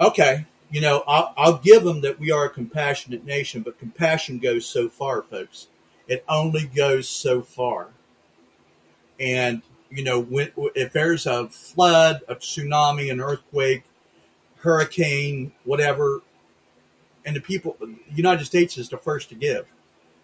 Okay, 0.00 0.44
you 0.70 0.80
know, 0.80 1.04
I'll, 1.06 1.32
I'll 1.36 1.58
give 1.58 1.84
them 1.84 2.00
that 2.00 2.18
we 2.18 2.32
are 2.32 2.46
a 2.46 2.50
compassionate 2.50 3.24
nation, 3.24 3.62
but 3.62 3.78
compassion 3.78 4.38
goes 4.38 4.66
so 4.66 4.88
far, 4.88 5.22
folks. 5.22 5.68
It 6.08 6.24
only 6.28 6.64
goes 6.64 7.08
so 7.08 7.42
far. 7.42 7.90
And 9.20 9.62
you 9.90 10.02
know, 10.02 10.20
when, 10.20 10.50
if 10.74 10.92
there's 10.92 11.26
a 11.26 11.48
flood, 11.48 12.22
a 12.26 12.34
tsunami, 12.34 13.10
an 13.12 13.20
earthquake, 13.20 13.84
hurricane, 14.56 15.52
whatever, 15.64 16.22
and 17.24 17.36
the 17.36 17.40
people, 17.40 17.76
the 17.78 17.94
United 18.14 18.44
States 18.46 18.78
is 18.78 18.88
the 18.88 18.96
first 18.96 19.28
to 19.28 19.34
give. 19.34 19.66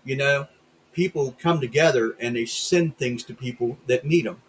You 0.05 0.17
know, 0.17 0.49
people 0.93 1.37
come 1.39 1.61
together 1.61 2.17
and 2.19 2.35
they 2.35 2.47
send 2.47 2.97
things 2.97 3.23
to 3.25 3.35
people 3.35 3.79
that 3.87 4.05
need 4.05 4.25
them. 4.25 4.41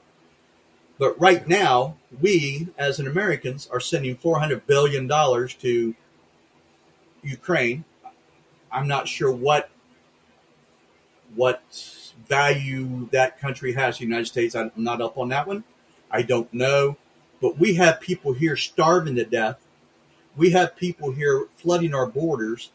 But 0.99 1.19
right 1.19 1.47
now, 1.47 1.95
we 2.21 2.67
as 2.77 2.99
an 2.99 3.07
Americans 3.07 3.67
are 3.71 3.79
sending 3.79 4.15
four 4.15 4.39
hundred 4.39 4.67
billion 4.67 5.07
dollars 5.07 5.55
to 5.55 5.95
Ukraine. 7.23 7.85
I'm 8.71 8.87
not 8.87 9.07
sure 9.07 9.31
what 9.31 9.69
what 11.35 11.63
value 12.27 13.07
that 13.11 13.39
country 13.39 13.73
has. 13.73 13.97
The 13.97 14.03
United 14.03 14.27
States. 14.27 14.55
I'm 14.55 14.71
not 14.75 15.01
up 15.01 15.17
on 15.17 15.29
that 15.29 15.47
one. 15.47 15.63
I 16.11 16.21
don't 16.21 16.53
know, 16.53 16.97
but 17.41 17.57
we 17.57 17.75
have 17.75 18.01
people 18.01 18.33
here 18.33 18.57
starving 18.57 19.15
to 19.15 19.25
death. 19.25 19.59
We 20.35 20.51
have 20.51 20.75
people 20.75 21.11
here 21.11 21.47
flooding 21.55 21.95
our 21.95 22.05
borders. 22.07 22.71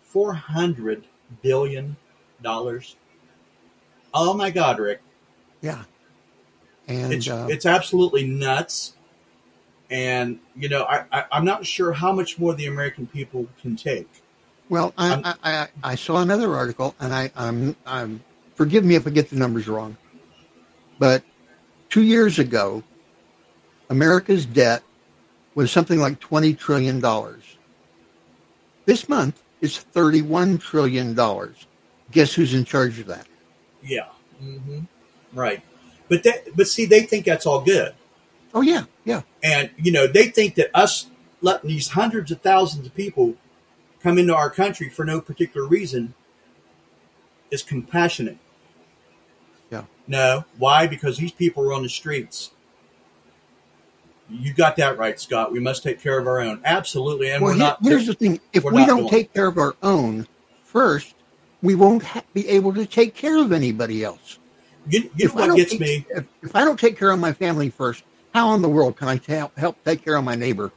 Four 0.00 0.32
hundred 0.32 1.04
billion 1.42 1.96
dollars. 2.40 2.96
Oh 4.14 4.32
my 4.32 4.50
God, 4.50 4.78
Rick! 4.78 5.02
Yeah, 5.60 5.84
and 6.88 7.12
it's 7.12 7.28
uh, 7.28 7.48
it's 7.50 7.66
absolutely 7.66 8.24
nuts. 8.26 8.94
And 9.90 10.40
you 10.56 10.68
know, 10.68 10.82
I, 10.84 11.04
I 11.12 11.24
I'm 11.32 11.44
not 11.44 11.66
sure 11.66 11.92
how 11.92 12.12
much 12.12 12.38
more 12.38 12.54
the 12.54 12.66
American 12.66 13.06
people 13.06 13.48
can 13.62 13.76
take. 13.76 14.08
well, 14.68 14.92
I, 14.98 15.36
I, 15.42 15.50
I, 15.52 15.68
I 15.82 15.94
saw 15.94 16.22
another 16.22 16.54
article, 16.54 16.94
and 16.98 17.14
I, 17.14 17.30
I'm, 17.36 17.76
I'm, 17.86 18.22
forgive 18.54 18.84
me 18.84 18.96
if 18.96 19.06
I 19.06 19.10
get 19.10 19.30
the 19.30 19.36
numbers 19.36 19.68
wrong, 19.68 19.96
but 20.98 21.22
two 21.88 22.02
years 22.02 22.38
ago, 22.38 22.82
America's 23.90 24.44
debt 24.46 24.82
was 25.54 25.70
something 25.70 26.00
like 26.00 26.18
twenty 26.18 26.52
trillion 26.54 27.00
dollars. 27.00 27.44
This 28.86 29.08
month 29.08 29.42
is 29.60 29.78
thirty-one 29.78 30.58
trillion 30.58 31.14
dollars. 31.14 31.66
Guess 32.10 32.34
who's 32.34 32.54
in 32.54 32.64
charge 32.64 32.98
of 32.98 33.06
that? 33.06 33.26
Yeah. 33.82 34.08
hmm 34.40 34.80
Right. 35.32 35.62
But 36.08 36.22
that, 36.24 36.56
but 36.56 36.68
see, 36.68 36.86
they 36.86 37.02
think 37.02 37.24
that's 37.26 37.46
all 37.46 37.60
good. 37.62 37.94
Oh 38.54 38.62
yeah, 38.62 38.84
yeah, 39.04 39.22
And, 39.42 39.70
you 39.76 39.92
know, 39.92 40.06
they 40.06 40.28
think 40.28 40.54
that 40.54 40.70
us 40.72 41.08
letting 41.42 41.68
these 41.68 41.88
hundreds 41.88 42.30
of 42.30 42.40
thousands 42.40 42.86
of 42.86 42.94
people 42.94 43.34
come 44.00 44.16
into 44.18 44.34
our 44.34 44.48
country 44.48 44.88
for 44.88 45.04
no 45.04 45.20
particular 45.20 45.66
reason 45.66 46.14
is 47.50 47.62
compassionate. 47.62 48.38
yeah. 49.70 49.84
No. 50.06 50.44
Why? 50.56 50.86
Because 50.86 51.18
these 51.18 51.32
people 51.32 51.68
are 51.68 51.72
on 51.74 51.82
the 51.82 51.88
streets. 51.88 52.52
You 54.30 54.52
got 54.54 54.76
that 54.76 54.96
right, 54.98 55.20
Scott. 55.20 55.52
We 55.52 55.60
must 55.60 55.82
take 55.82 56.00
care 56.00 56.18
of 56.18 56.26
our 56.26 56.40
own. 56.40 56.60
Absolutely. 56.64 57.30
And 57.30 57.42
well, 57.42 57.52
we're 57.52 57.58
not. 57.58 57.78
here's 57.82 58.06
the 58.06 58.14
thing: 58.14 58.40
if 58.52 58.64
we 58.64 58.84
don't 58.86 58.98
doing- 59.00 59.08
take 59.10 59.34
care 59.34 59.46
of 59.46 59.58
our 59.58 59.76
own 59.82 60.26
first, 60.64 61.14
we 61.62 61.74
won't 61.74 62.02
ha- 62.02 62.22
be 62.34 62.48
able 62.48 62.72
to 62.74 62.86
take 62.86 63.14
care 63.14 63.38
of 63.38 63.52
anybody 63.52 64.02
else. 64.02 64.38
You, 64.88 65.00
you 65.00 65.04
know 65.04 65.10
If 65.18 65.32
I 65.32 65.40
what 65.40 65.46
don't 65.48 65.56
gets 65.56 65.70
take- 65.72 65.80
me? 65.80 66.06
If, 66.10 66.24
if 66.42 66.56
I 66.56 66.64
don't 66.64 66.78
take 66.78 66.98
care 66.98 67.10
of 67.10 67.18
my 67.18 67.32
family 67.32 67.70
first, 67.70 68.04
how 68.34 68.54
in 68.54 68.62
the 68.62 68.68
world 68.68 68.96
can 68.96 69.08
I 69.08 69.20
help 69.56 69.82
take 69.84 70.04
care 70.04 70.16
of 70.16 70.24
my 70.24 70.34
neighbor? 70.34 70.72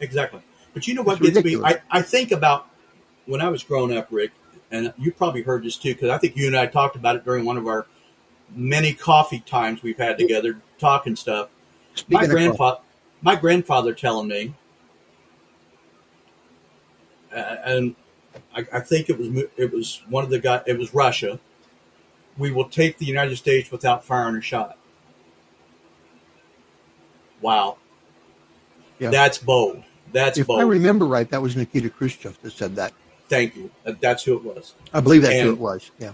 Exactly. 0.00 0.40
But 0.74 0.86
you 0.86 0.94
know 0.94 1.02
what 1.02 1.18
It's 1.20 1.26
gets 1.26 1.36
ridiculous. 1.36 1.74
me? 1.74 1.80
I, 1.90 1.98
I 1.98 2.02
think 2.02 2.32
about 2.32 2.68
when 3.26 3.40
I 3.40 3.48
was 3.48 3.62
growing 3.62 3.96
up, 3.96 4.08
Rick, 4.10 4.32
and 4.70 4.92
you 4.98 5.12
probably 5.12 5.42
heard 5.42 5.62
this 5.64 5.76
too, 5.76 5.94
because 5.94 6.10
I 6.10 6.18
think 6.18 6.36
you 6.36 6.46
and 6.48 6.56
I 6.56 6.66
talked 6.66 6.96
about 6.96 7.16
it 7.16 7.24
during 7.24 7.44
one 7.44 7.56
of 7.56 7.66
our 7.66 7.86
many 8.54 8.92
coffee 8.92 9.40
times 9.40 9.82
we've 9.82 9.96
had 9.98 10.18
together, 10.18 10.60
talking 10.78 11.16
stuff. 11.16 11.48
Speaking 11.94 12.20
my 12.20 12.26
grandfather, 12.26 12.80
my 13.22 13.36
grandfather 13.36 13.94
telling 13.94 14.28
me, 14.28 14.54
uh, 17.34 17.56
and 17.64 17.94
I, 18.54 18.66
I 18.72 18.80
think 18.80 19.08
it 19.08 19.18
was 19.18 19.28
it 19.56 19.72
was 19.72 20.02
one 20.08 20.24
of 20.24 20.30
the 20.30 20.38
guy. 20.38 20.62
It 20.66 20.78
was 20.78 20.92
Russia. 20.94 21.38
We 22.38 22.50
will 22.50 22.68
take 22.68 22.98
the 22.98 23.06
United 23.06 23.36
States 23.36 23.70
without 23.70 24.04
firing 24.04 24.36
a 24.36 24.40
shot. 24.40 24.76
Wow, 27.40 27.76
Yeah. 28.98 29.10
that's 29.10 29.38
bold. 29.38 29.82
That's 30.12 30.38
if 30.38 30.46
bold. 30.46 30.60
I 30.60 30.62
remember 30.64 31.06
right, 31.06 31.28
that 31.30 31.42
was 31.42 31.56
Nikita 31.56 31.90
Khrushchev 31.90 32.40
that 32.42 32.52
said 32.52 32.76
that. 32.76 32.92
Thank 33.28 33.56
you. 33.56 33.70
Uh, 33.84 33.92
That's 34.00 34.22
who 34.22 34.36
it 34.36 34.44
was. 34.44 34.74
I 34.94 35.00
believe 35.00 35.22
that's 35.22 35.40
who 35.42 35.50
it 35.50 35.58
was. 35.58 35.90
Yeah. 35.98 36.12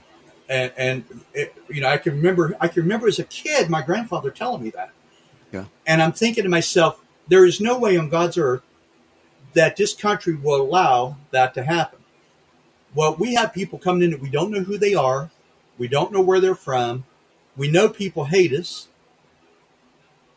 And 0.48 0.72
and 0.78 1.04
it, 1.34 1.54
you 1.68 1.82
know, 1.82 1.88
I 1.88 1.98
can 1.98 2.14
remember. 2.16 2.56
I 2.58 2.68
can 2.68 2.82
remember 2.82 3.06
as 3.06 3.18
a 3.18 3.24
kid, 3.24 3.68
my 3.68 3.82
grandfather 3.82 4.30
telling 4.30 4.62
me 4.62 4.70
that. 4.70 4.92
Yeah. 5.52 5.66
And 5.86 6.00
I'm 6.02 6.12
thinking 6.12 6.42
to 6.44 6.48
myself, 6.48 7.02
there 7.28 7.44
is 7.44 7.60
no 7.60 7.78
way 7.78 7.98
on 7.98 8.08
God's 8.08 8.38
earth 8.38 8.62
that 9.52 9.76
this 9.76 9.92
country 9.92 10.34
will 10.34 10.60
allow 10.62 11.16
that 11.32 11.52
to 11.54 11.62
happen. 11.64 11.98
Well, 12.94 13.14
we 13.16 13.34
have 13.34 13.52
people 13.52 13.78
coming 13.78 14.02
in 14.02 14.10
that 14.12 14.20
we 14.20 14.30
don't 14.30 14.50
know 14.50 14.60
who 14.62 14.78
they 14.78 14.94
are, 14.94 15.30
we 15.78 15.88
don't 15.88 16.12
know 16.12 16.20
where 16.20 16.40
they're 16.40 16.54
from, 16.54 17.04
we 17.56 17.70
know 17.70 17.88
people 17.88 18.24
hate 18.24 18.52
us. 18.52 18.88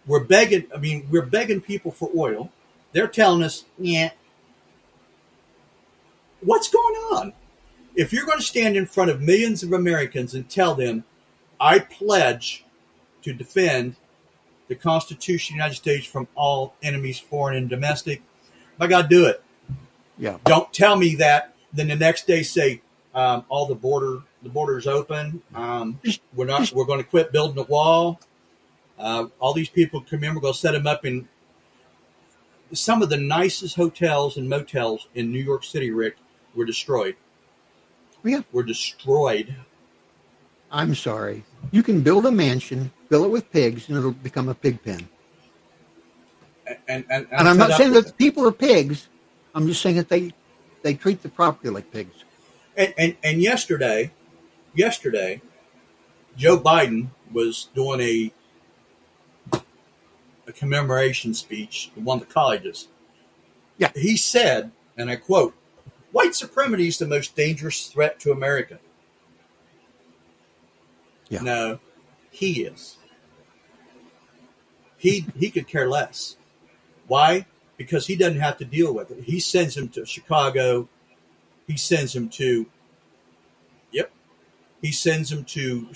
We're 0.07 0.23
begging. 0.23 0.67
I 0.73 0.77
mean, 0.77 1.07
we're 1.09 1.25
begging 1.25 1.61
people 1.61 1.91
for 1.91 2.09
oil. 2.15 2.51
They're 2.91 3.07
telling 3.07 3.41
us, 3.41 3.65
yeah. 3.77 4.11
What's 6.41 6.69
going 6.69 6.95
on? 6.95 7.33
if 7.95 8.11
you're 8.11 8.25
going 8.25 8.39
to 8.39 8.43
stand 8.43 8.75
in 8.75 8.85
front 8.85 9.09
of 9.09 9.21
millions 9.21 9.63
of 9.63 9.71
Americans 9.71 10.33
and 10.33 10.49
tell 10.49 10.75
them, 10.75 11.03
I 11.59 11.79
pledge 11.79 12.65
to 13.23 13.33
defend 13.33 13.95
the 14.67 14.75
Constitution 14.75 15.53
of 15.53 15.57
the 15.57 15.63
United 15.63 15.75
States 15.75 16.05
from 16.05 16.27
all 16.35 16.75
enemies, 16.83 17.19
foreign 17.19 17.55
and 17.55 17.69
domestic, 17.69 18.21
by 18.77 18.87
God, 18.87 19.09
do 19.09 19.25
it. 19.25 19.41
Yeah. 20.17 20.37
Don't 20.43 20.71
tell 20.73 20.95
me 20.95 21.15
that. 21.15 21.55
Then 21.71 21.87
the 21.87 21.95
next 21.95 22.27
day 22.27 22.43
say, 22.43 22.81
um, 23.13 23.45
all 23.47 23.65
the 23.65 23.75
border, 23.75 24.21
the 24.45 24.51
border's 24.51 24.85
open. 24.85 25.41
Um, 25.55 25.99
we're 26.35 26.45
not. 26.45 26.71
We're 26.71 26.85
going 26.85 27.03
to 27.03 27.09
quit 27.09 27.31
building 27.31 27.57
a 27.57 27.63
wall. 27.67 28.21
Uh, 28.97 29.25
all 29.39 29.53
these 29.53 29.69
people 29.69 30.01
come 30.01 30.23
in. 30.23 30.35
We're 30.35 30.41
going 30.41 30.53
to 30.53 30.59
set 30.59 30.71
them 30.73 30.85
up 30.85 31.03
in 31.03 31.27
some 32.71 33.01
of 33.01 33.09
the 33.09 33.17
nicest 33.17 33.75
hotels 33.75 34.37
and 34.37 34.47
motels 34.47 35.07
in 35.15 35.31
New 35.31 35.43
York 35.43 35.63
City. 35.63 35.89
Rick 35.89 36.17
were 36.53 36.63
destroyed. 36.63 37.15
Yeah. 38.23 38.41
Were 38.51 38.63
destroyed. 38.63 39.55
I'm 40.71 40.93
sorry. 40.93 41.43
You 41.71 41.81
can 41.81 42.01
build 42.01 42.27
a 42.27 42.31
mansion, 42.31 42.91
fill 43.09 43.25
it 43.25 43.29
with 43.29 43.51
pigs, 43.51 43.89
and 43.89 43.97
it'll 43.97 44.11
become 44.11 44.47
a 44.47 44.55
pig 44.55 44.81
pen. 44.83 45.09
And 46.87 47.03
and, 47.09 47.27
And 47.31 47.47
I'm 47.47 47.57
not 47.57 47.71
saying 47.71 47.93
that 47.93 48.15
people 48.17 48.47
are 48.47 48.51
pigs. 48.51 49.09
I'm 49.55 49.67
just 49.67 49.81
saying 49.81 49.95
that 49.95 50.09
they 50.09 50.33
they 50.83 50.93
treat 50.93 51.23
the 51.23 51.29
property 51.29 51.69
like 51.69 51.91
pigs. 51.91 52.23
And, 52.77 52.93
and 52.97 53.15
and 53.23 53.41
yesterday, 53.41 54.11
yesterday, 54.75 55.41
Joe 56.37 56.59
Biden 56.59 57.07
was 57.31 57.69
doing 57.73 58.01
a 58.01 58.31
a 60.47 60.51
commemoration 60.51 61.33
speech 61.33 61.91
at 61.97 62.03
one 62.03 62.21
of 62.21 62.27
the 62.27 62.33
colleges. 62.33 62.87
Yeah. 63.77 63.91
He 63.95 64.15
said, 64.15 64.71
and 64.95 65.09
I 65.09 65.15
quote, 65.15 65.55
"White 66.11 66.35
supremacy 66.35 66.87
is 66.87 66.97
the 66.97 67.07
most 67.07 67.35
dangerous 67.35 67.87
threat 67.87 68.19
to 68.21 68.31
America." 68.31 68.79
Yeah. 71.29 71.41
No, 71.41 71.79
he 72.29 72.63
is. 72.63 72.97
He 74.97 75.25
he 75.37 75.49
could 75.49 75.67
care 75.67 75.89
less. 75.89 76.37
Why? 77.07 77.45
Because 77.77 78.07
he 78.07 78.15
doesn't 78.15 78.39
have 78.39 78.57
to 78.57 78.65
deal 78.65 78.93
with 78.93 79.11
it. 79.11 79.23
He 79.23 79.39
sends 79.39 79.75
him 79.75 79.89
to 79.89 80.05
Chicago. 80.05 80.87
He 81.67 81.77
sends 81.77 82.15
him 82.15 82.29
to. 82.29 82.67
He 84.85 84.91
sends 84.91 85.31
them 85.31 85.43
to 85.45 85.87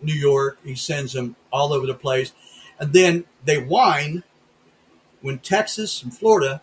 New 0.00 0.14
York. 0.14 0.58
He 0.64 0.74
sends 0.74 1.12
them 1.12 1.36
all 1.52 1.74
over 1.74 1.86
the 1.86 1.92
place. 1.92 2.32
And 2.80 2.94
then 2.94 3.26
they 3.44 3.58
whine 3.58 4.24
when 5.20 5.38
Texas 5.40 6.02
and 6.02 6.16
Florida 6.16 6.62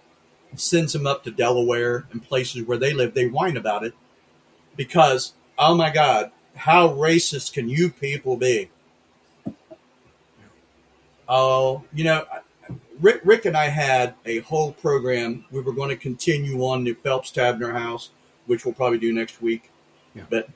sends 0.55 0.93
them 0.93 1.05
up 1.05 1.23
to 1.23 1.29
Delaware 1.29 2.07
and 2.11 2.23
places 2.23 2.63
where 2.63 2.79
they 2.79 2.91
live. 2.91 3.13
They 3.13 3.27
whine 3.27 3.55
about 3.55 3.83
it 3.83 3.93
because, 4.75 5.33
oh 5.59 5.75
my 5.75 5.91
God, 5.91 6.31
how 6.55 6.89
racist 6.89 7.53
can 7.53 7.69
you 7.69 7.91
people 7.91 8.35
be? 8.35 8.71
Oh, 11.29 11.83
you 11.93 12.03
know, 12.03 12.25
Rick, 12.99 13.21
Rick 13.23 13.45
and 13.45 13.55
I 13.55 13.65
had 13.65 14.15
a 14.25 14.39
whole 14.39 14.71
program. 14.71 15.45
We 15.51 15.61
were 15.61 15.71
going 15.71 15.89
to 15.89 15.97
continue 15.97 16.65
on 16.65 16.83
the 16.83 16.93
Phelps 16.93 17.29
Tavenner 17.29 17.73
House, 17.73 18.09
which 18.47 18.65
we'll 18.65 18.73
probably 18.73 18.97
do 18.97 19.13
next 19.13 19.39
week. 19.39 19.69
Yeah. 20.15 20.23
But 20.31 20.49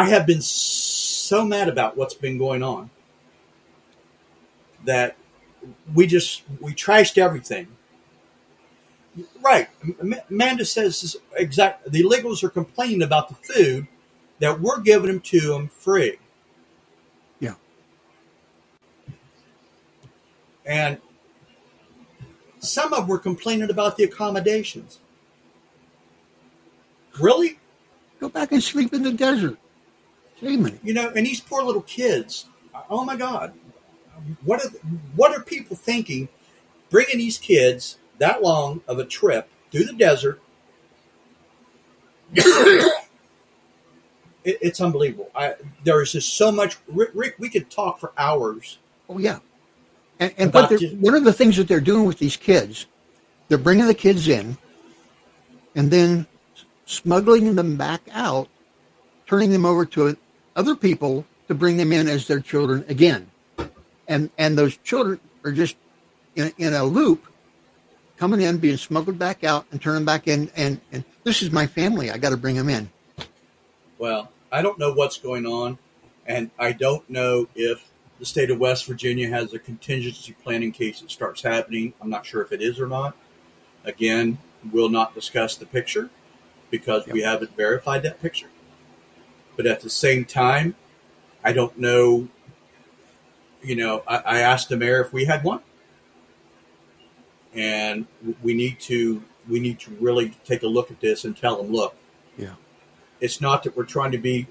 I 0.00 0.04
have 0.04 0.26
been 0.26 0.40
so 0.40 1.44
mad 1.44 1.68
about 1.68 1.94
what's 1.94 2.14
been 2.14 2.38
going 2.38 2.62
on 2.62 2.88
that 4.86 5.14
we 5.92 6.06
just 6.06 6.42
we 6.58 6.72
trashed 6.72 7.18
everything. 7.18 7.68
Right. 9.42 9.68
Amanda 10.30 10.64
says 10.64 11.02
this 11.02 11.16
exact. 11.36 11.92
The 11.92 12.02
illegals 12.02 12.42
are 12.42 12.48
complaining 12.48 13.02
about 13.02 13.28
the 13.28 13.34
food 13.34 13.88
that 14.38 14.58
we're 14.58 14.80
giving 14.80 15.08
them 15.08 15.20
to 15.20 15.40
them 15.40 15.68
free. 15.68 16.16
Yeah. 17.38 17.56
And 20.64 20.96
some 22.58 22.94
of 22.94 23.00
them 23.00 23.08
were 23.08 23.18
complaining 23.18 23.68
about 23.68 23.98
the 23.98 24.04
accommodations. 24.04 25.00
Really? 27.20 27.58
Go 28.18 28.30
back 28.30 28.50
and 28.52 28.62
sleep 28.62 28.94
in 28.94 29.02
the 29.02 29.12
desert. 29.12 29.58
You. 30.82 30.94
Know, 30.94 31.12
and 31.14 31.26
these 31.26 31.40
poor 31.40 31.62
little 31.62 31.82
kids. 31.82 32.46
Oh 32.88 33.04
my 33.04 33.16
God. 33.16 33.52
What 34.44 34.64
are 34.64 34.68
what 35.16 35.36
are 35.36 35.42
people 35.42 35.76
thinking? 35.76 36.28
Bringing 36.90 37.18
these 37.18 37.38
kids 37.38 37.98
that 38.18 38.42
long 38.42 38.82
of 38.86 38.98
a 38.98 39.04
trip 39.04 39.48
through 39.70 39.84
the 39.84 39.92
desert. 39.92 40.40
it, 42.34 42.92
it's 44.44 44.80
unbelievable. 44.80 45.30
I, 45.34 45.54
there 45.84 46.00
is 46.02 46.12
just 46.12 46.34
so 46.36 46.52
much. 46.52 46.76
Rick, 46.88 47.10
Rick, 47.14 47.36
we 47.38 47.48
could 47.48 47.70
talk 47.70 47.98
for 47.98 48.12
hours. 48.16 48.78
Oh 49.08 49.18
yeah, 49.18 49.38
and, 50.18 50.32
and 50.38 50.52
but 50.52 50.70
just- 50.70 50.94
one 50.96 51.14
of 51.14 51.24
the 51.24 51.32
things 51.32 51.56
that 51.56 51.66
they're 51.66 51.80
doing 51.80 52.04
with 52.04 52.18
these 52.18 52.36
kids, 52.36 52.86
they're 53.48 53.58
bringing 53.58 53.86
the 53.86 53.94
kids 53.94 54.28
in, 54.28 54.56
and 55.74 55.90
then 55.90 56.26
smuggling 56.84 57.54
them 57.54 57.76
back 57.76 58.02
out, 58.12 58.48
turning 59.26 59.50
them 59.50 59.64
over 59.64 59.84
to 59.86 60.16
other 60.56 60.74
people 60.74 61.24
to 61.48 61.54
bring 61.54 61.76
them 61.76 61.92
in 61.92 62.08
as 62.08 62.26
their 62.26 62.40
children 62.40 62.84
again, 62.88 63.30
and 64.08 64.30
and 64.38 64.56
those 64.56 64.76
children 64.78 65.20
are 65.44 65.52
just 65.52 65.76
in, 66.36 66.52
in 66.58 66.74
a 66.74 66.84
loop, 66.84 67.26
coming 68.16 68.40
in, 68.40 68.58
being 68.58 68.76
smuggled 68.76 69.18
back 69.18 69.44
out, 69.44 69.66
and 69.72 69.80
turning 69.80 70.04
back 70.04 70.28
in, 70.28 70.50
and 70.56 70.80
and 70.92 71.04
this 71.24 71.42
is 71.42 71.50
my 71.50 71.66
family. 71.66 72.10
I 72.10 72.18
got 72.18 72.30
to 72.30 72.36
bring 72.36 72.56
them 72.56 72.68
in. 72.68 72.90
Well, 73.98 74.30
I 74.50 74.62
don't 74.62 74.78
know 74.78 74.92
what's 74.92 75.18
going 75.18 75.46
on, 75.46 75.78
and 76.26 76.50
I 76.58 76.72
don't 76.72 77.08
know 77.10 77.48
if 77.54 77.90
the 78.18 78.26
state 78.26 78.50
of 78.50 78.58
West 78.58 78.86
Virginia 78.86 79.28
has 79.28 79.52
a 79.54 79.58
contingency 79.58 80.32
plan 80.32 80.62
in 80.62 80.72
case 80.72 81.02
it 81.02 81.10
starts 81.10 81.42
happening. 81.42 81.94
I'm 82.00 82.10
not 82.10 82.26
sure 82.26 82.42
if 82.42 82.52
it 82.52 82.60
is 82.60 82.78
or 82.78 82.86
not. 82.86 83.16
Again, 83.84 84.38
we'll 84.72 84.90
not 84.90 85.14
discuss 85.14 85.56
the 85.56 85.66
picture 85.66 86.10
because 86.70 87.06
we 87.06 87.22
haven't 87.22 87.56
verified 87.56 88.02
that 88.02 88.20
picture. 88.20 88.48
But 89.60 89.66
at 89.66 89.80
the 89.80 89.90
same 89.90 90.24
time, 90.24 90.74
I 91.44 91.52
don't 91.52 91.76
know. 91.76 92.28
You 93.62 93.76
know, 93.76 94.02
I, 94.08 94.16
I 94.16 94.38
asked 94.38 94.70
the 94.70 94.76
mayor 94.78 95.02
if 95.02 95.12
we 95.12 95.26
had 95.26 95.44
one, 95.44 95.60
and 97.52 98.06
we 98.42 98.54
need 98.54 98.80
to 98.80 99.22
we 99.46 99.60
need 99.60 99.78
to 99.80 99.90
really 100.00 100.30
take 100.46 100.62
a 100.62 100.66
look 100.66 100.90
at 100.90 101.00
this 101.00 101.26
and 101.26 101.36
tell 101.36 101.58
them, 101.62 101.70
look, 101.70 101.94
Yeah. 102.38 102.54
it's 103.20 103.38
not 103.42 103.62
that 103.64 103.76
we're 103.76 103.84
trying 103.84 104.12
to 104.12 104.18
be 104.18 104.46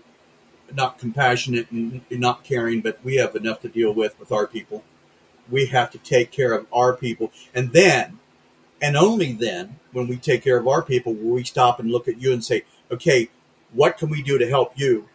not 0.76 1.00
compassionate 1.00 1.72
and 1.72 2.04
not 2.12 2.44
caring, 2.44 2.82
but 2.82 3.04
we 3.04 3.16
have 3.16 3.36
enough 3.36 3.62
to 3.62 3.68
deal 3.68 3.92
with 3.92 4.20
with 4.20 4.32
our 4.32 4.46
people. 4.46 4.84
We 5.50 5.66
have 5.68 5.90
to 5.90 5.98
take 5.98 6.30
care 6.30 6.54
of 6.54 6.68
our 6.72 6.96
people, 6.96 7.32
and 7.56 7.74
then, 7.74 8.20
and 8.80 8.96
only 8.96 9.34
then, 9.34 9.80
when 9.92 10.08
we 10.08 10.18
take 10.18 10.44
care 10.44 10.58
of 10.60 10.68
our 10.68 10.84
people, 10.84 11.16
will 11.16 11.32
we 11.34 11.44
stop 11.44 11.80
and 11.80 11.90
look 11.90 12.08
at 12.08 12.22
you 12.22 12.32
and 12.32 12.46
say, 12.46 12.62
"Okay, 12.92 13.30
what 13.74 13.98
can 13.98 14.10
we 14.10 14.22
do 14.22 14.38
to 14.38 14.48
help 14.48 14.74
you?" 14.76 15.08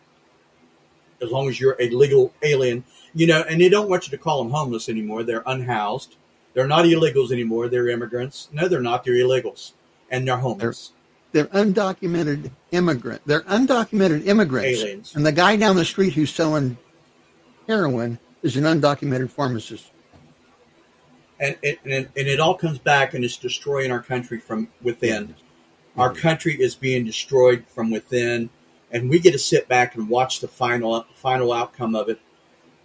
As 1.22 1.30
long 1.30 1.48
as 1.48 1.61
you're 1.61 1.76
a 1.78 1.88
legal 1.90 2.34
alien, 2.42 2.84
you 3.14 3.26
know, 3.26 3.44
and 3.48 3.61
they 3.61 3.68
don't 3.68 3.88
want 3.88 4.07
you 4.07 4.11
to 4.11 4.18
call 4.22 4.42
them 4.42 4.52
homeless 4.52 4.88
anymore. 4.88 5.22
They're 5.22 5.44
unhoused. 5.46 6.16
They're 6.52 6.66
not 6.66 6.84
illegals 6.84 7.32
anymore. 7.32 7.68
They're 7.68 7.88
immigrants. 7.88 8.48
No, 8.52 8.68
they're 8.68 8.80
not. 8.80 9.05
They're 9.05 9.14
illegals, 9.14 9.72
and 10.11 10.26
they're 10.26 10.36
homeless. 10.36 10.92
They're 11.32 11.46
undocumented 11.46 12.50
immigrant. 12.70 13.22
They're 13.26 13.42
undocumented 13.42 14.26
immigrants. 14.26 14.80
Aliens. 14.82 15.16
And 15.16 15.26
the 15.26 15.32
guy 15.32 15.57
down 15.57 15.74
the 15.74 15.84
street 15.84 16.12
who's 16.12 16.32
selling 16.32 16.76
heroin 17.66 18.18
is 18.42 18.57
an 18.57 18.64
undocumented 18.64 19.30
pharmacist. 19.30 19.90
and 21.40 21.57
it, 21.62 21.80
and, 21.84 21.92
it, 21.92 22.11
and 22.16 22.28
it 22.28 22.40
all 22.40 22.55
comes 22.55 22.78
back 22.78 23.14
and 23.14 23.24
it's 23.24 23.36
destroying 23.36 23.90
our 23.90 24.02
country 24.02 24.38
from 24.38 24.68
within. 24.82 25.34
Our 25.97 26.11
mm-hmm. 26.11 26.18
country 26.18 26.55
is 26.61 26.74
being 26.74 27.05
destroyed 27.05 27.64
from 27.68 27.90
within, 27.90 28.51
and 28.90 29.09
we 29.09 29.18
get 29.18 29.32
to 29.32 29.38
sit 29.38 29.68
back 29.68 29.95
and 29.95 30.09
watch 30.09 30.40
the 30.40 30.49
final 30.49 31.05
final 31.14 31.53
outcome 31.53 31.95
of 31.95 32.09
it. 32.09 32.20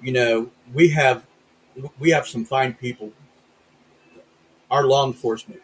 You 0.02 0.12
know, 0.12 0.50
we 0.74 0.90
have 0.90 1.26
we 2.00 2.12
have 2.12 2.28
some 2.28 2.46
fine 2.46 2.74
people. 2.74 3.12
Our 4.72 4.86
law 4.86 5.08
enforcement, 5.08 5.62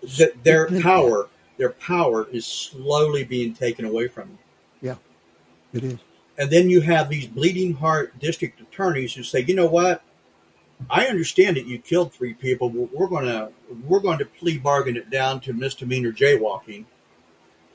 th- 0.00 0.34
their 0.42 0.66
mm-hmm. 0.66 0.80
power, 0.80 1.28
their 1.56 1.70
power 1.70 2.26
is 2.32 2.44
slowly 2.44 3.22
being 3.22 3.54
taken 3.54 3.84
away 3.84 4.08
from 4.08 4.28
them. 4.28 4.38
Yeah, 4.80 4.96
it 5.72 5.84
is. 5.84 5.98
And 6.38 6.50
then 6.50 6.68
you 6.68 6.80
have 6.80 7.08
these 7.08 7.26
bleeding 7.26 7.74
heart 7.74 8.18
district 8.18 8.60
attorneys 8.60 9.12
who 9.14 9.22
say, 9.22 9.40
you 9.40 9.54
know 9.54 9.66
what? 9.66 10.02
I 10.90 11.06
understand 11.06 11.56
that 11.56 11.66
you 11.66 11.78
killed 11.78 12.12
three 12.12 12.34
people, 12.34 12.68
but 12.70 12.92
we're 12.94 13.08
going 13.08 13.26
to 13.26 13.50
we're 13.86 14.00
going 14.00 14.18
to 14.18 14.24
plea 14.24 14.58
bargain 14.58 14.96
it 14.96 15.10
down 15.10 15.40
to 15.40 15.52
misdemeanor 15.52 16.12
jaywalking, 16.12 16.84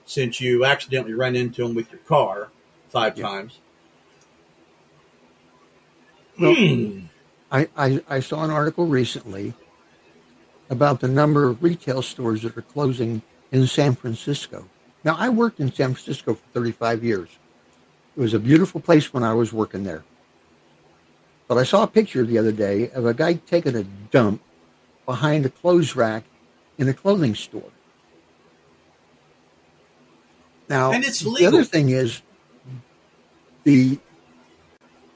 since 0.05 0.39
you 0.41 0.65
accidentally 0.65 1.13
ran 1.13 1.35
into 1.35 1.63
them 1.63 1.75
with 1.75 1.91
your 1.91 2.01
car 2.01 2.49
five 2.89 3.17
Yeah. 3.17 3.27
times. 3.27 3.59
Well, 6.39 6.55
Hmm. 6.55 6.99
I, 7.51 7.69
I, 7.77 8.03
I 8.09 8.19
saw 8.19 8.43
an 8.43 8.51
article 8.51 8.85
recently 8.87 9.53
about 10.69 10.99
the 10.99 11.07
number 11.07 11.47
of 11.47 11.63
retail 11.63 12.01
stores 12.01 12.43
that 12.43 12.57
are 12.57 12.61
closing 12.61 13.21
in 13.51 13.65
San 13.67 13.95
Francisco. 13.95 14.65
Now, 15.03 15.15
I 15.17 15.29
worked 15.29 15.59
in 15.59 15.71
San 15.71 15.93
Francisco 15.93 16.33
for 16.35 16.43
35 16.53 17.03
years. 17.03 17.29
It 18.17 18.19
was 18.19 18.33
a 18.33 18.39
beautiful 18.39 18.81
place 18.81 19.13
when 19.13 19.23
I 19.23 19.33
was 19.33 19.53
working 19.53 19.83
there. 19.83 20.03
But 21.47 21.57
I 21.57 21.63
saw 21.63 21.83
a 21.83 21.87
picture 21.87 22.23
the 22.23 22.37
other 22.37 22.51
day 22.51 22.89
of 22.91 23.05
a 23.05 23.13
guy 23.13 23.33
taking 23.35 23.75
a 23.75 23.83
dump 23.83 24.41
behind 25.05 25.45
a 25.45 25.49
clothes 25.49 25.95
rack 25.95 26.23
in 26.77 26.89
a 26.89 26.93
clothing 26.93 27.35
store. 27.35 27.71
Now, 30.69 30.91
And 30.91 31.03
it's 31.05 31.21
the 31.21 31.45
other 31.45 31.63
thing 31.63 31.89
is 31.89 32.21
the 33.63 33.99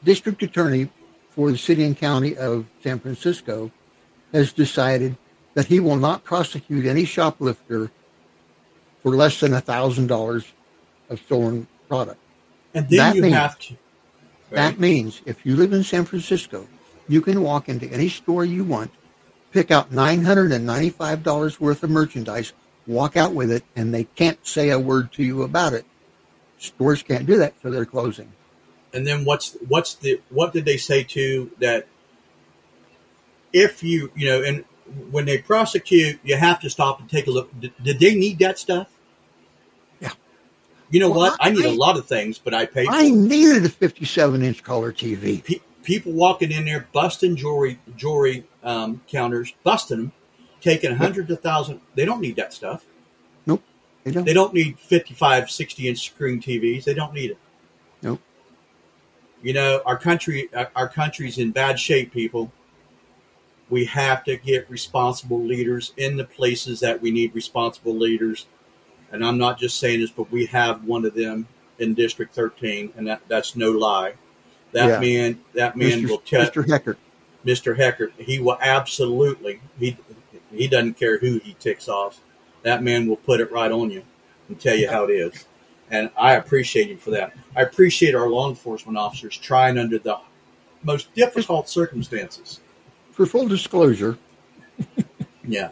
district 0.03 0.41
attorney 0.43 0.89
for 1.29 1.51
the 1.51 1.57
city 1.57 1.83
and 1.83 1.97
county 1.97 2.37
of 2.37 2.65
San 2.81 2.99
Francisco 2.99 3.71
has 4.31 4.53
decided 4.53 5.17
that 5.53 5.65
he 5.65 5.81
will 5.81 5.97
not 5.97 6.23
prosecute 6.23 6.85
any 6.85 7.03
shoplifter 7.03 7.91
for 9.03 9.13
less 9.15 9.39
than 9.41 9.51
$1,000 9.51 10.45
of 11.09 11.19
stolen 11.19 11.67
product. 11.89 12.19
And 12.73 12.87
then 12.89 12.97
That 12.97 13.15
you 13.15 13.21
means- 13.23 13.35
have 13.35 13.59
to. 13.59 13.75
That 14.51 14.79
means 14.79 15.21
if 15.25 15.45
you 15.45 15.55
live 15.55 15.73
in 15.73 15.83
San 15.83 16.05
Francisco, 16.05 16.67
you 17.07 17.21
can 17.21 17.43
walk 17.43 17.69
into 17.69 17.87
any 17.87 18.09
store 18.09 18.45
you 18.45 18.63
want, 18.63 18.91
pick 19.51 19.71
out 19.71 19.91
$995 19.91 21.59
worth 21.59 21.83
of 21.83 21.89
merchandise, 21.89 22.53
walk 22.87 23.17
out 23.17 23.33
with 23.33 23.51
it, 23.51 23.63
and 23.75 23.93
they 23.93 24.05
can't 24.05 24.45
say 24.45 24.69
a 24.71 24.79
word 24.79 25.11
to 25.13 25.23
you 25.23 25.43
about 25.43 25.73
it. 25.73 25.85
Stores 26.59 27.03
can't 27.03 27.25
do 27.25 27.37
that, 27.37 27.55
so 27.61 27.71
they're 27.71 27.85
closing. 27.85 28.31
and 28.93 29.07
then 29.07 29.25
what's 29.25 29.57
what's 29.67 29.95
the 29.95 30.21
what 30.29 30.53
did 30.53 30.65
they 30.65 30.77
say 30.77 31.03
to 31.03 31.51
that 31.59 31.87
if 33.53 33.83
you 33.83 34.11
you 34.15 34.27
know 34.27 34.43
and 34.43 34.65
when 35.11 35.25
they 35.25 35.37
prosecute 35.37 36.19
you 36.23 36.35
have 36.37 36.59
to 36.61 36.69
stop 36.69 36.99
and 36.99 37.09
take 37.09 37.27
a 37.27 37.31
look 37.31 37.49
did, 37.59 37.73
did 37.83 37.99
they 37.99 38.15
need 38.15 38.39
that 38.39 38.59
stuff. 38.59 38.89
You 40.91 40.99
know 40.99 41.09
Well, 41.09 41.19
what 41.31 41.37
i 41.41 41.49
need 41.49 41.65
I- 41.65 41.69
a 41.69 41.73
lot 41.73 41.97
of 41.97 42.05
things 42.07 42.37
but 42.37 42.53
i 42.53 42.65
for 42.67 42.83
I 42.89 43.09
needed 43.09 43.65
a 43.65 43.69
57 43.69 44.41
inch 44.43 44.63
color 44.63 44.91
TV. 44.93 45.43
Pe- 45.43 45.59
people 45.83 46.11
walking 46.11 46.51
in 46.51 46.65
there 46.65 46.87
busting 46.93 47.35
jewelry 47.35 47.79
jewelry 47.97 48.45
um, 48.63 49.01
counters 49.07 49.53
busting 49.63 49.97
them 49.97 50.11
taking 50.61 50.95
hundreds 50.95 51.31
of 51.31 51.41
thousands 51.41 51.81
they 51.95 52.05
don't 52.05 52.21
need 52.21 52.35
that 52.35 52.53
stuff 52.53 52.85
Nope, 53.47 53.63
they 54.03 54.11
don't. 54.11 54.25
they 54.25 54.33
don't 54.33 54.53
need 54.53 54.77
55 54.79 55.49
60 55.49 55.87
inch 55.89 56.05
screen 56.05 56.39
tvs 56.41 56.83
they 56.83 56.93
don't 56.93 57.13
need 57.13 57.31
it 57.31 57.37
Nope. 58.03 58.19
You 59.43 59.53
know, 59.53 59.81
our 59.87 59.97
country, 59.97 60.49
our 60.75 60.87
country's 60.87 61.39
in 61.39 61.49
bad 61.51 61.79
shape, 61.79 62.13
people. 62.13 62.51
We 63.71 63.85
have 63.85 64.23
to 64.25 64.37
get 64.37 64.69
responsible 64.69 65.41
leaders 65.43 65.93
in 65.97 66.17
the 66.17 66.25
places 66.25 66.79
that 66.81 67.01
we 67.01 67.09
need 67.09 67.33
responsible 67.33 67.95
leaders. 67.95 68.45
And 69.11 69.25
I'm 69.25 69.37
not 69.37 69.59
just 69.59 69.77
saying 69.79 69.99
this, 69.99 70.11
but 70.11 70.31
we 70.31 70.45
have 70.47 70.83
one 70.85 71.05
of 71.05 71.13
them 71.13 71.47
in 71.79 71.93
District 71.93 72.33
13, 72.33 72.93
and 72.95 73.07
that, 73.07 73.21
that's 73.27 73.55
no 73.55 73.71
lie. 73.71 74.13
That 74.71 74.87
Yeah. 74.87 74.99
man, 74.99 75.41
that 75.53 75.75
man 75.75 76.03
Mr. 76.03 76.09
will 76.09 76.17
tell 76.19 76.45
Mr. 76.45 76.65
Heckert. 76.65 76.97
Mr. 77.45 77.75
Heckert. 77.75 78.13
He 78.17 78.39
will 78.39 78.57
absolutely. 78.61 79.59
He 79.79 79.97
he 80.53 80.67
doesn't 80.67 80.93
care 80.95 81.17
who 81.17 81.39
he 81.39 81.55
ticks 81.59 81.87
off. 81.89 82.21
That 82.63 82.83
man 82.83 83.07
will 83.07 83.17
put 83.17 83.39
it 83.41 83.51
right 83.51 83.71
on 83.71 83.89
you 83.89 84.03
and 84.47 84.59
tell 84.59 84.75
you 84.75 84.89
how 84.89 85.05
it 85.05 85.11
is. 85.11 85.45
And 85.89 86.09
I 86.17 86.33
appreciate 86.35 86.89
him 86.89 86.97
for 86.97 87.09
that. 87.11 87.33
I 87.55 87.63
appreciate 87.63 88.15
our 88.15 88.29
law 88.29 88.49
enforcement 88.49 88.97
officers 88.97 89.35
trying 89.37 89.77
under 89.77 89.97
the 89.97 90.19
most 90.83 91.13
difficult 91.13 91.67
circumstances. 91.67 92.59
For 93.11 93.25
full 93.25 93.47
disclosure, 93.47 94.17
Yeah. 95.45 95.69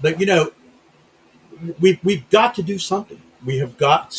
But 0.00 0.18
you 0.18 0.26
know, 0.26 0.52
we 1.80 1.98
we've 2.02 2.28
got 2.30 2.54
to 2.56 2.62
do 2.62 2.78
something. 2.78 3.20
We 3.44 3.58
have 3.58 3.76
got 3.76 4.10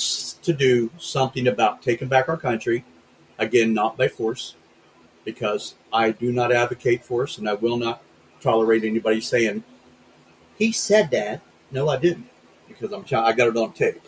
to 0.43 0.53
do 0.53 0.89
something 0.97 1.47
about 1.47 1.81
taking 1.81 2.07
back 2.07 2.29
our 2.29 2.37
country. 2.37 2.83
Again, 3.39 3.73
not 3.73 3.97
by 3.97 4.07
force, 4.07 4.55
because 5.25 5.75
I 5.91 6.11
do 6.11 6.31
not 6.31 6.51
advocate 6.51 7.03
force, 7.03 7.37
and 7.37 7.49
I 7.49 7.53
will 7.53 7.77
not 7.77 8.01
tolerate 8.41 8.83
anybody 8.83 9.21
saying 9.21 9.63
he 10.57 10.71
said 10.71 11.11
that. 11.11 11.41
No, 11.71 11.89
I 11.89 11.97
didn't, 11.97 12.29
because 12.67 12.91
I'm 12.91 13.05
I 13.23 13.33
got 13.33 13.47
it 13.47 13.57
on 13.57 13.73
tape. 13.73 14.01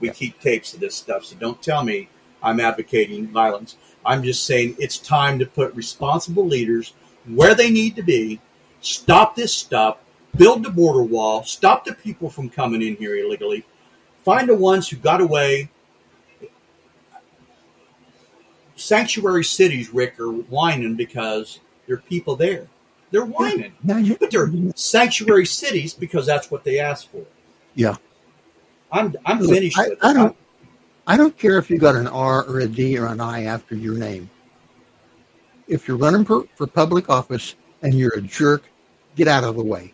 We 0.00 0.10
keep 0.10 0.40
tapes 0.40 0.74
of 0.74 0.80
this 0.80 0.94
stuff, 0.94 1.24
so 1.24 1.36
don't 1.36 1.60
tell 1.62 1.82
me 1.82 2.08
I'm 2.42 2.60
advocating 2.60 3.28
violence. 3.28 3.76
I'm 4.04 4.22
just 4.22 4.44
saying 4.44 4.76
it's 4.78 4.98
time 4.98 5.38
to 5.38 5.46
put 5.46 5.74
responsible 5.74 6.46
leaders 6.46 6.92
where 7.26 7.54
they 7.54 7.70
need 7.70 7.96
to 7.96 8.02
be, 8.02 8.40
stop 8.82 9.34
this 9.34 9.54
stuff, 9.54 9.98
build 10.36 10.64
the 10.64 10.70
border 10.70 11.02
wall, 11.02 11.44
stop 11.44 11.84
the 11.84 11.94
people 11.94 12.28
from 12.30 12.48
coming 12.50 12.82
in 12.82 12.96
here 12.96 13.16
illegally, 13.16 13.64
find 14.24 14.48
the 14.48 14.54
ones 14.56 14.88
who 14.88 14.96
got 14.96 15.20
away. 15.20 15.70
Sanctuary 18.76 19.44
cities, 19.44 19.90
Rick, 19.90 20.18
are 20.18 20.30
whining 20.30 20.96
because 20.96 21.60
there 21.86 21.96
are 21.96 22.00
people 22.00 22.34
there. 22.34 22.66
They're 23.10 23.24
whining. 23.24 23.72
Now 23.84 23.98
you- 23.98 24.16
But 24.18 24.32
they're 24.32 24.50
sanctuary 24.74 25.46
cities 25.46 25.94
because 25.94 26.26
that's 26.26 26.50
what 26.50 26.64
they 26.64 26.80
asked 26.80 27.08
for. 27.10 27.24
Yeah. 27.76 27.96
I'm 28.90 29.14
I'm 29.24 29.40
Look, 29.40 29.54
finished 29.54 29.78
I- 29.78 29.96
I 30.02 30.12
don't- 30.12 30.36
I 31.06 31.16
don't 31.16 31.36
care 31.36 31.58
if 31.58 31.68
you 31.70 31.78
got 31.78 31.96
an 31.96 32.06
R 32.08 32.44
or 32.44 32.60
a 32.60 32.66
D 32.66 32.98
or 32.98 33.06
an 33.06 33.20
I 33.20 33.44
after 33.44 33.74
your 33.74 33.94
name. 33.94 34.30
If 35.68 35.86
you're 35.86 35.96
running 35.96 36.24
for, 36.24 36.44
for 36.56 36.66
public 36.66 37.08
office 37.10 37.54
and 37.82 37.94
you're 37.94 38.14
a 38.14 38.20
jerk, 38.20 38.64
get 39.14 39.28
out 39.28 39.44
of 39.44 39.56
the 39.56 39.62
way. 39.62 39.92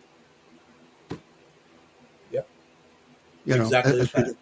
Yep. 2.31 2.47
You 3.45 3.57
know, 3.57 3.63
Exactly 3.63 4.35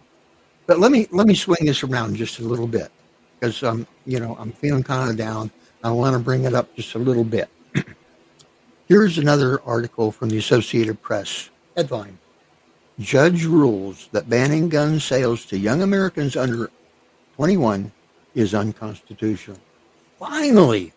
but 0.70 0.80
let 0.80 0.92
me 0.92 1.08
let 1.10 1.26
me 1.26 1.34
swing 1.34 1.66
this 1.66 1.82
around 1.84 2.16
just 2.16 2.38
a 2.38 2.44
little 2.44 2.68
bit 2.68 2.92
because 3.40 3.64
um, 3.64 3.88
you 4.06 4.20
know, 4.20 4.38
I'm 4.40 4.52
feeling 4.52 4.84
kind 4.84 5.10
of 5.10 5.18
down. 5.18 5.50
I 5.84 5.90
want 5.90 6.14
to 6.14 6.20
bring 6.20 6.44
it 6.44 6.54
up 6.54 6.76
just 6.76 6.94
a 6.94 7.00
little 7.00 7.24
bit. 7.24 7.50
Here's 8.88 9.18
another 9.18 9.64
article 9.64 10.12
from 10.12 10.30
the 10.30 10.38
Associated 10.38 11.02
Press. 11.02 11.50
Headline 11.76 12.20
Judge 13.00 13.46
rules 13.46 14.10
that 14.12 14.30
banning 14.30 14.70
gun 14.70 15.00
sales 15.00 15.44
to 15.46 15.58
young 15.58 15.82
Americans 15.82 16.36
under 16.36 16.70
21 17.38 17.92
is 18.36 18.54
unconstitutional. 18.54 19.58
Finally, 20.20 20.94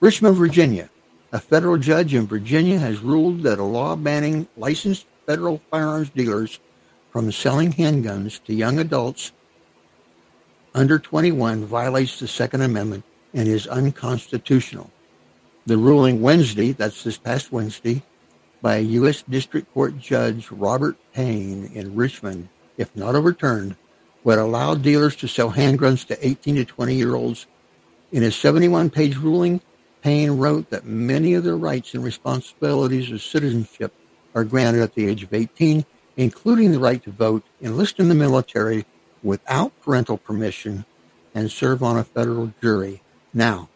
Richmond, 0.00 0.36
Virginia. 0.36 0.90
A 1.32 1.40
federal 1.40 1.78
judge 1.78 2.12
in 2.12 2.26
Virginia 2.26 2.78
has 2.78 2.98
ruled 3.00 3.42
that 3.44 3.58
a 3.58 3.64
law 3.64 3.96
banning 3.96 4.46
licensed 4.58 5.06
federal 5.24 5.62
firearms 5.70 6.10
dealers 6.10 6.60
from 7.14 7.30
selling 7.30 7.72
handguns 7.72 8.42
to 8.42 8.52
young 8.52 8.80
adults 8.80 9.30
under 10.74 10.98
21 10.98 11.64
violates 11.64 12.18
the 12.18 12.26
Second 12.26 12.60
Amendment 12.62 13.04
and 13.32 13.46
is 13.46 13.68
unconstitutional. 13.68 14.90
The 15.64 15.76
ruling 15.76 16.20
Wednesday, 16.20 16.72
that's 16.72 17.04
this 17.04 17.16
past 17.16 17.52
Wednesday, 17.52 18.02
by 18.60 18.78
U.S. 18.78 19.22
District 19.22 19.72
Court 19.72 19.96
Judge 19.96 20.50
Robert 20.50 20.96
Payne 21.12 21.66
in 21.66 21.94
Richmond, 21.94 22.48
if 22.78 22.94
not 22.96 23.14
overturned, 23.14 23.76
would 24.24 24.40
allow 24.40 24.74
dealers 24.74 25.14
to 25.16 25.28
sell 25.28 25.52
handguns 25.52 26.04
to 26.08 26.26
18 26.26 26.56
to 26.56 26.64
20 26.64 26.96
year 26.96 27.14
olds. 27.14 27.46
In 28.10 28.24
his 28.24 28.34
71 28.34 28.90
page 28.90 29.16
ruling, 29.16 29.60
Payne 30.02 30.32
wrote 30.32 30.68
that 30.70 30.84
many 30.84 31.34
of 31.34 31.44
the 31.44 31.54
rights 31.54 31.94
and 31.94 32.02
responsibilities 32.02 33.12
of 33.12 33.22
citizenship 33.22 33.94
are 34.34 34.42
granted 34.42 34.82
at 34.82 34.96
the 34.96 35.06
age 35.06 35.22
of 35.22 35.32
18, 35.32 35.86
including 36.16 36.72
the 36.72 36.78
right 36.78 37.02
to 37.02 37.10
vote, 37.10 37.44
enlist 37.60 37.98
in 37.98 38.08
the 38.08 38.14
military 38.14 38.84
without 39.22 39.72
parental 39.80 40.18
permission, 40.18 40.84
and 41.34 41.50
serve 41.50 41.82
on 41.82 41.96
a 41.96 42.04
federal 42.04 42.52
jury. 42.60 43.02
Now, 43.32 43.68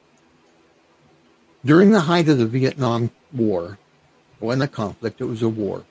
during 1.64 1.91
the 1.91 2.01
height 2.01 2.28
of 2.28 2.39
the 2.39 2.47
Vietnam 2.47 3.11
War, 3.32 3.78
when 4.39 4.59
wasn't 4.59 4.72
conflict, 4.72 5.20
it 5.20 5.24
was 5.24 5.43
a 5.43 5.49
war. 5.49 5.84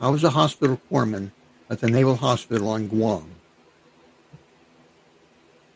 I 0.00 0.08
was 0.08 0.24
a 0.24 0.30
hospital 0.30 0.80
corpsman 0.90 1.32
at 1.68 1.80
the 1.80 1.90
Naval 1.90 2.16
Hospital 2.16 2.70
on 2.70 2.88
Guam. 2.88 3.30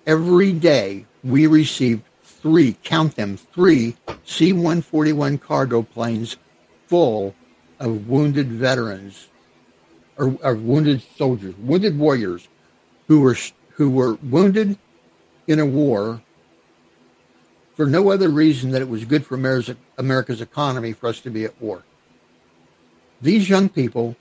Every 0.06 0.52
day 0.52 1.04
we 1.22 1.46
received 1.46 2.02
three, 2.22 2.76
count 2.82 3.16
them, 3.16 3.36
three 3.36 3.96
C 4.24 4.52
141 4.52 5.38
cargo 5.38 5.82
planes 5.82 6.36
full 6.86 7.34
of 7.78 8.08
wounded 8.08 8.48
veterans 8.48 9.28
or, 10.16 10.36
or 10.42 10.54
wounded 10.54 11.02
soldiers, 11.16 11.54
wounded 11.58 11.98
warriors 11.98 12.48
who 13.08 13.20
were, 13.20 13.36
who 13.74 13.90
were 13.90 14.14
wounded 14.22 14.78
in 15.46 15.58
a 15.60 15.66
war 15.66 16.22
for 17.76 17.86
no 17.86 18.10
other 18.10 18.28
reason 18.28 18.70
that 18.70 18.80
it 18.82 18.88
was 18.88 19.04
good 19.04 19.26
for 19.26 19.34
America's, 19.34 19.76
America's 19.98 20.40
economy 20.40 20.92
for 20.92 21.08
us 21.08 21.20
to 21.20 21.30
be 21.30 21.44
at 21.44 21.60
war. 21.60 21.82
These 23.20 23.48
young 23.48 23.68
people, 23.68 24.16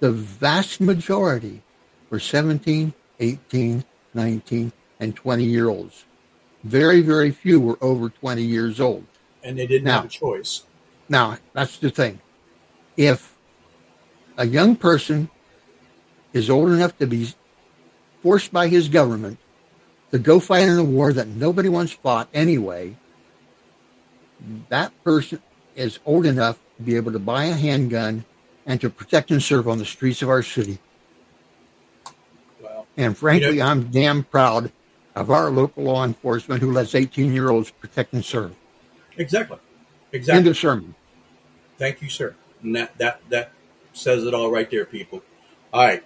the 0.00 0.12
vast 0.12 0.80
majority, 0.80 1.62
were 2.10 2.20
17, 2.20 2.92
18, 3.18 3.84
19, 4.14 4.72
and 5.00 5.16
20 5.16 5.44
year 5.44 5.68
olds. 5.68 6.04
Very, 6.62 7.00
very 7.00 7.30
few 7.32 7.58
were 7.60 7.78
over 7.80 8.08
20 8.08 8.42
years 8.42 8.80
old. 8.80 9.04
and 9.44 9.58
they 9.58 9.66
didn't 9.66 9.84
Now- 9.84 9.96
have 9.96 10.04
a 10.04 10.08
choice. 10.08 10.62
Now, 11.08 11.36
that's 11.52 11.76
the 11.78 11.90
thing. 11.90 12.20
If 12.96 13.34
a 14.38 14.46
young 14.46 14.76
person 14.76 15.28
is 16.32 16.48
old 16.50 16.70
enough 16.70 16.96
to 16.98 17.06
be 17.06 17.28
forced 18.22 18.52
by 18.52 18.68
his 18.68 18.88
government 18.88 19.38
to 20.10 20.18
go 20.18 20.38
fight 20.40 20.68
in 20.68 20.78
a 20.78 20.84
war 20.84 21.12
that 21.12 21.26
nobody 21.28 21.68
once 21.68 21.92
fought 21.92 22.28
anyway, 22.34 22.94
that 24.68 24.92
person 25.04 25.40
is 25.74 25.98
old 26.04 26.26
enough 26.26 26.58
to 26.76 26.82
be 26.82 26.96
able 26.96 27.12
to 27.12 27.18
buy 27.18 27.44
a 27.44 27.54
handgun 27.54 28.24
and 28.66 28.80
to 28.80 28.90
protect 28.90 29.30
and 29.30 29.42
serve 29.42 29.66
on 29.68 29.78
the 29.78 29.84
streets 29.84 30.22
of 30.22 30.28
our 30.28 30.42
city. 30.42 30.78
Well, 32.62 32.86
And 32.96 33.16
frankly, 33.16 33.48
You 33.48 33.54
know- 33.56 33.66
I'm 33.66 33.84
damn 33.90 34.24
proud 34.24 34.70
of 35.14 35.30
our 35.30 35.50
local 35.50 35.84
law 35.84 36.04
enforcement 36.04 36.60
who 36.62 36.72
lets 36.72 36.94
18 36.94 37.32
year 37.32 37.50
olds 37.50 37.70
protect 37.70 38.12
and 38.12 38.24
serve. 38.24 38.54
exactly, 39.16 39.58
Exactly. 40.12 40.38
End 40.38 40.46
of 40.48 40.56
sermon. 40.58 40.94
Thank 41.78 42.02
you, 42.02 42.08
sir. 42.08 42.34
And 42.62 42.76
that 42.76 42.96
that 42.98 43.20
that 43.30 43.52
says 43.92 44.24
it 44.24 44.34
all 44.34 44.50
right 44.50 44.70
there, 44.70 44.84
people. 44.84 45.22
All 45.72 45.84
right. 45.84 46.04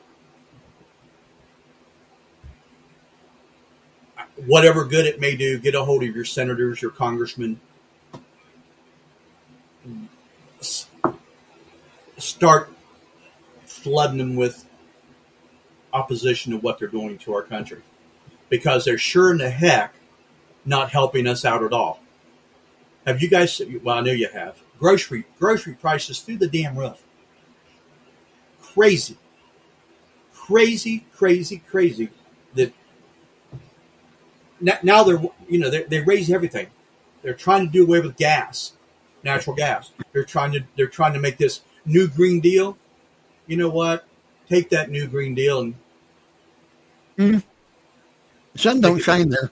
Whatever 4.45 4.85
good 4.85 5.07
it 5.07 5.19
may 5.19 5.35
do, 5.35 5.59
get 5.59 5.75
a 5.75 5.83
hold 5.83 6.03
of 6.03 6.15
your 6.15 6.25
senators, 6.25 6.83
your 6.83 6.91
congressmen. 6.91 7.59
Start 12.19 12.71
flooding 13.65 14.19
them 14.19 14.37
with 14.37 14.69
opposition 15.93 16.53
to 16.53 16.59
what 16.59 16.79
they're 16.79 16.89
doing 16.89 17.17
to 17.19 17.33
our 17.35 17.43
country, 17.43 17.81
because 18.51 18.85
they're 18.85 18.99
sure 18.99 19.31
in 19.33 19.39
the 19.39 19.49
heck 19.49 19.95
not 20.65 20.91
helping 20.91 21.27
us 21.27 21.45
out 21.45 21.63
at 21.63 21.73
all. 21.73 22.01
Have 23.07 23.23
you 23.23 23.29
guys? 23.29 23.61
Well, 23.83 23.99
I 23.99 24.01
know 24.01 24.13
you 24.13 24.29
have. 24.29 24.59
Grocery 24.79 25.25
grocery 25.39 25.75
prices 25.75 26.21
through 26.21 26.39
the 26.39 26.49
damn 26.49 26.77
roof. 26.77 27.03
Crazy, 28.61 29.17
crazy, 30.35 31.07
crazy, 31.15 31.59
crazy. 31.59 32.11
Now, 34.61 35.03
they're 35.03 35.21
you 35.49 35.59
know 35.59 35.71
they 35.71 35.83
they 35.85 36.01
raise 36.01 36.31
everything. 36.31 36.69
They're 37.23 37.35
trying 37.35 37.67
to 37.67 37.73
do 37.73 37.85
away 37.85 38.01
with 38.01 38.17
gas, 38.17 38.73
natural 39.23 39.57
gas. 39.57 39.93
They're 40.13 40.25
trying 40.25 40.53
to 40.53 40.65
they're 40.77 40.87
trying 40.87 41.13
to 41.15 41.21
make 41.21 41.39
this 41.39 41.61
new 41.85 42.09
green 42.09 42.41
deal. 42.41 42.77
You 43.47 43.57
know 43.57 43.69
what? 43.69 44.07
Take 44.49 44.71
that 44.71 44.91
new 44.91 45.07
green 45.07 45.35
deal 45.35 45.61
and 45.61 45.75
mm-hmm. 47.19 47.39
Sun 48.57 48.81
don't 48.81 48.99
shine 48.99 49.29
there. 49.29 49.51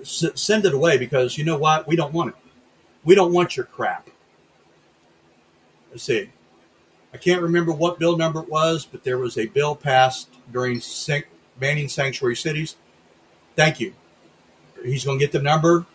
s- 0.00 0.24
send 0.34 0.64
it 0.64 0.74
away 0.74 0.98
because 0.98 1.38
you 1.38 1.44
know 1.44 1.56
what? 1.56 1.86
We 1.86 1.94
don't 1.96 2.12
want 2.12 2.30
it. 2.30 2.36
We 3.04 3.14
don't 3.14 3.32
want 3.32 3.56
your 3.56 3.66
crap. 3.66 4.10
Let's 5.90 6.04
see. 6.04 6.30
I 7.12 7.16
can't 7.16 7.42
remember 7.42 7.72
what 7.72 7.98
bill 7.98 8.16
number 8.16 8.40
it 8.40 8.48
was, 8.48 8.86
but 8.86 9.04
there 9.04 9.18
was 9.18 9.36
a 9.36 9.46
bill 9.46 9.74
passed 9.74 10.28
during 10.52 10.80
banning 11.58 11.88
sanctuary 11.88 12.36
cities. 12.36 12.76
Thank 13.56 13.80
you. 13.80 13.94
He's 14.84 15.04
going 15.04 15.18
to 15.18 15.24
get 15.24 15.32
the 15.32 15.42
number, 15.42 15.86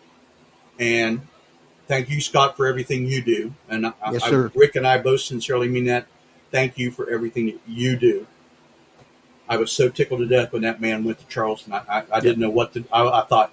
and 0.78 1.26
thank 1.86 2.08
you, 2.10 2.20
Scott, 2.20 2.56
for 2.56 2.66
everything 2.66 3.06
you 3.06 3.22
do. 3.22 3.52
And 3.68 3.86
I, 3.86 3.92
Yes, 4.12 4.24
I-. 4.24 4.50
Rick 4.54 4.76
and 4.76 4.86
I 4.86 4.98
both 4.98 5.20
sincerely 5.20 5.68
mean 5.68 5.84
that. 5.86 6.06
Thank 6.50 6.78
you 6.78 6.90
for 6.90 7.10
everything 7.10 7.46
that 7.46 7.60
you 7.66 7.96
do. 7.96 8.26
I 9.48 9.56
was 9.56 9.70
so 9.70 9.88
tickled 9.88 10.20
to 10.20 10.26
death 10.26 10.52
when 10.52 10.62
that 10.62 10.80
man 10.80 11.04
went 11.04 11.18
to 11.18 11.26
Charleston. 11.26 11.72
I, 11.72 11.82
I, 11.88 12.04
I 12.14 12.20
didn't 12.20 12.38
know 12.38 12.50
what 12.50 12.72
to. 12.74 12.84
I, 12.92 13.20
I 13.20 13.22
thought, 13.22 13.52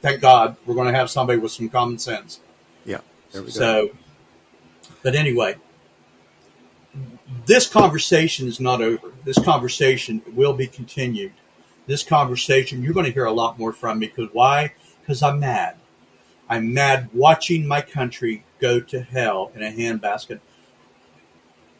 thank 0.00 0.20
God, 0.20 0.56
we're 0.66 0.74
going 0.74 0.92
to 0.92 0.98
have 0.98 1.10
somebody 1.10 1.38
with 1.38 1.52
some 1.52 1.68
common 1.68 1.98
sense. 1.98 2.40
Yeah. 2.84 2.98
We 3.32 3.40
go. 3.40 3.48
So, 3.48 3.90
but 5.02 5.14
anyway, 5.14 5.56
this 7.46 7.68
conversation 7.68 8.48
is 8.48 8.58
not 8.58 8.80
over. 8.80 9.12
This 9.24 9.38
conversation 9.38 10.22
will 10.32 10.52
be 10.52 10.66
continued. 10.66 11.32
This 11.86 12.02
conversation, 12.02 12.82
you're 12.82 12.94
going 12.94 13.06
to 13.06 13.12
hear 13.12 13.26
a 13.26 13.32
lot 13.32 13.58
more 13.58 13.72
from 13.72 13.98
me 13.98 14.06
because 14.06 14.30
why? 14.32 14.74
Because 15.00 15.22
I'm 15.22 15.40
mad. 15.40 15.76
I'm 16.48 16.72
mad 16.72 17.10
watching 17.12 17.66
my 17.66 17.80
country 17.80 18.44
go 18.60 18.80
to 18.80 19.02
hell 19.02 19.52
in 19.54 19.62
a 19.62 19.70
handbasket. 19.70 20.40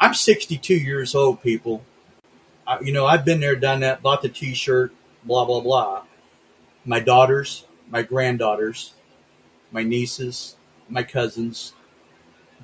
I'm 0.00 0.14
62 0.14 0.74
years 0.74 1.14
old, 1.14 1.42
people. 1.42 1.84
I, 2.66 2.80
you 2.80 2.92
know, 2.92 3.06
I've 3.06 3.24
been 3.24 3.40
there, 3.40 3.56
done 3.56 3.80
that, 3.80 4.02
bought 4.02 4.22
the 4.22 4.28
t 4.28 4.54
shirt, 4.54 4.92
blah, 5.24 5.44
blah, 5.44 5.60
blah. 5.60 6.04
My 6.84 7.00
daughters, 7.00 7.64
my 7.88 8.02
granddaughters, 8.02 8.94
my 9.70 9.82
nieces, 9.82 10.56
my 10.88 11.02
cousins, 11.02 11.72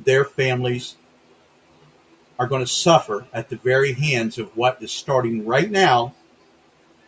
their 0.05 0.25
families 0.25 0.97
are 2.39 2.47
going 2.47 2.63
to 2.63 2.71
suffer 2.71 3.27
at 3.33 3.49
the 3.51 3.57
very 3.57 3.93
hands 3.93 4.39
of 4.39 4.57
what 4.57 4.83
is 4.83 4.91
starting 4.91 5.47
right 5.47 5.71
now. 5.71 6.15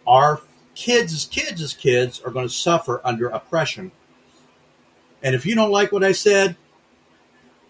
Our 0.06 0.40
kids, 0.74 1.12
as 1.12 1.24
kids, 1.26 1.60
as 1.60 1.74
kids, 1.74 2.20
are 2.20 2.30
going 2.30 2.46
to 2.46 2.52
suffer 2.52 3.00
under 3.04 3.28
oppression. 3.28 3.92
And 5.22 5.34
if 5.34 5.46
you 5.46 5.54
don't 5.54 5.70
like 5.70 5.92
what 5.92 6.02
I 6.02 6.12
said, 6.12 6.56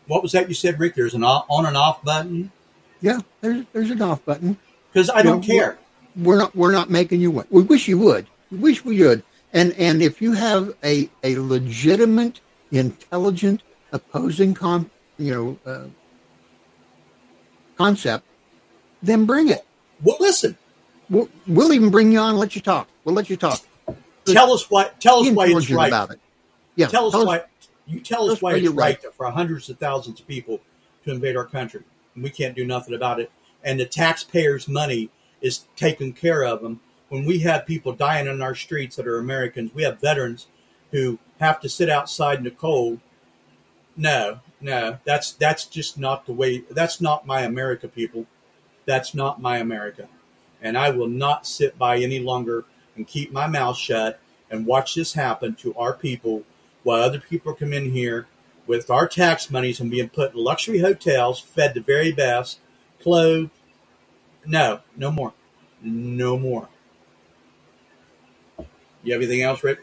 what 0.07 0.22
was 0.22 0.33
that 0.33 0.49
you 0.49 0.55
said, 0.55 0.80
Rick? 0.80 0.95
There's 0.95 1.14
an 1.14 1.24
on 1.24 1.66
and 1.66 1.76
off 1.76 2.03
button. 2.03 2.51
Yeah, 3.01 3.20
there's 3.41 3.64
there's 3.72 3.91
an 3.91 4.03
off 4.03 4.24
button. 4.24 4.57
Because 4.93 5.11
I 5.11 5.22
don't 5.22 5.47
know, 5.47 5.55
care. 5.55 5.78
We're, 6.16 6.39
not 6.39 6.55
we're 6.55 6.72
not 6.72 6.91
making 6.91 7.20
you 7.20 7.30
one. 7.30 7.47
We 7.51 7.62
wish 7.62 7.89
you 7.89 7.99
would. 7.99 8.26
We 8.51 8.59
wish 8.59 8.85
we 8.85 9.03
would. 9.03 9.22
And 9.53 9.72
and 9.74 10.03
if 10.03 10.22
you 10.22 10.33
have 10.33 10.74
a 10.83 11.11
a 11.22 11.37
legitimate, 11.37 12.41
intelligent, 12.70 13.62
opposing 13.93 14.55
com, 14.55 14.91
you 15.18 15.59
know, 15.64 15.70
uh, 15.70 15.87
concept, 17.76 18.24
then 19.03 19.26
bring 19.26 19.49
it. 19.49 19.64
Well, 20.03 20.16
listen. 20.20 20.57
We'll, 21.12 21.28
we'll 21.46 21.74
even 21.74 21.90
bring 21.90 22.10
you 22.10 22.18
on 22.18 22.30
and 22.30 22.38
let 22.38 22.56
you 22.56 22.62
talk. 22.62 22.88
We'll 23.04 23.14
let 23.14 23.28
you 23.28 23.36
talk. 23.36 23.60
Tell 24.24 24.52
us 24.52 24.70
why. 24.70 24.90
Tell 24.98 25.20
us 25.20 25.30
why 25.30 25.46
it's 25.48 25.70
right. 25.70 25.88
About 25.88 26.10
it. 26.10 26.20
Yeah. 26.74 26.86
Tell 26.86 27.06
us 27.06 27.12
tell 27.12 27.26
why. 27.26 27.38
Us, 27.40 27.44
you 27.86 28.00
tell 28.00 28.30
us 28.30 28.40
why 28.40 28.54
it's 28.54 28.68
right, 28.70 28.98
right 29.02 29.14
for 29.14 29.30
hundreds 29.30 29.68
of 29.68 29.78
thousands 29.78 30.20
of 30.20 30.26
people 30.26 30.60
to 31.04 31.12
invade 31.12 31.36
our 31.36 31.44
country. 31.44 31.82
And 32.14 32.24
we 32.24 32.30
can't 32.30 32.56
do 32.56 32.64
nothing 32.64 32.94
about 32.94 33.20
it. 33.20 33.30
And 33.62 33.78
the 33.78 33.84
taxpayers' 33.84 34.66
money 34.66 35.10
is 35.42 35.64
taken 35.76 36.14
care 36.14 36.44
of 36.44 36.62
them. 36.62 36.80
When 37.10 37.26
we 37.26 37.40
have 37.40 37.66
people 37.66 37.92
dying 37.92 38.26
in 38.26 38.40
our 38.40 38.54
streets 38.54 38.96
that 38.96 39.06
are 39.06 39.18
Americans, 39.18 39.74
we 39.74 39.82
have 39.82 40.00
veterans 40.00 40.46
who 40.92 41.18
have 41.40 41.60
to 41.60 41.68
sit 41.68 41.90
outside 41.90 42.38
in 42.38 42.44
the 42.44 42.50
cold. 42.50 43.00
No, 43.96 44.40
no, 44.62 44.98
that's 45.04 45.32
that's 45.32 45.66
just 45.66 45.98
not 45.98 46.24
the 46.24 46.32
way. 46.32 46.64
That's 46.70 47.02
not 47.02 47.26
my 47.26 47.42
America, 47.42 47.86
people. 47.86 48.24
That's 48.86 49.14
not 49.14 49.42
my 49.42 49.58
America, 49.58 50.08
and 50.62 50.78
I 50.78 50.90
will 50.90 51.08
not 51.08 51.46
sit 51.46 51.78
by 51.78 51.98
any 51.98 52.20
longer 52.20 52.64
and 52.96 53.06
keep 53.06 53.32
my 53.32 53.46
mouth 53.46 53.76
shut 53.76 54.20
and 54.50 54.66
watch 54.66 54.94
this 54.94 55.12
happen 55.12 55.54
to 55.56 55.74
our 55.74 55.92
people 55.92 56.44
while 56.82 57.02
other 57.02 57.20
people 57.20 57.54
come 57.54 57.72
in 57.72 57.90
here 57.90 58.26
with 58.66 58.90
our 58.90 59.08
tax 59.08 59.50
monies 59.50 59.80
and 59.80 59.90
being 59.90 60.08
put 60.08 60.34
in 60.34 60.42
luxury 60.42 60.78
hotels, 60.78 61.40
fed 61.40 61.74
the 61.74 61.80
very 61.80 62.12
best, 62.12 62.60
clothed. 63.00 63.50
No, 64.46 64.80
no 64.96 65.10
more, 65.10 65.32
no 65.82 66.38
more. 66.38 66.68
You 69.02 69.12
have 69.12 69.22
anything 69.22 69.42
else, 69.42 69.64
Rick? 69.64 69.80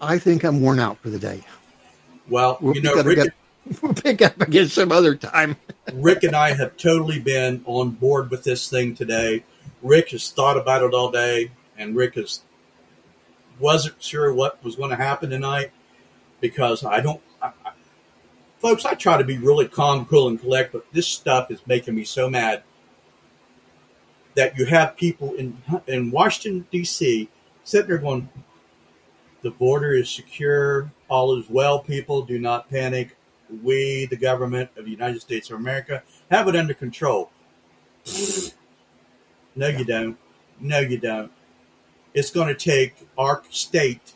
I 0.00 0.18
think 0.18 0.44
I'm 0.44 0.60
worn 0.60 0.80
out 0.80 0.98
for 0.98 1.10
the 1.10 1.18
day. 1.18 1.42
Well, 2.28 2.58
you 2.62 2.80
know, 2.80 2.94
Rick, 3.02 3.32
we'll 3.82 3.94
pick 3.94 4.22
up 4.22 4.40
again 4.40 4.68
some 4.68 4.92
other 4.92 5.14
time. 5.14 5.56
Rick 5.92 6.22
and 6.22 6.34
I 6.34 6.54
have 6.54 6.76
totally 6.76 7.18
been 7.18 7.62
on 7.66 7.90
board 7.90 8.30
with 8.30 8.44
this 8.44 8.68
thing 8.68 8.94
today. 8.94 9.44
Rick 9.82 10.10
has 10.10 10.30
thought 10.30 10.56
about 10.56 10.82
it 10.82 10.94
all 10.94 11.10
day, 11.10 11.50
and 11.76 11.96
Rick 11.96 12.14
has 12.14 12.42
wasn't 13.58 14.02
sure 14.02 14.32
what 14.32 14.62
was 14.64 14.76
going 14.76 14.90
to 14.90 14.96
happen 14.96 15.30
tonight 15.30 15.70
because 16.40 16.84
I 16.84 17.00
don't, 17.00 17.20
I, 17.40 17.52
I, 17.64 17.72
folks. 18.58 18.84
I 18.84 18.94
try 18.94 19.16
to 19.16 19.24
be 19.24 19.38
really 19.38 19.68
calm, 19.68 20.06
cool, 20.06 20.28
and 20.28 20.40
collect, 20.40 20.72
but 20.72 20.84
this 20.92 21.06
stuff 21.06 21.50
is 21.50 21.60
making 21.66 21.94
me 21.94 22.04
so 22.04 22.28
mad 22.28 22.62
that 24.34 24.58
you 24.58 24.66
have 24.66 24.96
people 24.96 25.34
in 25.34 25.62
in 25.86 26.10
Washington 26.10 26.66
D.C. 26.70 27.28
sitting 27.62 27.88
there 27.88 27.98
going, 27.98 28.28
"The 29.42 29.50
border 29.50 29.94
is 29.94 30.10
secure. 30.10 30.90
All 31.08 31.38
is 31.38 31.48
well, 31.48 31.78
people. 31.78 32.22
Do 32.22 32.38
not 32.38 32.68
panic. 32.68 33.16
We, 33.62 34.06
the 34.06 34.16
government 34.16 34.70
of 34.76 34.84
the 34.84 34.90
United 34.90 35.20
States 35.20 35.50
of 35.50 35.58
America, 35.58 36.02
have 36.30 36.48
it 36.48 36.56
under 36.56 36.74
control. 36.74 37.30
no, 39.54 39.68
you 39.68 39.84
don't. 39.84 40.16
No, 40.60 40.80
you 40.80 40.98
don't. 40.98 41.32
It's 42.12 42.30
going 42.30 42.48
to 42.48 42.54
take 42.54 42.94
our 43.18 43.42
state, 43.50 44.14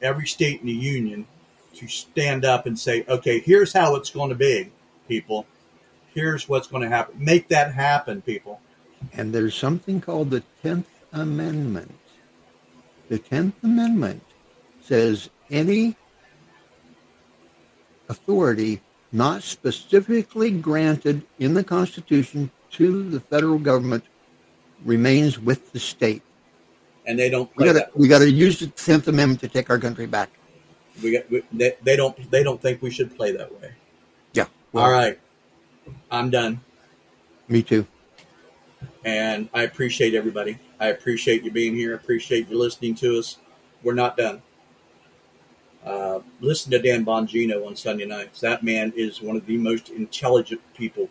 every 0.00 0.26
state 0.26 0.60
in 0.60 0.66
the 0.66 0.72
union, 0.72 1.26
to 1.74 1.88
stand 1.88 2.44
up 2.44 2.66
and 2.66 2.78
say, 2.78 3.04
okay, 3.08 3.40
here's 3.40 3.72
how 3.72 3.94
it's 3.94 4.10
going 4.10 4.28
to 4.30 4.34
be, 4.34 4.70
people. 5.08 5.46
Here's 6.14 6.48
what's 6.48 6.66
going 6.66 6.82
to 6.82 6.88
happen. 6.88 7.14
Make 7.24 7.48
that 7.48 7.72
happen, 7.72 8.20
people. 8.22 8.60
And 9.12 9.32
there's 9.32 9.54
something 9.54 10.00
called 10.00 10.30
the 10.30 10.42
10th 10.62 10.84
Amendment. 11.12 11.94
The 13.08 13.18
10th 13.18 13.52
Amendment 13.62 14.22
says 14.82 15.30
any 15.50 15.96
authority 18.08 18.80
not 19.12 19.42
specifically 19.42 20.50
granted 20.50 21.22
in 21.38 21.54
the 21.54 21.62
Constitution 21.62 22.50
to 22.72 23.08
the 23.10 23.20
federal 23.20 23.58
government 23.58 24.04
remains 24.84 25.38
with 25.38 25.72
the 25.72 25.78
state. 25.78 26.22
And 27.06 27.18
they 27.18 27.28
don't. 27.28 27.50
we 27.56 27.64
got 27.64 27.98
we 27.98 28.08
got 28.08 28.20
to 28.20 28.30
use 28.30 28.60
the 28.60 28.68
Tenth 28.68 29.08
Amendment 29.08 29.40
to 29.40 29.48
take 29.48 29.70
our 29.70 29.78
country 29.78 30.06
back. 30.06 30.30
We 31.02 31.12
got. 31.12 31.30
We, 31.30 31.42
they, 31.52 31.76
they 31.82 31.96
don't. 31.96 32.30
They 32.30 32.42
don't 32.42 32.62
think 32.62 32.80
we 32.80 32.90
should 32.90 33.16
play 33.16 33.32
that 33.32 33.52
way. 33.60 33.72
Yeah. 34.34 34.46
Well, 34.72 34.84
All 34.84 34.90
right. 34.90 35.18
I'm 36.10 36.30
done. 36.30 36.60
Me 37.48 37.62
too. 37.62 37.86
And 39.04 39.48
I 39.52 39.62
appreciate 39.62 40.14
everybody. 40.14 40.58
I 40.78 40.86
appreciate 40.86 41.42
you 41.42 41.50
being 41.50 41.74
here. 41.74 41.92
I 41.92 41.96
appreciate 41.96 42.48
you 42.48 42.56
listening 42.56 42.94
to 42.96 43.18
us. 43.18 43.38
We're 43.82 43.94
not 43.94 44.16
done. 44.16 44.42
Uh, 45.84 46.20
listen 46.40 46.70
to 46.70 46.78
Dan 46.78 47.04
Bongino 47.04 47.66
on 47.66 47.74
Sunday 47.74 48.06
nights. 48.06 48.40
That 48.40 48.62
man 48.62 48.92
is 48.94 49.20
one 49.20 49.36
of 49.36 49.46
the 49.46 49.56
most 49.56 49.88
intelligent 49.88 50.60
people. 50.74 51.08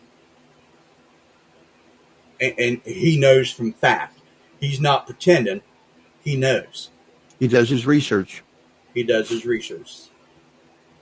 And, 2.40 2.54
and, 2.58 2.82
he 2.84 3.18
knows 3.18 3.50
from 3.50 3.74
fact. 3.74 4.18
He's 4.58 4.80
not 4.80 5.06
pretending. 5.06 5.60
He 6.24 6.36
knows. 6.36 6.90
He 7.38 7.48
does 7.48 7.68
his 7.68 7.84
research. 7.84 8.42
He 8.94 9.02
does 9.02 9.28
his 9.28 9.44
research. 9.44 10.08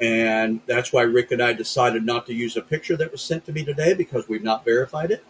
And 0.01 0.61
that's 0.67 0.93
why 0.93 1.03
Rick 1.03 1.31
and 1.31 1.43
I 1.43 1.53
decided 1.53 2.05
not 2.05 2.27
to 2.27 2.35
use 2.35 2.57
a 2.57 2.63
picture 2.63 2.97
that 2.97 3.13
was 3.13 3.23
sent 3.23 3.45
to 3.47 3.53
me 3.53 3.65
today 3.65 3.95
because 3.95 4.29
we've 4.29 4.43
not 4.43 4.65
verified 4.65 5.11
it. 5.11 5.25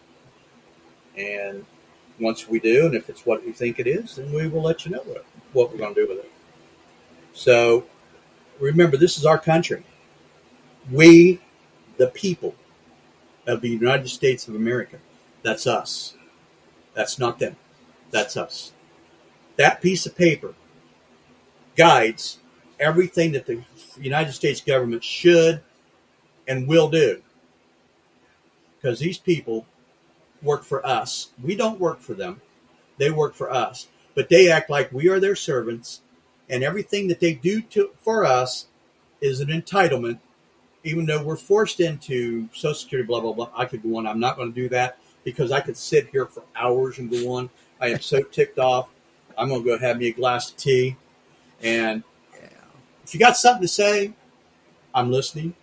And 1.17 1.65
once 2.19 2.47
we 2.47 2.59
do, 2.59 2.85
and 2.85 2.95
if 2.95 3.09
it's 3.09 3.25
what 3.25 3.45
we 3.45 3.51
think 3.51 3.79
it 3.79 3.87
is, 3.87 4.15
then 4.15 4.31
we 4.31 4.47
will 4.47 4.61
let 4.61 4.85
you 4.85 4.91
know 4.91 5.01
what, 5.05 5.25
what 5.53 5.71
we're 5.71 5.77
going 5.77 5.93
to 5.93 6.05
do 6.05 6.07
with 6.07 6.19
it. 6.19 6.31
So 7.33 7.85
remember, 8.61 8.97
this 8.97 9.17
is 9.17 9.25
our 9.25 9.37
country. 9.37 9.83
We, 10.89 11.41
the 11.97 12.07
people 12.07 12.55
of 13.47 13.61
the 13.61 13.69
United 13.69 14.07
States 14.07 14.47
of 14.47 14.55
America, 14.55 14.99
that's 15.43 15.67
us. 15.67 16.15
That's 16.93 17.19
not 17.19 17.39
them. 17.39 17.55
That's 18.11 18.37
us. 18.37 18.71
That 19.57 19.81
piece 19.81 20.05
of 20.05 20.15
paper 20.15 20.53
guides 21.75 22.39
everything 22.79 23.31
that 23.31 23.45
the 23.45 23.63
United 23.99 24.33
States 24.33 24.61
government 24.61 25.03
should 25.03 25.61
and 26.47 26.67
will 26.67 26.89
do. 26.89 27.21
Because 28.75 28.99
these 28.99 29.17
people 29.17 29.65
work 30.41 30.63
for 30.63 30.85
us. 30.85 31.29
We 31.41 31.55
don't 31.55 31.79
work 31.79 31.99
for 31.99 32.13
them, 32.13 32.41
they 32.97 33.11
work 33.11 33.35
for 33.35 33.51
us. 33.51 33.87
But 34.13 34.27
they 34.29 34.51
act 34.51 34.69
like 34.69 34.91
we 34.91 35.07
are 35.07 35.19
their 35.19 35.35
servants 35.35 36.01
and 36.51 36.63
everything 36.63 37.07
that 37.07 37.19
they 37.19 37.33
do 37.33 37.61
to, 37.61 37.89
for 37.95 38.25
us 38.25 38.67
is 39.21 39.39
an 39.39 39.47
entitlement, 39.47 40.19
even 40.83 41.05
though 41.05 41.23
we're 41.23 41.35
forced 41.35 41.79
into 41.79 42.49
Social 42.53 42.75
Security, 42.75 43.07
blah, 43.07 43.21
blah, 43.21 43.33
blah. 43.33 43.49
I 43.55 43.65
could 43.65 43.81
go 43.81 43.97
on. 43.97 44.05
I'm 44.05 44.19
not 44.19 44.35
going 44.35 44.53
to 44.53 44.61
do 44.61 44.69
that 44.69 44.97
because 45.23 45.51
I 45.51 45.61
could 45.61 45.77
sit 45.77 46.07
here 46.09 46.25
for 46.25 46.43
hours 46.55 46.99
and 46.99 47.09
go 47.09 47.33
on. 47.33 47.49
I 47.79 47.87
am 47.87 48.01
so 48.01 48.21
ticked 48.21 48.59
off. 48.59 48.89
I'm 49.37 49.47
going 49.47 49.63
to 49.63 49.67
go 49.67 49.77
have 49.79 49.97
me 49.97 50.09
a 50.09 50.13
glass 50.13 50.51
of 50.51 50.57
tea. 50.57 50.97
And 51.63 52.03
if 53.03 53.13
you 53.13 53.19
got 53.19 53.37
something 53.37 53.61
to 53.61 53.67
say, 53.67 54.13
I'm 54.93 55.11
listening. 55.11 55.55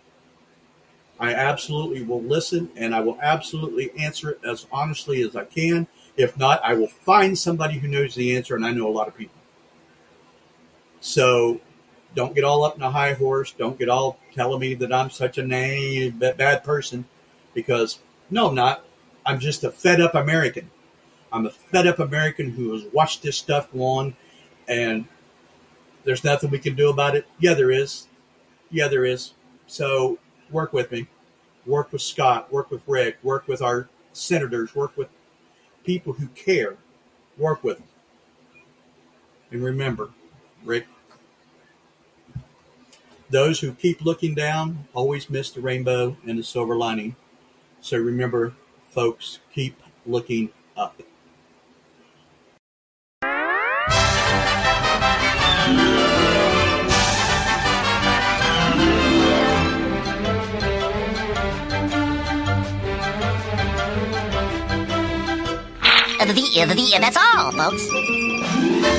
I 1.19 1.33
absolutely 1.33 2.01
will 2.01 2.21
listen 2.21 2.71
and 2.77 2.95
I 2.95 3.01
will 3.01 3.19
absolutely 3.21 3.91
answer 3.99 4.31
it 4.31 4.39
as 4.45 4.65
honestly 4.71 5.21
as 5.21 5.35
I 5.35 5.43
can. 5.43 5.87
If 6.15 6.37
not, 6.37 6.61
I 6.63 6.73
will 6.73 6.87
find 6.87 7.37
somebody 7.37 7.77
who 7.77 7.87
knows 7.87 8.15
the 8.15 8.35
answer, 8.35 8.55
and 8.55 8.65
I 8.65 8.71
know 8.71 8.87
a 8.87 8.91
lot 8.91 9.07
of 9.07 9.15
people. 9.15 9.38
So 11.01 11.61
don't 12.15 12.35
get 12.35 12.43
all 12.43 12.63
up 12.63 12.75
in 12.75 12.81
a 12.81 12.91
high 12.91 13.13
horse. 13.13 13.51
Don't 13.51 13.77
get 13.77 13.89
all 13.89 14.19
telling 14.33 14.59
me 14.59 14.73
that 14.75 14.91
I'm 14.93 15.09
such 15.09 15.37
a 15.37 16.11
bad 16.11 16.63
person. 16.63 17.05
because 17.53 17.99
no, 18.29 18.49
I'm 18.49 18.55
not. 18.55 18.85
I'm 19.25 19.39
just 19.39 19.63
a 19.63 19.71
fed 19.71 20.01
up 20.01 20.15
American. 20.15 20.71
I'm 21.31 21.45
a 21.45 21.49
fed 21.51 21.87
up 21.87 21.99
American 21.99 22.51
who 22.51 22.73
has 22.73 22.83
watched 22.93 23.21
this 23.21 23.37
stuff 23.37 23.71
go 23.71 23.83
on, 23.83 24.15
and 24.67 25.05
there's 26.03 26.23
nothing 26.23 26.49
we 26.49 26.59
can 26.59 26.75
do 26.75 26.89
about 26.89 27.15
it. 27.15 27.27
Yeah, 27.39 27.53
there 27.53 27.71
is. 27.71 28.07
Yeah, 28.71 28.87
there 28.87 29.05
is. 29.05 29.33
So 29.67 30.17
work 30.49 30.73
with 30.73 30.91
me. 30.91 31.07
Work 31.65 31.91
with 31.91 32.01
Scott. 32.01 32.51
Work 32.51 32.71
with 32.71 32.81
Rick. 32.87 33.17
Work 33.21 33.47
with 33.47 33.61
our 33.61 33.89
senators. 34.13 34.73
Work 34.75 34.97
with 34.97 35.09
people 35.83 36.13
who 36.13 36.27
care. 36.29 36.77
Work 37.37 37.63
with 37.63 37.77
them. 37.77 37.87
And 39.51 39.63
remember, 39.63 40.09
Rick, 40.63 40.87
those 43.29 43.59
who 43.59 43.73
keep 43.73 44.01
looking 44.03 44.33
down 44.33 44.87
always 44.93 45.29
miss 45.29 45.51
the 45.51 45.61
rainbow 45.61 46.17
and 46.25 46.37
the 46.39 46.43
silver 46.43 46.75
lining. 46.75 47.15
So 47.81 47.97
remember, 47.97 48.53
folks, 48.89 49.39
keep 49.53 49.81
looking 50.05 50.49
up. 50.75 51.01
Uh, 66.21 66.25
the, 66.25 66.33
the, 66.33 66.97
that's 66.99 67.17
all, 67.17 67.51
folks. 67.53 68.98